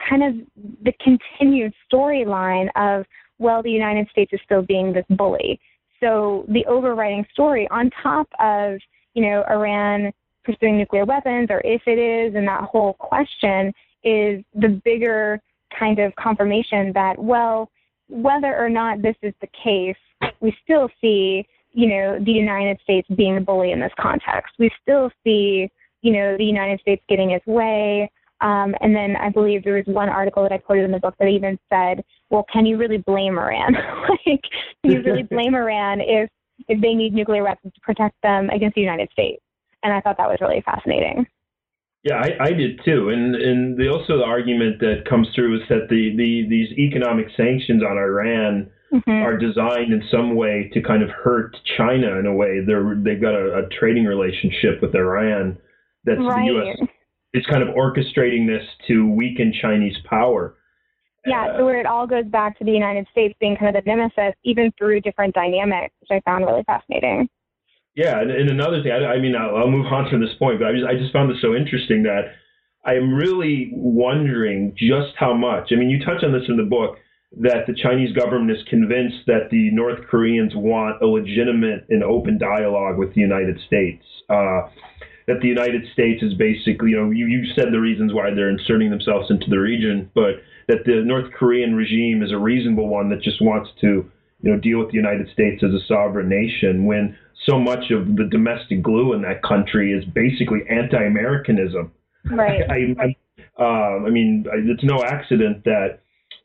kind 0.09 0.23
of 0.23 0.35
the 0.85 0.93
continued 1.01 1.73
storyline 1.93 2.69
of, 2.77 3.05
well, 3.39 3.63
the 3.63 3.71
United 3.71 4.09
States 4.11 4.33
is 4.33 4.41
still 4.45 4.63
being 4.63 4.93
this 4.93 5.05
bully. 5.11 5.61
So 6.01 6.45
the 6.49 6.65
overriding 6.67 7.27
story, 7.33 7.67
on 7.71 7.91
top 8.03 8.29
of, 8.39 8.79
you 9.15 9.23
know, 9.23 9.45
Iran 9.51 10.13
pursuing 10.45 10.79
nuclear 10.79 11.05
weapons, 11.05 11.49
or 11.51 11.61
if 11.65 11.83
it 11.87 11.99
is, 11.99 12.35
and 12.37 12.47
that 12.47 12.63
whole 12.63 12.95
question, 12.95 13.73
is 14.05 14.45
the 14.55 14.81
bigger 14.85 15.41
kind 15.77 15.99
of 15.99 16.15
confirmation 16.15 16.93
that, 16.95 17.19
well, 17.19 17.69
whether 18.09 18.57
or 18.57 18.71
not 18.71 19.03
this 19.03 19.17
is 19.23 19.35
the 19.41 19.49
case, 19.63 20.33
we 20.41 20.57
still 20.65 20.89
see, 21.01 21.47
you 21.73 21.89
know, 21.89 22.19
the 22.25 22.33
United 22.33 22.79
States 22.83 23.07
being 23.17 23.37
a 23.37 23.41
bully 23.41 23.73
in 23.73 23.81
this 23.81 23.93
context. 24.01 24.55
We 24.59 24.71
still 24.83 25.11
see, 25.25 25.71
you 26.03 26.13
know, 26.13 26.37
the 26.37 26.45
United 26.45 26.81
States 26.81 27.03
getting 27.09 27.31
its 27.31 27.47
way. 27.47 28.11
Um, 28.41 28.75
and 28.81 28.95
then 28.95 29.17
I 29.17 29.31
believe 29.31 29.65
there 29.65 29.75
was 29.75 29.87
one 29.87 30.09
article 30.09 30.43
that 30.45 30.53
I 30.53 30.59
quoted 30.59 30.85
in 30.85 30.93
the 30.93 31.01
book 31.01 31.15
that 31.19 31.27
even 31.27 31.59
said, 31.69 32.05
well, 32.31 32.45
can 32.53 32.67
you 32.67 32.77
really 32.77 32.99
blame 32.99 33.39
Iran? 33.39 33.75
like, 34.09 34.43
can 34.83 34.93
you 34.93 35.03
really 35.03 35.25
blame 35.25 35.55
Iran 35.57 36.01
if, 36.01 36.31
if 36.69 36.81
they 36.81 36.95
need 36.95 37.15
nuclear 37.15 37.43
weapons 37.43 37.75
to 37.75 37.81
protect 37.81 38.15
them 38.23 38.49
against 38.51 38.77
the 38.77 38.81
United 38.81 39.11
States? 39.13 39.43
And 39.83 39.93
I 39.93 40.01
thought 40.01 40.17
that 40.19 40.29
was 40.29 40.39
really 40.41 40.63
fascinating. 40.65 41.27
Yeah, 42.05 42.23
I, 42.23 42.45
I 42.45 42.53
did 42.53 42.81
too, 42.85 43.11
and 43.11 43.35
and 43.35 43.77
the, 43.77 43.89
also 43.89 44.19
the 44.19 44.25
argument 44.25 44.79
that 44.79 45.03
comes 45.09 45.27
through 45.35 45.57
is 45.57 45.69
that 45.69 45.89
the, 45.91 46.15
the 46.17 46.47
these 46.49 46.71
economic 46.79 47.27
sanctions 47.37 47.83
on 47.83 47.99
Iran 47.99 48.71
mm-hmm. 48.93 49.11
are 49.11 49.37
designed 49.37 49.93
in 49.93 50.03
some 50.11 50.35
way 50.35 50.71
to 50.73 50.83
kind 50.83 51.03
of 51.03 51.11
hurt 51.11 51.57
China 51.77 52.19
in 52.19 52.27
a 52.27 52.35
way. 52.35 52.61
They're 52.67 52.95
they've 52.97 53.21
got 53.21 53.35
a, 53.35 53.65
a 53.65 53.69
trading 53.79 54.05
relationship 54.05 54.81
with 54.83 54.95
Iran 54.95 55.59
that's 56.05 56.21
right. 56.21 56.49
the 56.49 56.55
U.S. 56.55 56.89
It's 57.33 57.47
kind 57.47 57.63
of 57.63 57.75
orchestrating 57.75 58.47
this 58.47 58.67
to 58.89 59.11
weaken 59.11 59.53
Chinese 59.61 59.97
power. 60.09 60.57
Yeah, 61.27 61.59
so 61.59 61.65
where 61.65 61.79
it 61.79 61.87
all 61.87 62.07
goes 62.07 62.25
back 62.25 62.59
to 62.59 62.65
the 62.65 62.71
United 62.71 63.07
States 63.11 63.35
being 63.39 63.57
kind 63.57 63.77
of 63.77 63.85
the 63.85 63.89
nemesis, 63.89 64.35
even 64.45 64.73
through 64.79 65.03
different 65.03 65.35
dynamics, 65.35 65.95
which 66.01 66.11
I 66.11 66.21
found 66.25 66.47
really 66.47 66.63
fascinating. 66.65 67.29
Yeah, 67.95 68.21
and, 68.21 68.31
and 68.31 68.49
another 68.49 68.83
thing, 68.83 68.93
I, 68.93 69.05
I 69.05 69.19
mean, 69.21 69.35
I'll, 69.35 69.57
I'll, 69.57 69.71
move 69.71 69.87
on 69.87 70.09
from 70.09 70.21
this 70.21 70.33
point, 70.39 70.61
but 70.61 70.69
I 70.69 70.73
just 70.73 70.87
I 70.87 70.95
just 70.95 71.13
found 71.13 71.31
this 71.31 71.43
so 71.43 71.55
interesting 71.55 72.05
that 72.05 72.33
I 72.85 72.95
am 72.95 73.13
really 73.13 73.71
wondering 73.75 74.75
just 74.79 75.15
how 75.19 75.35
much. 75.35 75.69
I 75.73 75.75
mean, 75.75 75.91
you 75.91 76.03
touch 76.05 76.23
on 76.23 76.33
this 76.33 76.49
in 76.49 76.57
the 76.57 76.63
book 76.63 76.97
that 77.37 77.67
the 77.67 77.75
Chinese 77.75 78.13
government 78.17 78.51
is 78.51 78.65
convinced 78.69 79.27
that 79.27 79.51
the 79.51 79.71
North 79.73 80.01
Koreans 80.09 80.53
want 80.55 81.03
a 81.03 81.07
legitimate 81.07 81.85
and 81.91 82.03
open 82.03 82.39
dialogue 82.39 82.99
with 82.99 83.15
the 83.15 83.21
United 83.21 83.61
States. 83.67 84.05
Uh, 84.29 84.63
that 85.27 85.41
the 85.43 85.49
United 85.49 85.85
States 85.93 86.23
is 86.23 86.33
basically, 86.35 86.91
you 86.91 86.97
know, 86.97 87.11
you, 87.11 87.27
you 87.27 87.45
said 87.55 87.67
the 87.71 87.79
reasons 87.79 88.15
why 88.15 88.33
they're 88.35 88.49
inserting 88.49 88.89
themselves 88.89 89.31
into 89.31 89.47
the 89.51 89.59
region, 89.59 90.11
but 90.15 90.41
that 90.69 90.85
the 90.87 91.03
North 91.05 91.31
Korean 91.33 91.75
regime 91.75 92.23
is 92.23 92.33
a 92.33 92.39
reasonable 92.39 92.89
one 92.89 93.11
that 93.11 93.21
just 93.21 93.43
wants 93.43 93.69
to, 93.83 94.11
you 94.41 94.51
know, 94.51 94.59
deal 94.59 94.79
with 94.79 94.89
the 94.89 94.97
United 94.97 95.29
States 95.33 95.63
as 95.63 95.71
a 95.75 95.85
sovereign 95.87 96.31
nation 96.31 96.87
when 96.87 97.17
so 97.45 97.59
much 97.59 97.91
of 97.91 98.17
the 98.17 98.25
domestic 98.31 98.83
glue 98.83 99.13
in 99.13 99.21
that 99.23 99.43
country 99.43 99.93
is 99.93 100.05
basically 100.07 100.61
anti-Americanism. 100.71 101.93
Right. 102.31 102.63
I, 102.71 102.97
I, 102.99 103.17
uh, 103.63 104.07
I 104.07 104.11
mean, 104.11 104.47
it's 104.51 104.85
no 104.85 105.05
accident 105.05 105.65
that 105.65 106.01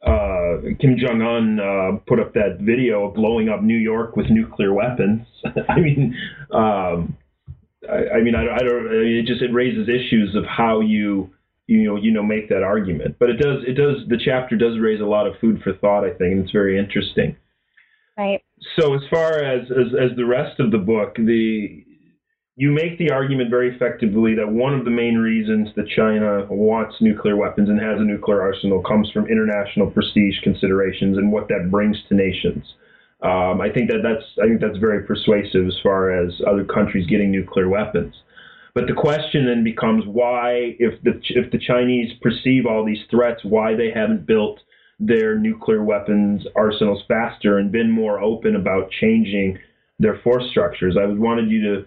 uh, 0.05 0.57
Kim 0.79 0.97
Jong 0.97 1.21
Un 1.21 1.59
uh, 1.59 1.97
put 2.07 2.19
up 2.19 2.33
that 2.33 2.59
video 2.59 3.07
of 3.07 3.15
blowing 3.15 3.49
up 3.49 3.63
New 3.63 3.77
York 3.77 4.15
with 4.15 4.29
nuclear 4.29 4.73
weapons. 4.73 5.25
I 5.69 5.79
mean, 5.79 6.15
um, 6.51 7.17
I, 7.89 8.17
I, 8.17 8.21
mean, 8.21 8.35
I, 8.35 8.43
I 8.53 8.59
don't. 8.59 8.87
I 8.87 9.03
mean, 9.03 9.23
it 9.23 9.25
just 9.25 9.41
it 9.41 9.53
raises 9.53 9.87
issues 9.87 10.35
of 10.35 10.43
how 10.45 10.81
you 10.81 11.29
you 11.67 11.83
know 11.83 11.95
you 11.95 12.11
know 12.11 12.23
make 12.23 12.49
that 12.49 12.63
argument. 12.63 13.15
But 13.19 13.29
it 13.29 13.37
does 13.37 13.63
it 13.65 13.73
does 13.73 14.07
the 14.07 14.19
chapter 14.23 14.57
does 14.57 14.79
raise 14.79 15.01
a 15.01 15.05
lot 15.05 15.27
of 15.27 15.33
food 15.39 15.61
for 15.63 15.73
thought. 15.73 16.03
I 16.03 16.09
think, 16.09 16.33
and 16.33 16.43
it's 16.43 16.51
very 16.51 16.77
interesting. 16.77 17.37
Right. 18.17 18.43
So 18.79 18.93
as 18.93 19.01
far 19.09 19.39
as, 19.39 19.71
as 19.71 19.93
as 19.99 20.15
the 20.17 20.25
rest 20.25 20.59
of 20.59 20.71
the 20.71 20.77
book, 20.77 21.15
the 21.15 21.83
you 22.55 22.71
make 22.71 22.99
the 22.99 23.09
argument 23.09 23.49
very 23.49 23.73
effectively 23.75 24.35
that 24.35 24.47
one 24.47 24.73
of 24.73 24.85
the 24.85 24.91
main 24.91 25.15
reasons 25.15 25.69
that 25.75 25.87
China 25.95 26.45
wants 26.49 26.95
nuclear 27.01 27.35
weapons 27.35 27.67
and 27.67 27.79
has 27.79 27.99
a 27.99 28.03
nuclear 28.03 28.41
arsenal 28.41 28.81
comes 28.83 29.09
from 29.11 29.25
international 29.25 29.89
prestige 29.89 30.39
considerations 30.43 31.17
and 31.17 31.31
what 31.31 31.47
that 31.47 31.69
brings 31.71 31.97
to 32.09 32.15
nations. 32.15 32.63
Um, 33.21 33.59
I 33.61 33.69
think 33.73 33.89
that 33.89 34.01
that's 34.03 34.25
I 34.41 34.47
think 34.47 34.61
that's 34.61 34.77
very 34.77 35.03
persuasive 35.03 35.65
as 35.65 35.75
far 35.81 36.11
as 36.11 36.33
other 36.45 36.65
countries 36.65 37.07
getting 37.07 37.31
nuclear 37.31 37.69
weapons. 37.69 38.13
But 38.75 38.87
the 38.87 38.93
question 38.93 39.45
then 39.45 39.63
becomes 39.63 40.03
why, 40.05 40.75
if 40.77 41.01
the 41.03 41.19
if 41.29 41.51
the 41.51 41.57
Chinese 41.57 42.11
perceive 42.21 42.65
all 42.65 42.85
these 42.85 43.03
threats, 43.09 43.41
why 43.43 43.75
they 43.75 43.91
haven't 43.91 44.27
built 44.27 44.59
their 44.99 45.39
nuclear 45.39 45.83
weapons 45.83 46.45
arsenals 46.55 47.03
faster 47.07 47.57
and 47.57 47.71
been 47.71 47.89
more 47.89 48.19
open 48.19 48.55
about 48.55 48.91
changing 48.99 49.57
their 49.99 50.19
force 50.23 50.43
structures. 50.51 50.97
I 50.99 51.05
wanted 51.05 51.49
you 51.49 51.61
to 51.61 51.85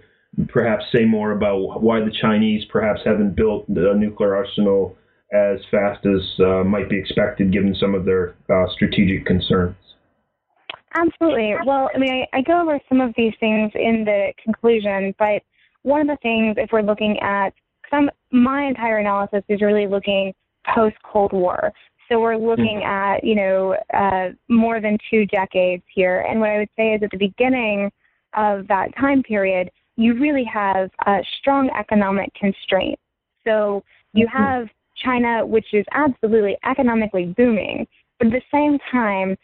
perhaps 0.49 0.85
say 0.93 1.05
more 1.05 1.33
about 1.33 1.83
why 1.83 2.01
the 2.01 2.13
Chinese 2.21 2.65
perhaps 2.71 3.01
haven't 3.05 3.37
built 3.37 3.67
the 3.69 3.95
nuclear 3.97 4.37
arsenal 4.37 4.97
as 5.33 5.59
fast 5.71 6.05
as 6.07 6.21
uh, 6.41 6.63
might 6.65 6.89
be 6.89 6.99
expected 6.99 7.53
given 7.53 7.75
some 7.75 7.95
of 7.95 8.05
their 8.05 8.35
uh, 8.51 8.67
strategic 8.75 9.27
concerns. 9.27 9.77
Absolutely. 10.95 11.55
Well, 11.67 11.91
I 11.95 11.99
mean, 11.99 12.27
I, 12.33 12.39
I 12.39 12.43
go 12.43 12.63
over 12.63 12.79
some 12.89 13.01
of 13.01 13.13
these 13.17 13.35
things 13.39 13.71
in 13.75 14.05
the 14.05 14.33
conclusion, 14.43 15.15
but 15.19 15.43
one 15.83 16.01
of 16.01 16.07
the 16.07 16.17
things, 16.23 16.57
if 16.59 16.71
we're 16.73 16.83
looking 16.83 17.19
at 17.21 17.53
some, 17.91 18.11
my 18.31 18.65
entire 18.65 18.99
analysis 18.99 19.43
is 19.49 19.61
really 19.61 19.87
looking 19.87 20.33
post 20.75 20.97
Cold 21.03 21.33
War. 21.33 21.73
So 22.09 22.21
we're 22.21 22.37
looking 22.37 22.81
mm-hmm. 22.83 23.17
at, 23.17 23.25
you 23.25 23.35
know, 23.35 23.77
uh, 23.93 24.31
more 24.49 24.81
than 24.81 24.97
two 25.11 25.27
decades 25.27 25.83
here. 25.93 26.21
And 26.21 26.41
what 26.41 26.51
I 26.51 26.59
would 26.59 26.69
say 26.77 26.95
is 26.95 27.03
at 27.03 27.11
the 27.11 27.19
beginning 27.19 27.91
of 28.37 28.67
that 28.69 28.97
time 28.99 29.23
period, 29.23 29.71
you 29.97 30.15
really 30.15 30.45
have 30.45 30.91
a 31.07 31.19
strong 31.39 31.71
economic 31.79 32.33
constraints. 32.35 33.01
So 33.45 33.83
you 34.13 34.27
mm-hmm. 34.27 34.37
have 34.37 34.69
China, 34.97 35.45
which 35.45 35.73
is 35.73 35.85
absolutely 35.93 36.57
economically 36.65 37.27
booming, 37.37 37.87
but 38.19 38.29
at 38.29 38.33
the 38.33 38.43
same 38.53 38.79
time, 38.91 39.37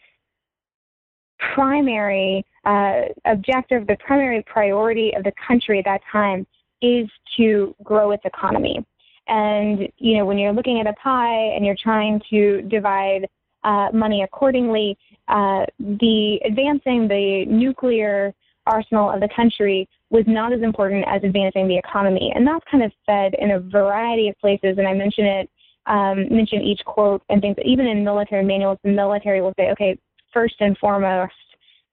primary 1.53 2.45
uh, 2.65 3.01
objective, 3.25 3.85
the 3.87 3.97
primary 4.05 4.43
priority 4.43 5.13
of 5.15 5.23
the 5.23 5.33
country 5.45 5.79
at 5.79 5.85
that 5.85 6.01
time 6.11 6.45
is 6.81 7.07
to 7.37 7.75
grow 7.83 8.11
its 8.11 8.23
economy. 8.25 8.85
And, 9.27 9.87
you 9.97 10.17
know, 10.17 10.25
when 10.25 10.37
you're 10.37 10.53
looking 10.53 10.79
at 10.79 10.87
a 10.87 10.93
pie 10.93 11.53
and 11.55 11.65
you're 11.65 11.77
trying 11.81 12.21
to 12.29 12.61
divide 12.63 13.27
uh, 13.63 13.89
money 13.93 14.23
accordingly, 14.23 14.97
uh, 15.29 15.65
the 15.79 16.39
advancing 16.45 17.07
the 17.07 17.45
nuclear 17.47 18.33
arsenal 18.65 19.09
of 19.09 19.21
the 19.21 19.29
country 19.35 19.87
was 20.13 20.23
not 20.27 20.53
as 20.53 20.61
important 20.61 21.03
as 21.07 21.21
advancing 21.23 21.67
the 21.67 21.77
economy. 21.77 22.31
And 22.33 22.47
that's 22.47 22.63
kind 22.71 22.83
of 22.83 22.91
said 23.05 23.33
in 23.39 23.51
a 23.51 23.59
variety 23.59 24.29
of 24.29 24.39
places. 24.39 24.77
And 24.77 24.87
I 24.87 24.93
mention 24.93 25.25
it, 25.25 25.49
um, 25.87 26.29
mention 26.33 26.61
each 26.61 26.79
quote 26.85 27.21
and 27.29 27.41
things, 27.41 27.57
even 27.65 27.87
in 27.87 28.05
military 28.05 28.45
manuals, 28.45 28.77
the 28.83 28.91
military 28.91 29.41
will 29.41 29.53
say, 29.59 29.71
okay, 29.71 29.99
first 30.31 30.55
and 30.61 30.77
foremost 30.77 31.33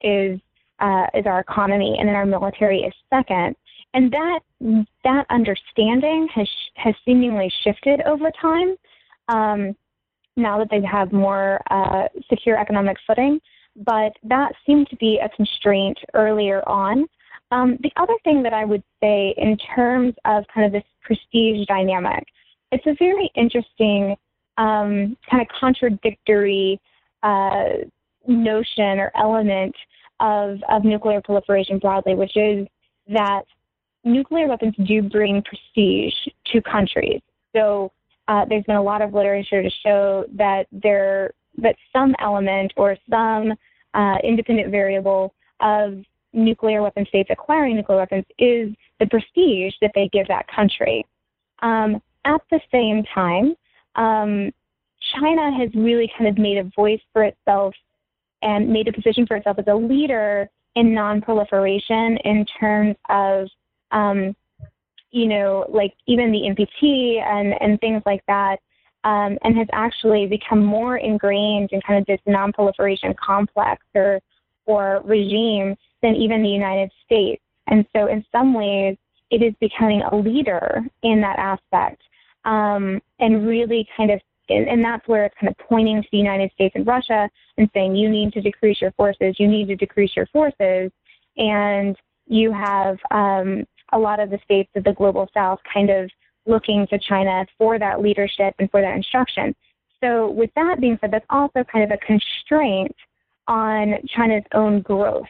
is, 0.03 0.39
uh, 0.79 1.07
is 1.14 1.27
our 1.27 1.41
economy, 1.41 1.97
and 1.99 2.09
then 2.09 2.14
our 2.14 2.25
military 2.27 2.83
is 2.83 2.95
second 3.12 3.57
and 3.95 4.12
that 4.12 4.41
that 5.05 5.27
understanding 5.31 6.29
has 6.35 6.49
has 6.75 6.95
seemingly 7.05 7.53
shifted 7.64 8.01
over 8.03 8.31
time. 8.41 8.77
Um, 9.29 9.77
now 10.37 10.59
that 10.59 10.68
they 10.71 10.81
have 10.83 11.12
more 11.12 11.61
uh, 11.71 12.09
secure 12.29 12.59
economic 12.59 12.97
footing, 13.07 13.41
but 13.77 14.12
that 14.23 14.53
seemed 14.64 14.89
to 14.89 14.97
be 14.97 15.21
a 15.23 15.29
constraint 15.31 15.99
earlier 16.14 16.66
on. 16.68 17.07
Um, 17.51 17.78
the 17.82 17.90
other 17.96 18.14
thing 18.24 18.42
that 18.44 18.53
I 18.53 18.64
would 18.64 18.82
say 19.03 19.34
in 19.36 19.57
terms 19.74 20.14
of 20.24 20.44
kind 20.55 20.66
of 20.66 20.72
this 20.72 20.88
prestige 21.03 21.66
dynamic, 21.66 22.24
it's 22.70 22.86
a 22.86 22.94
very 22.98 23.30
interesting 23.34 24.16
um, 24.57 25.16
kind 25.28 25.42
of 25.42 25.48
contradictory 25.59 26.80
uh, 27.22 27.64
notion 28.26 29.01
or 29.01 29.11
element 29.16 29.74
of, 30.20 30.59
of 30.68 30.84
nuclear 30.84 31.20
proliferation 31.22 31.78
broadly, 31.78 32.14
which 32.14 32.36
is 32.36 32.66
that 33.09 33.42
nuclear 34.05 34.46
weapons 34.46 34.74
do 34.86 35.03
bring 35.03 35.42
prestige 35.42 36.14
to 36.46 36.62
countries. 36.62 37.20
So 37.55 37.90
uh, 38.28 38.44
there's 38.48 38.64
been 38.64 38.76
a 38.76 38.82
lot 38.82 39.03
of 39.03 39.12
literature 39.12 39.62
to 39.62 39.70
show 39.84 40.24
that 40.36 40.66
there 40.70 41.32
that 41.59 41.74
some 41.92 42.14
element 42.20 42.72
or 42.76 42.96
some 43.11 43.53
uh, 43.94 44.16
independent 44.22 44.70
variable 44.70 45.34
of 45.61 45.94
nuclear 46.33 46.83
weapon 46.83 47.05
states 47.07 47.28
acquiring 47.31 47.76
nuclear 47.76 47.99
weapons 47.99 48.24
is 48.39 48.74
the 48.99 49.07
prestige 49.07 49.74
that 49.81 49.91
they 49.95 50.09
give 50.12 50.28
that 50.28 50.47
country. 50.49 51.05
Um, 51.62 52.01
at 52.24 52.41
the 52.51 52.61
same 52.70 53.05
time, 53.14 53.55
um, 53.97 54.53
China 55.18 55.51
has 55.59 55.70
really 55.74 56.11
kind 56.16 56.28
of 56.28 56.39
made 56.39 56.59
a 56.59 56.70
voice 56.76 57.01
for 57.12 57.24
itself 57.24 57.74
and 58.43 58.68
made 58.68 58.89
a 58.89 58.93
position 58.93 59.26
for 59.26 59.37
itself 59.37 59.59
as 59.59 59.64
a 59.68 59.74
leader 59.74 60.49
in 60.76 60.95
non-proliferation 60.95 62.16
in 62.24 62.47
terms 62.59 62.97
of 63.09 63.49
um, 63.93 64.35
you 65.11 65.26
know, 65.26 65.66
like 65.68 65.95
even 66.07 66.31
the 66.31 66.43
NPT 66.43 67.20
and, 67.22 67.55
and 67.61 67.81
things 67.81 68.03
like 68.07 68.24
that, 68.26 68.59
um, 69.05 69.39
and 69.43 69.57
has 69.57 69.66
actually 69.72 70.26
become 70.26 70.64
more 70.64 70.99
ingrained 70.99 71.70
in 71.72 71.81
kind 71.81 71.99
of 71.99 72.07
this 72.07 72.20
non-proliferation 72.26 73.14
complex 73.14 73.83
or, 73.95 74.20
or 74.66 75.03
regime 75.05 75.74
than 76.03 76.14
even 76.14 76.42
the 76.42 76.48
United 76.48 76.90
States. 77.05 77.42
And 77.66 77.86
so 77.94 78.07
in 78.07 78.24
some 78.32 78.55
ways, 78.55 78.96
it 79.30 79.42
is 79.42 79.55
becoming 79.61 80.03
a 80.03 80.16
leader 80.16 80.82
in 81.03 81.20
that 81.20 81.38
aspect 81.38 82.03
um, 82.44 83.01
and 83.18 83.46
really 83.46 83.86
kind 83.96 84.11
of 84.11 84.20
and, 84.51 84.84
that's 84.84 85.07
where 85.07 85.24
it's 85.24 85.34
kind 85.40 85.48
of 85.48 85.68
pointing 85.68 86.03
to 86.03 86.09
the 86.11 86.18
United 86.18 86.51
States 86.53 86.74
and 86.74 86.86
Russia 86.86 87.30
and 87.57 87.70
saying 87.72 87.94
you 87.94 88.09
need 88.09 88.32
to 88.32 88.40
decrease 88.40 88.80
your 88.80 88.90
forces, 88.92 89.36
you 89.38 89.46
need 89.46 89.68
to 89.68 89.76
decrease 89.76 90.11
your 90.16 90.26
forces, 90.26 90.90
and 91.36 91.96
you 92.26 92.53
have 92.53 92.98
um, 93.12 93.64
a 93.92 93.98
lot 93.98 94.18
of 94.18 94.30
the 94.30 94.40
states 94.44 94.68
of 94.74 94.84
the 94.84 94.92
global 94.92 95.28
south 95.32 95.61
kind 95.72 95.90
of 95.90 96.11
looking 96.46 96.86
to 96.88 96.98
China 96.98 97.46
for 97.59 97.78
that 97.78 98.03
leadership 98.03 98.55
and 98.59 98.70
for 98.70 98.80
that 98.80 98.96
instruction. 98.96 99.55
So, 100.03 100.30
with 100.30 100.51
that 100.57 100.80
being 100.80 100.98
said, 101.01 101.12
that's 101.12 101.26
also 101.30 101.62
kind 101.70 101.84
of 101.84 101.90
a 101.90 102.05
constraint 102.05 102.96
on 103.46 103.94
China's 104.09 104.44
own 104.55 104.80
growth 104.80 105.28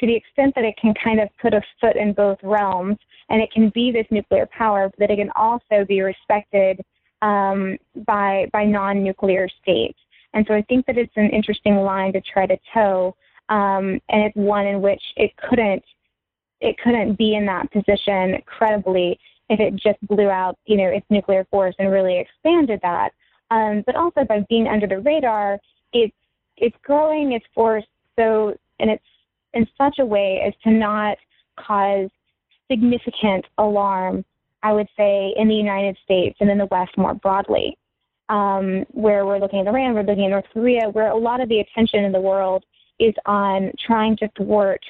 to 0.00 0.06
the 0.06 0.14
extent 0.14 0.54
that 0.54 0.64
it 0.64 0.74
can 0.80 0.94
kind 1.02 1.20
of 1.20 1.28
put 1.40 1.54
a 1.54 1.62
foot 1.80 1.96
in 1.96 2.12
both 2.12 2.38
realms 2.42 2.96
and 3.30 3.42
it 3.42 3.50
can 3.52 3.70
be 3.70 3.90
this 3.90 4.06
nuclear 4.10 4.46
power, 4.46 4.88
but 4.88 4.98
that 4.98 5.10
it 5.10 5.16
can 5.16 5.30
also 5.36 5.84
be 5.86 6.00
respected 6.00 6.80
um, 7.22 7.76
by 8.06 8.48
by 8.52 8.64
non-nuclear 8.64 9.48
states. 9.60 9.98
And 10.34 10.44
so 10.46 10.54
I 10.54 10.62
think 10.62 10.86
that 10.86 10.98
it's 10.98 11.12
an 11.16 11.30
interesting 11.30 11.76
line 11.76 12.12
to 12.12 12.20
try 12.20 12.46
to 12.46 12.56
toe, 12.72 13.16
um, 13.48 14.00
and 14.08 14.22
it's 14.22 14.36
one 14.36 14.66
in 14.66 14.80
which 14.80 15.02
it 15.16 15.32
couldn't 15.48 15.82
it 16.60 16.76
couldn't 16.82 17.16
be 17.16 17.34
in 17.34 17.46
that 17.46 17.70
position 17.70 18.40
credibly 18.46 19.18
if 19.48 19.60
it 19.60 19.74
just 19.76 19.98
blew 20.06 20.28
out, 20.28 20.58
you 20.66 20.76
know, 20.76 20.88
its 20.88 21.06
nuclear 21.08 21.46
force 21.50 21.74
and 21.78 21.90
really 21.90 22.18
expanded 22.18 22.80
that. 22.82 23.10
Um, 23.50 23.82
but 23.86 23.96
also 23.96 24.24
by 24.24 24.44
being 24.48 24.66
under 24.66 24.86
the 24.86 25.00
radar, 25.00 25.58
it's 25.92 26.14
it's 26.56 26.76
growing 26.82 27.32
its 27.32 27.46
force 27.54 27.84
so 28.18 28.54
and 28.80 28.90
it's 28.90 29.04
in 29.54 29.66
such 29.76 29.98
a 29.98 30.04
way 30.04 30.42
as 30.46 30.54
to 30.64 30.70
not 30.70 31.16
cause 31.58 32.10
significant 32.70 33.44
alarm, 33.58 34.24
I 34.62 34.72
would 34.72 34.88
say, 34.96 35.34
in 35.36 35.48
the 35.48 35.54
United 35.54 35.96
States 36.04 36.36
and 36.40 36.50
in 36.50 36.58
the 36.58 36.66
West 36.66 36.96
more 36.96 37.14
broadly. 37.14 37.76
Um, 38.28 38.84
where 38.90 39.24
we're 39.24 39.38
looking 39.38 39.60
at 39.60 39.66
Iran, 39.66 39.94
we're 39.94 40.02
looking 40.02 40.26
at 40.26 40.30
North 40.30 40.44
Korea, 40.52 40.90
where 40.90 41.10
a 41.10 41.16
lot 41.16 41.40
of 41.40 41.48
the 41.48 41.60
attention 41.60 42.04
in 42.04 42.12
the 42.12 42.20
world 42.20 42.62
is 42.98 43.14
on 43.24 43.72
trying 43.86 44.18
to 44.18 44.28
thwart 44.36 44.84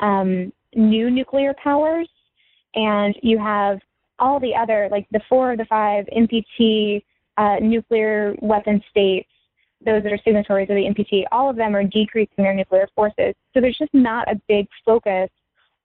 um, 0.00 0.52
new 0.74 1.10
nuclear 1.10 1.54
powers, 1.54 2.08
and 2.74 3.16
you 3.22 3.38
have 3.38 3.78
all 4.18 4.38
the 4.38 4.54
other, 4.54 4.88
like 4.90 5.06
the 5.10 5.22
four 5.26 5.52
of 5.52 5.58
the 5.58 5.64
five 5.64 6.04
NPT 6.14 7.02
uh, 7.38 7.56
nuclear 7.62 8.34
weapon 8.42 8.82
states, 8.90 9.28
those 9.84 10.02
that 10.02 10.12
are 10.12 10.18
signatories 10.24 10.70
of 10.70 10.76
the 10.76 10.82
NPT, 10.82 11.24
all 11.32 11.50
of 11.50 11.56
them 11.56 11.74
are 11.74 11.84
decreasing 11.84 12.44
their 12.44 12.54
nuclear 12.54 12.88
forces. 12.94 13.34
So 13.52 13.60
there's 13.60 13.78
just 13.78 13.92
not 13.94 14.30
a 14.30 14.40
big 14.48 14.68
focus 14.84 15.28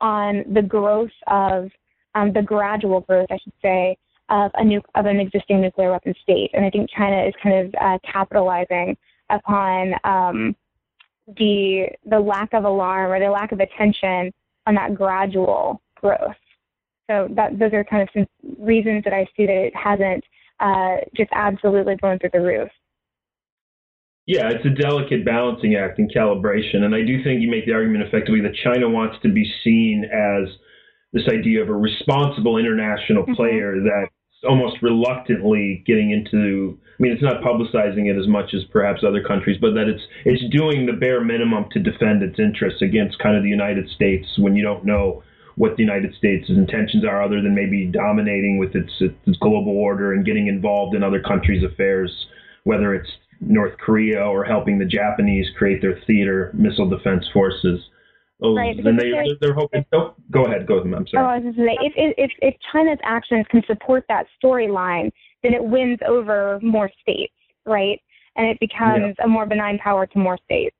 on 0.01 0.43
the 0.53 0.61
growth 0.61 1.11
of 1.27 1.69
um, 2.15 2.33
the 2.33 2.41
gradual 2.41 3.01
growth, 3.01 3.27
I 3.29 3.37
should 3.43 3.53
say, 3.61 3.97
of 4.29 4.51
a 4.55 4.63
nu- 4.63 4.81
of 4.95 5.05
an 5.05 5.19
existing 5.19 5.61
nuclear 5.61 5.91
weapon 5.91 6.13
state. 6.21 6.51
And 6.53 6.65
I 6.65 6.69
think 6.69 6.89
China 6.89 7.23
is 7.23 7.33
kind 7.41 7.67
of 7.67 7.75
uh, 7.79 7.97
capitalizing 8.03 8.97
upon 9.29 9.93
um, 10.03 10.55
the 11.37 11.87
the 12.05 12.19
lack 12.19 12.53
of 12.53 12.63
alarm 12.63 13.11
or 13.11 13.19
the 13.19 13.29
lack 13.29 13.51
of 13.51 13.59
attention 13.59 14.33
on 14.65 14.75
that 14.75 14.95
gradual 14.95 15.81
growth. 15.95 16.35
So 17.09 17.27
that 17.31 17.57
those 17.57 17.73
are 17.73 17.83
kind 17.83 18.03
of 18.03 18.09
some 18.13 18.27
reasons 18.59 19.03
that 19.05 19.13
I 19.13 19.25
see 19.35 19.45
that 19.45 19.55
it 19.55 19.75
hasn't 19.75 20.23
uh, 20.59 20.97
just 21.15 21.29
absolutely 21.33 21.95
blown 21.95 22.19
through 22.19 22.31
the 22.33 22.41
roof. 22.41 22.69
Yeah, 24.27 24.49
it's 24.51 24.65
a 24.65 24.69
delicate 24.69 25.23
balancing 25.23 25.75
act 25.75 25.99
and 25.99 26.11
calibration, 26.11 26.83
and 26.83 26.93
I 26.93 27.01
do 27.01 27.23
think 27.23 27.41
you 27.41 27.49
make 27.49 27.65
the 27.65 27.71
argument 27.71 28.03
effectively 28.03 28.41
that 28.41 28.53
China 28.61 28.89
wants 28.89 29.15
to 29.23 29.29
be 29.29 29.49
seen 29.63 30.03
as 30.03 30.49
this 31.13 31.23
idea 31.31 31.63
of 31.63 31.69
a 31.69 31.73
responsible 31.73 32.57
international 32.57 33.23
mm-hmm. 33.23 33.35
player 33.35 33.79
that's 33.79 34.11
almost 34.43 34.83
reluctantly 34.83 35.81
getting 35.87 36.11
into. 36.11 36.77
I 36.99 37.03
mean, 37.03 37.13
it's 37.13 37.23
not 37.23 37.41
publicizing 37.41 38.11
it 38.11 38.19
as 38.19 38.27
much 38.27 38.53
as 38.53 38.65
perhaps 38.65 39.01
other 39.07 39.23
countries, 39.23 39.57
but 39.61 39.73
that 39.75 39.87
it's 39.87 40.03
it's 40.25 40.43
doing 40.51 40.85
the 40.85 40.99
bare 40.99 41.23
minimum 41.23 41.71
to 41.71 41.79
defend 41.79 42.21
its 42.21 42.37
interests 42.37 42.81
against 42.81 43.19
kind 43.19 43.37
of 43.37 43.43
the 43.43 43.49
United 43.49 43.89
States 43.91 44.27
when 44.37 44.57
you 44.57 44.63
don't 44.63 44.83
know 44.83 45.23
what 45.55 45.77
the 45.77 45.83
United 45.83 46.13
States' 46.15 46.49
intentions 46.49 47.05
are, 47.05 47.23
other 47.23 47.41
than 47.41 47.55
maybe 47.55 47.85
dominating 47.85 48.59
with 48.59 48.75
its, 48.75 48.91
its 48.99 49.37
global 49.39 49.75
order 49.75 50.13
and 50.13 50.25
getting 50.25 50.47
involved 50.47 50.95
in 50.95 51.01
other 51.01 51.19
countries' 51.19 51.63
affairs, 51.63 52.11
whether 52.63 52.93
it's 52.93 53.09
North 53.39 53.77
Korea 53.77 54.23
or 54.25 54.43
helping 54.43 54.79
the 54.79 54.85
Japanese 54.85 55.47
create 55.57 55.81
their 55.81 55.99
theater 56.07 56.51
missile 56.53 56.89
defense 56.89 57.25
forces. 57.33 57.79
Oh, 58.41 58.55
right, 58.55 58.77
and 58.77 58.99
they, 58.99 59.09
they're, 59.09 59.25
they're 59.41 59.53
hoping. 59.53 59.83
Oh, 59.93 60.13
go 60.29 60.45
ahead. 60.45 60.67
Go 60.67 60.77
ahead. 60.77 60.93
I'm 60.93 61.07
sorry. 61.07 61.25
Oh, 61.25 61.27
I 61.27 61.37
was 61.39 61.55
just 61.55 61.57
say, 61.57 61.77
if, 61.81 62.13
if, 62.17 62.31
if 62.39 62.55
China's 62.71 62.99
actions 63.03 63.45
can 63.49 63.63
support 63.65 64.05
that 64.09 64.27
storyline, 64.43 65.11
then 65.41 65.53
it 65.53 65.63
wins 65.63 65.97
over 66.07 66.59
more 66.61 66.91
states, 67.01 67.33
right? 67.65 67.99
And 68.35 68.45
it 68.47 68.59
becomes 68.59 69.15
yeah. 69.17 69.25
a 69.25 69.27
more 69.27 69.47
benign 69.47 69.79
power 69.79 70.05
to 70.05 70.19
more 70.19 70.37
states. 70.45 70.75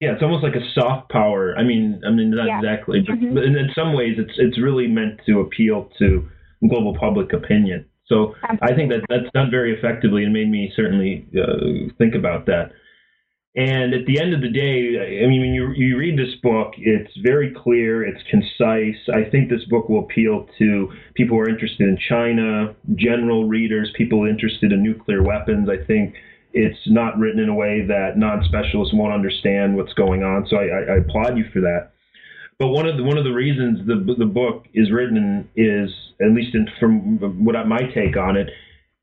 Yeah, 0.00 0.12
it's 0.12 0.22
almost 0.22 0.44
like 0.44 0.54
a 0.54 0.64
soft 0.72 1.10
power. 1.10 1.54
I 1.58 1.64
mean, 1.64 2.00
I 2.06 2.10
mean 2.10 2.30
not 2.30 2.46
yeah. 2.46 2.58
exactly, 2.58 3.00
but, 3.06 3.16
mm-hmm. 3.16 3.34
but 3.34 3.42
in 3.42 3.68
some 3.74 3.92
ways, 3.92 4.16
it's 4.16 4.32
it's 4.38 4.58
really 4.58 4.86
meant 4.86 5.20
to 5.26 5.40
appeal 5.40 5.90
to 5.98 6.26
global 6.66 6.96
public 6.98 7.32
opinion. 7.32 7.84
So 8.10 8.34
Absolutely. 8.42 8.68
I 8.68 8.76
think 8.76 8.90
that 8.90 9.00
that's 9.08 9.32
done 9.32 9.50
very 9.50 9.72
effectively 9.72 10.24
and 10.24 10.32
made 10.32 10.50
me 10.50 10.72
certainly 10.76 11.26
uh, 11.40 11.94
think 11.96 12.14
about 12.14 12.44
that. 12.46 12.72
And 13.56 13.94
at 13.94 14.06
the 14.06 14.20
end 14.20 14.32
of 14.32 14.42
the 14.42 14.48
day, 14.48 15.24
I 15.24 15.26
mean, 15.26 15.40
when 15.40 15.54
you 15.54 15.72
you 15.72 15.96
read 15.96 16.16
this 16.16 16.34
book, 16.40 16.74
it's 16.76 17.10
very 17.22 17.52
clear, 17.52 18.06
it's 18.06 18.22
concise. 18.30 19.00
I 19.12 19.28
think 19.28 19.50
this 19.50 19.64
book 19.64 19.88
will 19.88 20.04
appeal 20.04 20.46
to 20.58 20.88
people 21.14 21.36
who 21.36 21.42
are 21.42 21.48
interested 21.48 21.88
in 21.88 21.98
China, 22.08 22.76
general 22.94 23.48
readers, 23.48 23.90
people 23.96 24.24
interested 24.24 24.70
in 24.70 24.84
nuclear 24.84 25.24
weapons. 25.24 25.68
I 25.68 25.84
think 25.84 26.14
it's 26.52 26.78
not 26.86 27.18
written 27.18 27.40
in 27.40 27.48
a 27.48 27.54
way 27.54 27.84
that 27.86 28.16
non-specialists 28.16 28.94
won't 28.94 29.12
understand 29.12 29.76
what's 29.76 29.94
going 29.94 30.22
on. 30.22 30.46
So 30.48 30.56
I, 30.56 30.94
I 30.94 30.96
applaud 30.98 31.36
you 31.36 31.44
for 31.52 31.60
that. 31.60 31.90
But 32.60 32.68
one 32.68 32.86
of 32.86 32.98
the 32.98 33.02
one 33.02 33.16
of 33.16 33.24
the 33.24 33.32
reasons 33.32 33.86
the 33.86 34.14
the 34.18 34.26
book 34.26 34.66
is 34.74 34.92
written 34.92 35.48
is, 35.56 35.90
at 36.20 36.30
least 36.32 36.54
in, 36.54 36.68
from 36.78 37.18
what 37.42 37.56
I, 37.56 37.64
my 37.64 37.80
take 37.94 38.18
on 38.18 38.36
it, 38.36 38.50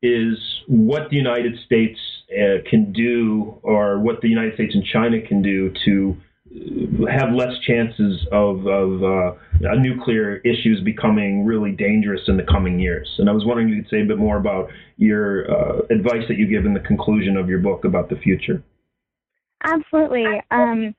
is 0.00 0.38
what 0.68 1.10
the 1.10 1.16
United 1.16 1.58
States 1.66 1.98
uh, 2.30 2.62
can 2.70 2.92
do, 2.92 3.58
or 3.62 3.98
what 3.98 4.20
the 4.22 4.28
United 4.28 4.54
States 4.54 4.76
and 4.76 4.84
China 4.84 5.20
can 5.20 5.42
do 5.42 5.72
to 5.84 6.16
have 7.10 7.32
less 7.34 7.52
chances 7.66 8.26
of, 8.32 8.66
of 8.66 9.02
uh, 9.02 9.32
nuclear 9.76 10.36
issues 10.38 10.80
becoming 10.84 11.44
really 11.44 11.72
dangerous 11.72 12.22
in 12.28 12.36
the 12.36 12.44
coming 12.44 12.78
years. 12.78 13.08
And 13.18 13.28
I 13.28 13.32
was 13.32 13.44
wondering 13.44 13.68
if 13.68 13.76
you 13.76 13.82
could 13.82 13.90
say 13.90 14.02
a 14.02 14.06
bit 14.06 14.18
more 14.18 14.38
about 14.38 14.70
your 14.96 15.50
uh, 15.50 15.80
advice 15.90 16.22
that 16.28 16.38
you 16.38 16.46
give 16.46 16.64
in 16.64 16.74
the 16.74 16.80
conclusion 16.80 17.36
of 17.36 17.48
your 17.48 17.58
book 17.58 17.84
about 17.84 18.08
the 18.08 18.16
future. 18.16 18.62
Absolutely. 19.64 20.24
Um, 20.50 20.94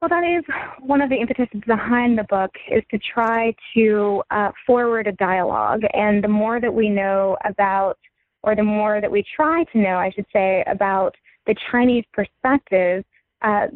well, 0.00 0.08
that 0.08 0.24
is 0.24 0.44
one 0.80 1.02
of 1.02 1.10
the 1.10 1.16
impetus 1.16 1.48
behind 1.66 2.16
the 2.16 2.24
book 2.24 2.50
is 2.70 2.82
to 2.90 2.98
try 2.98 3.54
to 3.74 4.22
uh, 4.30 4.50
forward 4.66 5.06
a 5.06 5.12
dialogue. 5.12 5.82
And 5.92 6.24
the 6.24 6.28
more 6.28 6.58
that 6.58 6.72
we 6.72 6.88
know 6.88 7.36
about, 7.44 7.98
or 8.42 8.56
the 8.56 8.62
more 8.62 9.02
that 9.02 9.10
we 9.10 9.22
try 9.36 9.64
to 9.64 9.78
know, 9.78 9.96
I 9.96 10.10
should 10.10 10.24
say, 10.32 10.64
about 10.66 11.14
the 11.46 11.54
Chinese 11.70 12.04
perspective, 12.14 13.04
uh, 13.42 13.66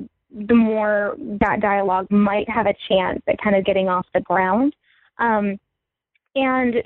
the 0.49 0.55
more 0.55 1.17
that 1.41 1.61
dialogue 1.61 2.11
might 2.11 2.49
have 2.49 2.67
a 2.67 2.75
chance 2.89 3.21
at 3.29 3.37
kind 3.43 3.55
of 3.55 3.65
getting 3.67 3.89
off 3.89 4.07
the 4.15 4.21
ground. 4.21 4.75
Um, 5.19 5.59
and 6.37 6.77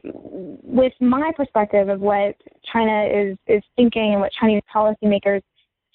with 0.63 0.93
my 1.01 1.31
perspective 1.37 1.89
of 1.89 2.01
what 2.01 2.35
China 2.73 3.07
is, 3.07 3.39
is 3.47 3.63
thinking 3.77 4.13
and 4.13 4.21
what 4.21 4.33
Chinese 4.33 4.63
policymakers 4.75 5.43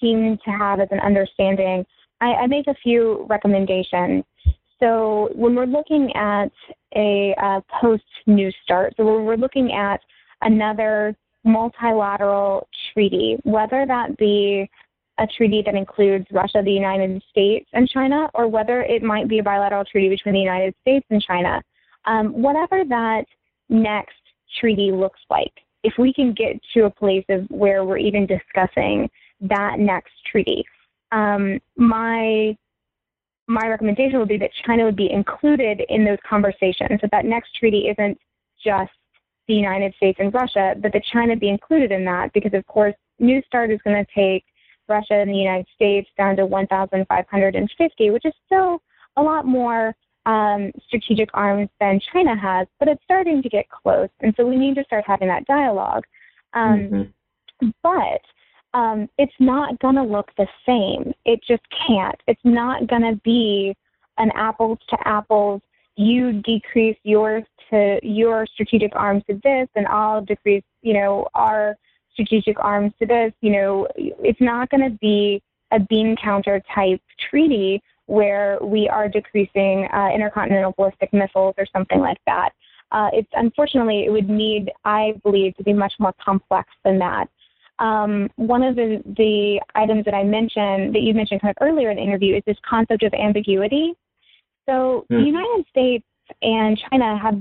seem 0.00 0.38
to 0.44 0.50
have 0.50 0.80
as 0.80 0.88
an 0.90 1.00
understanding, 1.00 1.84
I, 2.20 2.32
I 2.34 2.46
make 2.46 2.66
a 2.66 2.74
few 2.82 3.26
recommendations. 3.28 4.24
So 4.80 5.30
when 5.34 5.54
we're 5.54 5.66
looking 5.66 6.14
at 6.14 6.52
a 6.96 7.34
uh, 7.40 7.60
post 7.80 8.04
New 8.26 8.50
START, 8.62 8.94
so 8.96 9.04
when 9.04 9.24
we're 9.24 9.36
looking 9.36 9.72
at 9.72 10.00
another 10.42 11.16
multilateral 11.44 12.68
treaty, 12.92 13.36
whether 13.44 13.84
that 13.86 14.16
be 14.16 14.68
a 15.18 15.26
treaty 15.26 15.62
that 15.64 15.74
includes 15.74 16.26
Russia, 16.32 16.60
the 16.64 16.72
United 16.72 17.22
States, 17.30 17.68
and 17.72 17.88
China, 17.88 18.28
or 18.34 18.48
whether 18.48 18.82
it 18.82 19.02
might 19.02 19.28
be 19.28 19.38
a 19.38 19.42
bilateral 19.42 19.84
treaty 19.84 20.08
between 20.08 20.34
the 20.34 20.40
United 20.40 20.74
States 20.80 21.06
and 21.10 21.22
China. 21.22 21.62
Um, 22.06 22.32
whatever 22.42 22.82
that 22.88 23.24
next 23.68 24.16
treaty 24.60 24.90
looks 24.90 25.20
like, 25.30 25.52
if 25.84 25.94
we 25.98 26.12
can 26.12 26.32
get 26.32 26.60
to 26.74 26.86
a 26.86 26.90
place 26.90 27.24
of 27.28 27.46
where 27.48 27.84
we're 27.84 27.98
even 27.98 28.26
discussing 28.26 29.08
that 29.40 29.78
next 29.78 30.12
treaty, 30.30 30.64
um, 31.12 31.60
my 31.76 32.56
my 33.46 33.68
recommendation 33.68 34.18
would 34.18 34.28
be 34.28 34.38
that 34.38 34.50
China 34.64 34.84
would 34.84 34.96
be 34.96 35.10
included 35.10 35.82
in 35.88 36.04
those 36.04 36.18
conversations. 36.28 37.00
That 37.02 37.10
that 37.10 37.24
next 37.26 37.54
treaty 37.56 37.88
isn't 37.88 38.18
just 38.64 38.92
the 39.48 39.54
United 39.54 39.94
States 39.96 40.18
and 40.20 40.32
Russia, 40.32 40.74
but 40.80 40.92
that 40.92 41.02
China 41.12 41.36
be 41.36 41.50
included 41.50 41.92
in 41.92 42.04
that 42.06 42.32
because, 42.32 42.54
of 42.54 42.66
course, 42.66 42.94
New 43.18 43.42
START 43.46 43.70
is 43.70 43.80
going 43.84 44.02
to 44.02 44.10
take 44.14 44.44
Russia 44.88 45.14
and 45.14 45.30
the 45.30 45.36
United 45.36 45.66
States 45.74 46.08
down 46.16 46.36
to 46.36 46.46
1,550, 46.46 48.10
which 48.10 48.24
is 48.24 48.32
still 48.46 48.80
a 49.16 49.22
lot 49.22 49.46
more 49.46 49.94
um, 50.26 50.72
strategic 50.86 51.28
arms 51.34 51.68
than 51.80 52.00
China 52.12 52.36
has, 52.36 52.66
but 52.78 52.88
it's 52.88 53.02
starting 53.04 53.42
to 53.42 53.48
get 53.48 53.68
close. 53.68 54.08
And 54.20 54.34
so 54.36 54.46
we 54.46 54.56
need 54.56 54.74
to 54.76 54.84
start 54.84 55.04
having 55.06 55.28
that 55.28 55.44
dialogue. 55.46 56.04
Um, 56.54 56.78
mm-hmm. 57.60 57.68
But 57.82 58.20
um, 58.74 59.08
it's 59.18 59.32
not 59.38 59.78
going 59.78 59.94
to 59.94 60.02
look 60.02 60.30
the 60.36 60.48
same. 60.66 61.12
It 61.24 61.40
just 61.46 61.62
can't. 61.86 62.20
It's 62.26 62.40
not 62.44 62.86
going 62.88 63.02
to 63.02 63.18
be 63.24 63.74
an 64.18 64.30
apples 64.34 64.78
to 64.90 64.98
apples. 65.08 65.62
You 65.96 66.42
decrease 66.42 66.98
yours 67.04 67.44
to 67.70 67.98
your 68.02 68.46
strategic 68.52 68.94
arms 68.96 69.22
to 69.30 69.40
this, 69.42 69.68
and 69.76 69.86
I'll 69.86 70.22
decrease, 70.22 70.64
you 70.82 70.92
know, 70.92 71.28
our 71.34 71.76
strategic 72.12 72.58
arms 72.58 72.92
to 72.98 73.06
this. 73.06 73.32
You 73.40 73.52
know, 73.52 73.88
it's 73.96 74.40
not 74.40 74.70
going 74.70 74.82
to 74.82 74.98
be 74.98 75.40
a 75.70 75.78
bean 75.78 76.16
counter 76.16 76.60
type 76.74 77.00
treaty 77.30 77.80
where 78.06 78.58
we 78.60 78.88
are 78.88 79.08
decreasing 79.08 79.88
uh, 79.92 80.10
intercontinental 80.14 80.74
ballistic 80.76 81.12
missiles 81.12 81.54
or 81.56 81.66
something 81.72 82.00
like 82.00 82.18
that. 82.26 82.50
Uh, 82.92 83.08
it's 83.12 83.30
unfortunately 83.32 84.04
it 84.04 84.10
would 84.10 84.28
need, 84.28 84.70
I 84.84 85.14
believe, 85.22 85.56
to 85.56 85.64
be 85.64 85.72
much 85.72 85.94
more 85.98 86.14
complex 86.22 86.68
than 86.84 86.98
that. 86.98 87.28
Um, 87.78 88.28
one 88.36 88.62
of 88.62 88.76
the, 88.76 89.02
the 89.16 89.60
items 89.74 90.04
that 90.04 90.14
I 90.14 90.22
mentioned 90.22 90.94
that 90.94 91.02
you 91.02 91.12
mentioned 91.12 91.40
kind 91.40 91.54
of 91.58 91.66
earlier 91.66 91.90
in 91.90 91.96
the 91.96 92.02
interview 92.02 92.36
is 92.36 92.42
this 92.46 92.56
concept 92.68 93.02
of 93.02 93.12
ambiguity. 93.14 93.94
So 94.66 95.06
mm. 95.10 95.18
the 95.18 95.24
United 95.24 95.66
States 95.70 96.04
and 96.42 96.78
China 96.90 97.18
have 97.18 97.34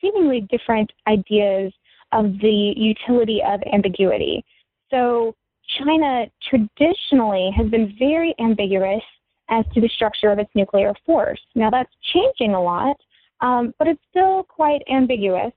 seemingly 0.00 0.46
different 0.50 0.92
ideas 1.06 1.72
of 2.12 2.38
the 2.40 2.74
utility 2.76 3.40
of 3.46 3.60
ambiguity. 3.72 4.44
So 4.90 5.34
China 5.78 6.26
traditionally 6.48 7.50
has 7.56 7.68
been 7.68 7.94
very 7.98 8.34
ambiguous 8.38 9.02
as 9.48 9.64
to 9.74 9.80
the 9.80 9.88
structure 9.88 10.30
of 10.30 10.38
its 10.38 10.50
nuclear 10.54 10.92
force. 11.06 11.40
Now 11.54 11.70
that's 11.70 11.92
changing 12.12 12.54
a 12.54 12.62
lot, 12.62 12.96
um, 13.40 13.74
but 13.78 13.88
it's 13.88 14.02
still 14.10 14.44
quite 14.44 14.82
ambiguous. 14.90 15.52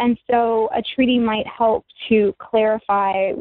And 0.00 0.18
so 0.30 0.68
a 0.74 0.82
treaty 0.82 1.18
might 1.18 1.46
help 1.46 1.84
to 2.08 2.34
clarify 2.38 3.32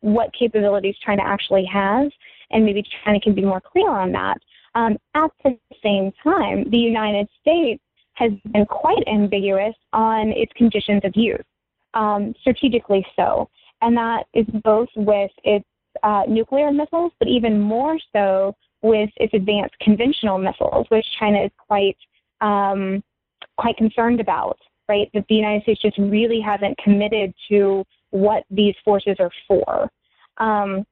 what 0.00 0.32
capabilities 0.32 0.96
China 1.04 1.22
actually 1.24 1.64
has, 1.66 2.10
and 2.50 2.64
maybe 2.64 2.82
China 3.04 3.20
can 3.20 3.34
be 3.34 3.42
more 3.42 3.60
clear 3.60 3.90
on 3.90 4.12
that. 4.12 4.38
Um, 4.74 4.96
at 5.14 5.30
the 5.42 5.58
same 5.82 6.12
time, 6.22 6.70
the 6.70 6.78
United 6.78 7.28
States 7.40 7.82
has 8.14 8.32
been 8.52 8.64
quite 8.66 9.02
ambiguous 9.06 9.74
on 9.92 10.28
its 10.28 10.52
conditions 10.56 11.02
of 11.04 11.12
use 11.16 11.44
um, 11.94 12.34
strategically 12.40 13.04
so. 13.16 13.48
And 13.82 13.96
that 13.96 14.24
is 14.34 14.46
both 14.62 14.88
with 14.96 15.30
its 15.42 15.64
uh, 16.02 16.22
nuclear 16.28 16.70
missiles, 16.70 17.12
but 17.18 17.28
even 17.28 17.60
more 17.60 17.98
so 18.12 18.54
with 18.82 19.10
its 19.16 19.32
advanced 19.34 19.74
conventional 19.80 20.38
missiles, 20.38 20.86
which 20.90 21.06
China 21.18 21.42
is 21.42 21.50
quite 21.58 21.96
um, 22.40 23.02
quite 23.56 23.76
concerned 23.76 24.20
about. 24.20 24.58
Right, 24.88 25.08
that 25.14 25.24
the 25.28 25.34
United 25.34 25.62
States 25.62 25.80
just 25.80 25.96
really 25.98 26.40
hasn't 26.40 26.76
committed 26.76 27.32
to 27.48 27.84
what 28.10 28.44
these 28.50 28.74
forces 28.84 29.16
are 29.18 29.30
for. 29.48 29.90
Um, 30.36 30.84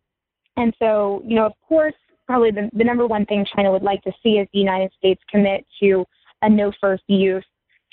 and 0.57 0.74
so, 0.78 1.22
you 1.26 1.34
know, 1.34 1.47
of 1.47 1.53
course, 1.68 1.95
probably 2.26 2.51
the, 2.53 2.70
the 2.72 2.84
number 2.84 3.07
one 3.07 3.26
thing 3.26 3.45
China 3.55 3.70
would 3.70 3.82
like 3.82 4.03
to 4.05 4.12
see 4.22 4.38
is 4.38 4.49
the 4.53 4.61
United 4.61 4.90
States 4.97 5.20
commit 5.30 5.66
to 5.80 6.05
a 6.40 6.49
no 6.49 6.72
first 6.80 7.03
use 7.07 7.45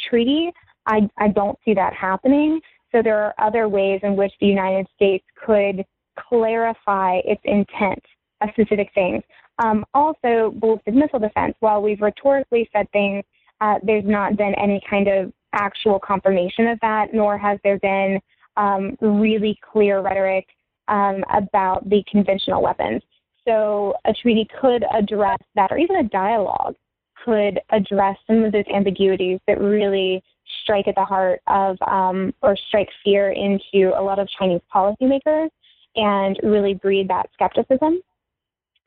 treaty. 0.10 0.52
I, 0.86 1.10
I 1.18 1.28
don't 1.30 1.58
see 1.66 1.74
that 1.74 1.94
happening. 1.94 2.62
So 2.92 3.02
there 3.04 3.22
are 3.22 3.34
other 3.38 3.68
ways 3.68 4.00
in 4.04 4.16
which 4.16 4.32
the 4.40 4.48
United 4.48 4.88
States 4.96 5.26
could 5.46 5.86
clarify 6.18 7.20
its 7.26 7.42
intent 7.44 8.04
of 8.42 8.50
specific 8.52 8.90
things. 8.96 9.22
Um, 9.60 9.86
also, 9.94 10.54
ballistic 10.56 10.94
missile 10.94 11.20
defense. 11.20 11.56
While 11.60 11.82
we've 11.82 12.02
rhetorically 12.02 12.70
said 12.74 12.90
things 12.92 13.24
uh, 13.62 13.76
there's 13.84 14.06
not 14.06 14.38
been 14.38 14.54
any 14.56 14.82
kind 14.90 15.08
of 15.08 15.34
actual 15.54 16.00
confirmation 16.00 16.68
of 16.68 16.80
that, 16.82 17.14
nor 17.14 17.38
has 17.38 17.60
there 17.64 17.80
been 17.80 18.20
um, 18.58 18.98
really 19.02 19.58
clear 19.72 20.02
rhetoric 20.02 20.46
um, 20.88 21.24
about 21.34 21.88
the 21.90 22.04
conventional 22.12 22.62
weapons. 22.62 23.02
So 23.48 23.94
a 24.06 24.14
treaty 24.14 24.48
could 24.60 24.84
address 24.94 25.40
that, 25.56 25.72
or 25.72 25.78
even 25.78 25.98
a 25.98 26.04
dialogue 26.04 26.76
could 27.24 27.60
address 27.72 28.18
some 28.28 28.44
of 28.44 28.52
those 28.52 28.66
ambiguities 28.74 29.40
that 29.48 29.60
really 29.60 30.24
strike 30.64 30.88
at 30.88 30.96
the 30.96 31.06
heart 31.06 31.42
of 31.48 31.78
um, 31.88 32.34
or 32.42 32.56
strike 32.68 32.90
fear 33.04 33.32
into 33.32 33.92
a 33.98 34.02
lot 34.02 34.20
of 34.20 34.28
Chinese 34.38 34.62
policymakers 34.74 35.50
and 35.96 36.40
really 36.44 36.74
breed 36.74 37.08
that 37.08 37.30
skepticism. 37.34 38.00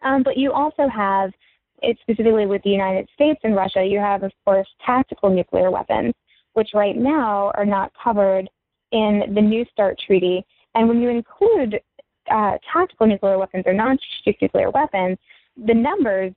Um, 0.02 0.22
but 0.22 0.36
you 0.36 0.52
also 0.52 0.88
have, 0.88 1.30
specifically 2.00 2.46
with 2.46 2.62
the 2.62 2.70
United 2.70 3.08
States 3.14 3.40
and 3.44 3.54
Russia, 3.54 3.84
you 3.84 3.98
have, 3.98 4.22
of 4.22 4.32
course, 4.44 4.68
tactical 4.84 5.30
nuclear 5.30 5.70
weapons, 5.70 6.14
which 6.54 6.70
right 6.74 6.96
now 6.96 7.52
are 7.54 7.66
not 7.66 7.92
covered 8.02 8.48
in 8.92 9.22
the 9.34 9.40
New 9.40 9.64
START 9.72 9.98
treaty. 10.06 10.44
And 10.74 10.88
when 10.88 11.00
you 11.00 11.08
include 11.08 11.80
uh, 12.30 12.58
tactical 12.72 13.06
nuclear 13.06 13.38
weapons 13.38 13.64
or 13.66 13.72
non-strategic 13.72 14.42
nuclear 14.42 14.70
weapons, 14.70 15.18
the 15.66 15.74
numbers 15.74 16.32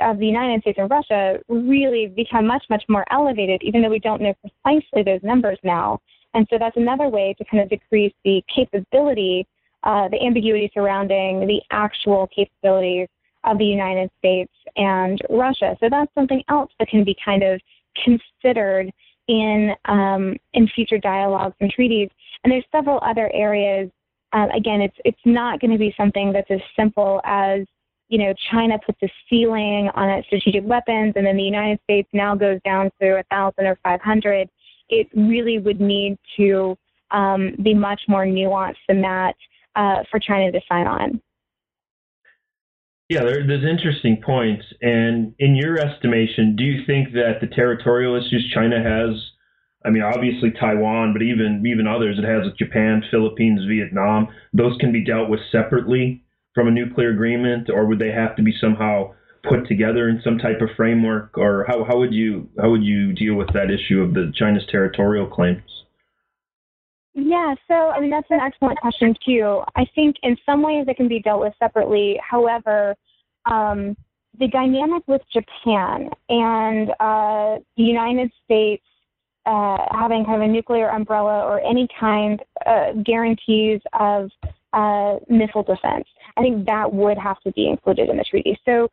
of 0.00 0.18
the 0.18 0.26
United 0.26 0.60
States 0.62 0.78
and 0.78 0.90
Russia 0.90 1.38
really 1.48 2.06
become 2.06 2.46
much, 2.46 2.64
much 2.70 2.84
more 2.88 3.04
elevated, 3.10 3.62
even 3.62 3.82
though 3.82 3.88
we 3.88 3.98
don't 3.98 4.22
know 4.22 4.34
precisely 4.40 5.02
those 5.02 5.20
numbers 5.22 5.58
now. 5.62 5.98
And 6.34 6.46
so 6.50 6.56
that's 6.58 6.76
another 6.76 7.08
way 7.08 7.34
to 7.38 7.44
kind 7.44 7.62
of 7.62 7.68
decrease 7.68 8.12
the 8.24 8.42
capability, 8.54 9.46
uh, 9.82 10.08
the 10.08 10.20
ambiguity 10.24 10.70
surrounding 10.72 11.46
the 11.46 11.60
actual 11.70 12.28
capabilities 12.28 13.08
of 13.44 13.58
the 13.58 13.64
United 13.64 14.10
States 14.18 14.52
and 14.76 15.18
Russia. 15.30 15.76
So 15.80 15.88
that's 15.90 16.12
something 16.14 16.42
else 16.48 16.70
that 16.78 16.88
can 16.88 17.04
be 17.04 17.16
kind 17.24 17.42
of 17.42 17.60
considered 18.04 18.90
in 19.28 19.72
um, 19.86 20.36
in 20.54 20.68
future 20.68 20.98
dialogues 20.98 21.56
and 21.60 21.70
treaties. 21.70 22.08
And 22.42 22.52
there's 22.52 22.64
several 22.72 23.00
other 23.02 23.30
areas. 23.34 23.90
Uh, 24.32 24.46
again, 24.54 24.80
it's 24.80 24.96
it's 25.04 25.18
not 25.24 25.60
going 25.60 25.72
to 25.72 25.78
be 25.78 25.94
something 25.96 26.32
that's 26.32 26.50
as 26.50 26.60
simple 26.76 27.20
as 27.24 27.66
you 28.10 28.18
know, 28.18 28.34
China 28.50 28.76
puts 28.84 28.98
a 29.04 29.08
ceiling 29.28 29.88
on 29.94 30.10
its 30.10 30.26
strategic 30.26 30.64
weapons, 30.64 31.12
and 31.14 31.24
then 31.24 31.36
the 31.36 31.44
United 31.44 31.78
States 31.84 32.08
now 32.12 32.34
goes 32.34 32.58
down 32.64 32.90
to 33.00 33.18
a 33.18 33.22
thousand 33.30 33.66
or 33.66 33.78
five 33.84 34.00
hundred. 34.00 34.48
It 34.88 35.06
really 35.14 35.60
would 35.60 35.80
need 35.80 36.18
to 36.36 36.76
um, 37.12 37.54
be 37.62 37.72
much 37.72 38.02
more 38.08 38.26
nuanced 38.26 38.82
than 38.88 39.00
that 39.02 39.34
uh, 39.76 40.02
for 40.10 40.18
China 40.18 40.50
to 40.50 40.60
sign 40.68 40.88
on. 40.88 41.20
Yeah, 43.10 43.24
there, 43.24 43.44
there's 43.44 43.64
interesting 43.64 44.22
points. 44.24 44.64
And 44.80 45.34
in 45.40 45.56
your 45.56 45.76
estimation, 45.76 46.54
do 46.54 46.62
you 46.62 46.86
think 46.86 47.12
that 47.14 47.40
the 47.40 47.48
territorial 47.48 48.14
issues 48.14 48.48
China 48.54 48.80
has, 48.80 49.20
I 49.84 49.90
mean, 49.90 50.02
obviously 50.02 50.52
Taiwan, 50.52 51.12
but 51.12 51.20
even 51.20 51.64
even 51.66 51.88
others 51.88 52.20
it 52.20 52.24
has 52.24 52.44
with 52.46 52.56
Japan, 52.56 53.02
Philippines, 53.10 53.62
Vietnam, 53.68 54.28
those 54.52 54.76
can 54.78 54.92
be 54.92 55.04
dealt 55.04 55.28
with 55.28 55.40
separately 55.50 56.22
from 56.54 56.68
a 56.68 56.70
nuclear 56.70 57.10
agreement, 57.10 57.68
or 57.68 57.86
would 57.86 57.98
they 57.98 58.12
have 58.12 58.36
to 58.36 58.42
be 58.44 58.54
somehow 58.60 59.12
put 59.42 59.66
together 59.66 60.08
in 60.08 60.20
some 60.22 60.38
type 60.38 60.60
of 60.60 60.68
framework, 60.76 61.36
or 61.36 61.64
how, 61.66 61.82
how 61.82 61.98
would 61.98 62.14
you 62.14 62.48
how 62.60 62.70
would 62.70 62.84
you 62.84 63.12
deal 63.12 63.34
with 63.34 63.48
that 63.54 63.72
issue 63.72 64.02
of 64.02 64.14
the 64.14 64.32
China's 64.36 64.66
territorial 64.70 65.26
claims? 65.26 65.62
Yeah, 67.22 67.54
so 67.68 67.74
I 67.74 68.00
mean 68.00 68.10
that's 68.10 68.30
an 68.30 68.40
excellent 68.40 68.78
question 68.78 69.14
too. 69.24 69.60
I 69.76 69.84
think 69.94 70.16
in 70.22 70.36
some 70.46 70.62
ways 70.62 70.86
it 70.88 70.96
can 70.96 71.08
be 71.08 71.20
dealt 71.20 71.40
with 71.40 71.52
separately. 71.58 72.18
However, 72.22 72.94
um, 73.44 73.96
the 74.38 74.48
dynamic 74.48 75.02
with 75.06 75.20
Japan 75.32 76.08
and 76.28 76.90
uh, 76.98 77.58
the 77.76 77.82
United 77.82 78.30
States 78.44 78.82
uh, 79.44 79.78
having 79.90 80.24
kind 80.24 80.42
of 80.42 80.48
a 80.48 80.52
nuclear 80.52 80.88
umbrella 80.88 81.44
or 81.44 81.60
any 81.60 81.88
kind 81.98 82.42
uh, 82.64 82.92
guarantees 83.04 83.80
of 83.98 84.30
uh, 84.72 85.16
missile 85.28 85.62
defense. 85.62 86.06
I 86.36 86.42
think 86.42 86.66
that 86.66 86.90
would 86.90 87.18
have 87.18 87.40
to 87.40 87.52
be 87.52 87.68
included 87.68 88.08
in 88.08 88.16
the 88.16 88.24
treaty. 88.24 88.58
So 88.64 88.88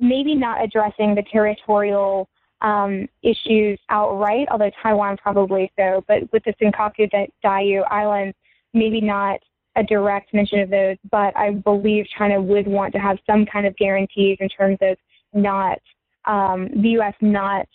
maybe 0.00 0.34
not 0.34 0.62
addressing 0.62 1.14
the 1.14 1.24
territorial 1.32 2.28
um, 2.60 3.08
issues 3.22 3.78
outright, 3.90 4.48
although 4.50 4.70
Taiwan 4.82 5.16
probably 5.16 5.70
so, 5.78 6.04
but 6.08 6.30
with 6.32 6.42
the 6.44 6.54
Senkaku 6.62 7.10
Diaoyu 7.44 7.82
Islands, 7.90 8.36
maybe 8.72 9.00
not 9.00 9.40
a 9.76 9.82
direct 9.82 10.32
mention 10.32 10.60
of 10.60 10.70
those, 10.70 10.96
but 11.10 11.36
I 11.36 11.50
believe 11.50 12.06
China 12.16 12.40
would 12.40 12.66
want 12.66 12.92
to 12.94 13.00
have 13.00 13.18
some 13.26 13.44
kind 13.44 13.66
of 13.66 13.76
guarantees 13.76 14.38
in 14.40 14.48
terms 14.48 14.78
of 14.80 14.96
not 15.32 15.78
um, 16.26 16.68
the 16.80 16.90
U.S. 16.90 17.14
not 17.20 17.66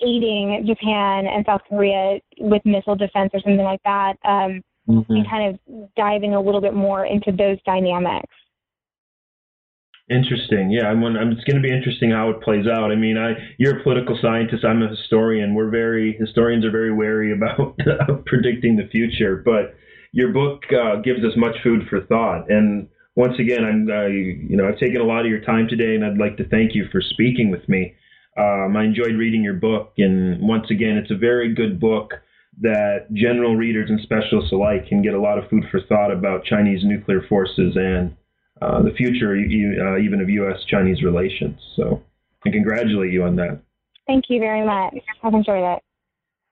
aiding 0.00 0.64
Japan 0.66 1.26
and 1.26 1.44
South 1.44 1.60
Korea 1.68 2.20
with 2.38 2.62
missile 2.64 2.96
defense 2.96 3.30
or 3.34 3.40
something 3.40 3.64
like 3.64 3.82
that. 3.84 4.14
Um, 4.24 4.62
mm-hmm. 4.90 5.12
and 5.12 5.28
kind 5.28 5.54
of 5.54 5.94
diving 5.96 6.34
a 6.34 6.40
little 6.40 6.60
bit 6.60 6.74
more 6.74 7.06
into 7.06 7.32
those 7.32 7.58
dynamics. 7.64 8.34
Interesting. 10.10 10.72
Yeah, 10.72 10.88
I'm, 10.88 11.04
I'm, 11.04 11.30
it's 11.30 11.44
going 11.44 11.62
to 11.62 11.62
be 11.62 11.72
interesting 11.72 12.10
how 12.10 12.30
it 12.30 12.40
plays 12.40 12.66
out. 12.66 12.90
I 12.90 12.96
mean, 12.96 13.16
I 13.16 13.34
you're 13.58 13.78
a 13.78 13.82
political 13.84 14.18
scientist. 14.20 14.64
I'm 14.64 14.82
a 14.82 14.88
historian. 14.88 15.54
We're 15.54 15.70
very 15.70 16.16
historians 16.18 16.64
are 16.64 16.72
very 16.72 16.92
wary 16.92 17.32
about 17.36 17.76
predicting 18.26 18.76
the 18.76 18.88
future, 18.90 19.40
but 19.44 19.76
your 20.10 20.32
book 20.32 20.64
uh, 20.72 20.96
gives 20.96 21.20
us 21.20 21.36
much 21.36 21.54
food 21.62 21.86
for 21.88 22.00
thought. 22.00 22.50
And 22.50 22.88
once 23.14 23.38
again, 23.38 23.64
I'm 23.64 23.88
I, 23.88 24.06
you 24.08 24.56
know 24.56 24.66
I've 24.66 24.80
taken 24.80 25.00
a 25.00 25.04
lot 25.04 25.20
of 25.20 25.30
your 25.30 25.42
time 25.42 25.68
today, 25.68 25.94
and 25.94 26.04
I'd 26.04 26.18
like 26.18 26.36
to 26.38 26.48
thank 26.48 26.74
you 26.74 26.88
for 26.90 27.00
speaking 27.00 27.50
with 27.52 27.68
me. 27.68 27.94
Um, 28.36 28.76
I 28.76 28.84
enjoyed 28.84 29.14
reading 29.14 29.44
your 29.44 29.54
book, 29.54 29.92
and 29.98 30.40
once 30.40 30.72
again, 30.72 30.96
it's 30.96 31.12
a 31.12 31.16
very 31.16 31.54
good 31.54 31.78
book 31.78 32.14
that 32.62 33.06
general 33.12 33.54
readers 33.54 33.88
and 33.88 34.00
specialists 34.00 34.50
alike 34.50 34.88
can 34.88 35.02
get 35.02 35.14
a 35.14 35.20
lot 35.20 35.38
of 35.38 35.48
food 35.48 35.66
for 35.70 35.80
thought 35.88 36.10
about 36.10 36.44
Chinese 36.44 36.82
nuclear 36.82 37.22
forces 37.28 37.76
and 37.76 38.16
uh, 38.60 38.82
the 38.82 38.92
future 38.96 39.32
uh, 39.32 39.98
even 39.98 40.20
of 40.20 40.28
U.S.-Chinese 40.28 41.02
relations. 41.02 41.60
So 41.76 42.02
I 42.46 42.50
congratulate 42.50 43.12
you 43.12 43.24
on 43.24 43.36
that. 43.36 43.60
Thank 44.06 44.24
you 44.28 44.40
very 44.40 44.64
much. 44.64 44.94
I've 45.22 45.34
enjoyed 45.34 45.76
it. 45.76 45.82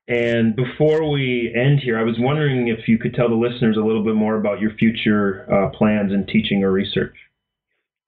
And 0.09 0.57
before 0.57 1.11
we 1.11 1.53
end 1.55 1.81
here, 1.81 1.99
I 1.99 2.03
was 2.03 2.17
wondering 2.19 2.69
if 2.69 2.89
you 2.89 2.99
could 2.99 3.15
tell 3.15 3.29
the 3.29 3.35
listeners 3.35 3.77
a 3.77 3.85
little 3.85 4.03
bit 4.03 4.15
more 4.15 4.37
about 4.37 4.59
your 4.59 4.73
future 4.77 5.47
uh, 5.53 5.69
plans 5.77 6.13
in 6.13 6.25
teaching 6.27 6.65
or 6.65 6.73
research. 6.73 7.15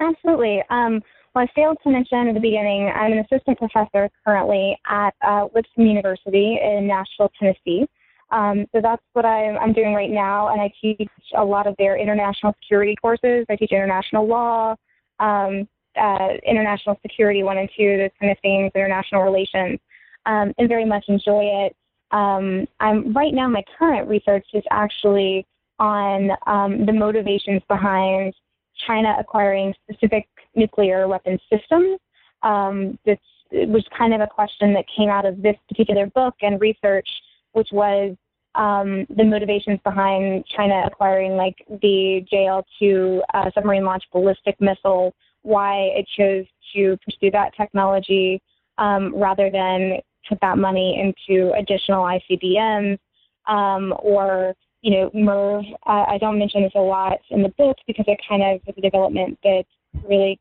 Absolutely. 0.01 0.63
Um, 0.71 1.03
well, 1.35 1.45
I 1.45 1.49
failed 1.55 1.77
to 1.85 1.91
mention 1.91 2.29
at 2.29 2.35
the 2.35 2.41
beginning, 2.41 2.91
I'm 2.95 3.13
an 3.13 3.19
assistant 3.19 3.59
professor 3.59 4.09
currently 4.25 4.79
at 4.89 5.15
uh, 5.21 5.49
Lipscomb 5.55 5.87
University 5.87 6.59
in 6.63 6.89
Nashville, 6.89 7.31
Tennessee. 7.39 7.87
Um, 8.31 8.67
so 8.73 8.81
that's 8.81 9.03
what 9.13 9.25
I'm, 9.25 9.57
I'm 9.59 9.73
doing 9.73 9.93
right 9.95 10.11
now, 10.11 10.49
and 10.49 10.61
I 10.61 10.73
teach 10.81 11.01
a 11.37 11.45
lot 11.45 11.67
of 11.67 11.75
their 11.79 11.97
international 11.97 12.55
security 12.63 12.95
courses. 13.01 13.45
I 13.49 13.57
teach 13.57 13.73
international 13.73 14.27
law, 14.27 14.77
um, 15.19 15.69
uh, 16.01 16.29
international 16.47 16.97
security 17.03 17.43
one 17.43 17.59
and 17.59 17.69
two, 17.77 17.97
those 17.97 18.11
kind 18.21 18.31
of 18.31 18.39
things, 18.41 18.71
international 18.75 19.23
relations, 19.23 19.81
um, 20.27 20.53
and 20.59 20.69
very 20.69 20.85
much 20.85 21.05
enjoy 21.09 21.43
it. 21.67 21.77
Um, 22.13 22.67
I'm 22.79 23.13
right 23.13 23.35
now. 23.35 23.49
My 23.49 23.65
current 23.79 24.09
research 24.09 24.47
is 24.55 24.65
actually 24.71 25.47
on 25.79 26.31
um, 26.47 26.87
the 26.87 26.93
motivations 26.93 27.63
behind 27.69 28.35
China 28.87 29.17
acquiring 29.19 29.75
specific 29.85 30.29
nuclear 30.55 31.09
weapon 31.09 31.39
systems. 31.53 31.99
Um, 32.43 32.99
this 33.05 33.19
was 33.53 33.85
kind 33.97 34.15
of 34.15 34.21
a 34.21 34.27
question 34.27 34.73
that 34.75 34.85
came 34.97 35.09
out 35.09 35.27
of 35.27 35.43
this 35.43 35.57
particular 35.69 36.07
book 36.07 36.35
and 36.43 36.61
research, 36.61 37.09
which 37.53 37.69
was 37.73 38.17
um, 38.55 39.07
the 39.17 39.25
motivations 39.25 39.79
behind 39.85 40.45
China 40.47 40.83
acquiring 40.87 41.37
like 41.37 41.57
the 41.83 42.27
JL-2 42.33 43.21
uh, 43.33 43.51
submarine 43.55 43.85
launched 43.85 44.07
ballistic 44.13 44.61
missile, 44.61 45.15
why 45.43 45.91
it 45.95 46.07
chose 46.17 46.47
to 46.75 46.97
pursue 47.05 47.31
that 47.31 47.55
technology 47.57 48.43
um, 48.79 49.15
rather 49.15 49.51
than 49.51 49.99
put 50.29 50.39
that 50.41 50.59
money 50.59 51.01
into 51.01 51.53
additional 51.53 52.03
ICBMs 52.05 52.99
um, 53.47 53.95
or 54.01 54.55
you 54.83 54.91
know, 54.93 55.11
MIRV. 55.11 55.73
Uh, 55.87 56.05
I 56.09 56.19
don't 56.19 56.39
mention 56.39 56.63
this 56.63 56.73
a 56.75 56.81
lot 56.81 57.19
in 57.31 57.43
the 57.43 57.51
book 57.51 57.77
because 57.87 58.07
it 58.09 58.19
kind 58.27 58.43
of 58.43 58.61
is 58.67 58.75
a 58.77 58.81
development 58.81 59.39
that 59.43 59.65
really 60.09 60.41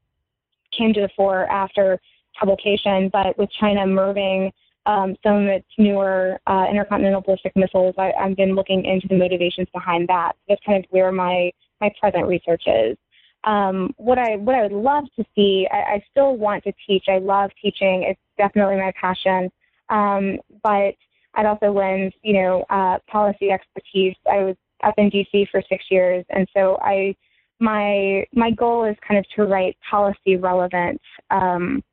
came 0.78 0.93
to 0.93 1.01
the 1.01 1.10
fore 1.16 1.45
after 1.47 1.99
publication. 2.39 3.10
But 3.12 3.38
with 3.38 3.49
China 3.60 3.82
MIRVing 3.82 4.51
um, 4.89 5.15
some 5.23 5.43
of 5.43 5.47
its 5.47 5.67
newer 5.77 6.39
uh, 6.47 6.65
intercontinental 6.69 7.21
ballistic 7.21 7.55
missiles, 7.55 7.93
I, 7.99 8.11
I've 8.19 8.35
been 8.35 8.55
looking 8.55 8.85
into 8.85 9.07
the 9.07 9.15
motivations 9.15 9.67
behind 9.71 10.07
that. 10.07 10.33
That's 10.47 10.61
kind 10.65 10.83
of 10.83 10.89
where 10.89 11.11
my 11.11 11.51
my 11.79 11.91
present 11.99 12.27
research 12.27 12.63
is. 12.65 12.97
Um, 13.43 13.93
what 13.97 14.17
I 14.17 14.37
what 14.37 14.55
I 14.55 14.63
would 14.63 14.71
love 14.71 15.03
to 15.17 15.23
see, 15.35 15.67
I, 15.71 15.77
I 15.77 16.03
still 16.09 16.37
want 16.37 16.63
to 16.63 16.73
teach. 16.87 17.05
I 17.07 17.19
love 17.19 17.51
teaching. 17.61 18.03
It's 18.09 18.19
definitely 18.37 18.77
my 18.77 18.91
passion. 18.99 19.51
Um, 19.89 20.39
but 20.63 20.95
I'd 21.35 21.45
also 21.45 21.71
lend, 21.71 22.13
you 22.23 22.33
know, 22.33 22.65
uh, 22.71 22.97
policy 23.07 23.51
expertise. 23.51 24.15
I 24.29 24.39
was 24.39 24.55
up 24.83 24.95
in 24.97 25.11
DC 25.11 25.49
for 25.51 25.61
six 25.69 25.85
years, 25.91 26.25
and 26.31 26.47
so 26.51 26.79
I 26.81 27.15
my 27.59 28.25
my 28.33 28.49
goal 28.49 28.85
is 28.85 28.95
kind 29.07 29.19
of 29.19 29.25
to 29.35 29.43
write 29.43 29.77
policy 29.87 30.35
relevant 30.35 30.99
um, 31.29 31.83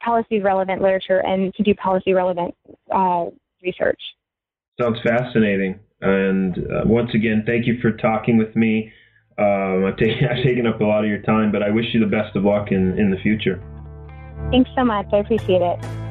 policy 0.00 0.40
relevant 0.40 0.82
literature 0.82 1.18
and 1.18 1.54
to 1.54 1.62
do 1.62 1.74
policy 1.74 2.12
relevant 2.12 2.54
uh, 2.94 3.26
research. 3.62 4.00
Sounds 4.80 4.98
fascinating. 5.04 5.78
And 6.00 6.58
uh, 6.58 6.82
once 6.86 7.10
again, 7.14 7.44
thank 7.46 7.66
you 7.66 7.78
for 7.82 7.92
talking 7.92 8.38
with 8.38 8.54
me. 8.56 8.92
Um, 9.38 9.84
I've, 9.86 9.96
taken, 9.96 10.28
I've 10.30 10.42
taken 10.42 10.66
up 10.66 10.80
a 10.80 10.84
lot 10.84 11.04
of 11.04 11.10
your 11.10 11.22
time, 11.22 11.52
but 11.52 11.62
I 11.62 11.70
wish 11.70 11.86
you 11.92 12.00
the 12.00 12.06
best 12.06 12.34
of 12.36 12.44
luck 12.44 12.68
in, 12.70 12.98
in 12.98 13.10
the 13.10 13.18
future. 13.18 13.62
Thanks 14.50 14.70
so 14.76 14.84
much. 14.84 15.06
I 15.12 15.18
appreciate 15.18 15.62
it. 15.62 16.09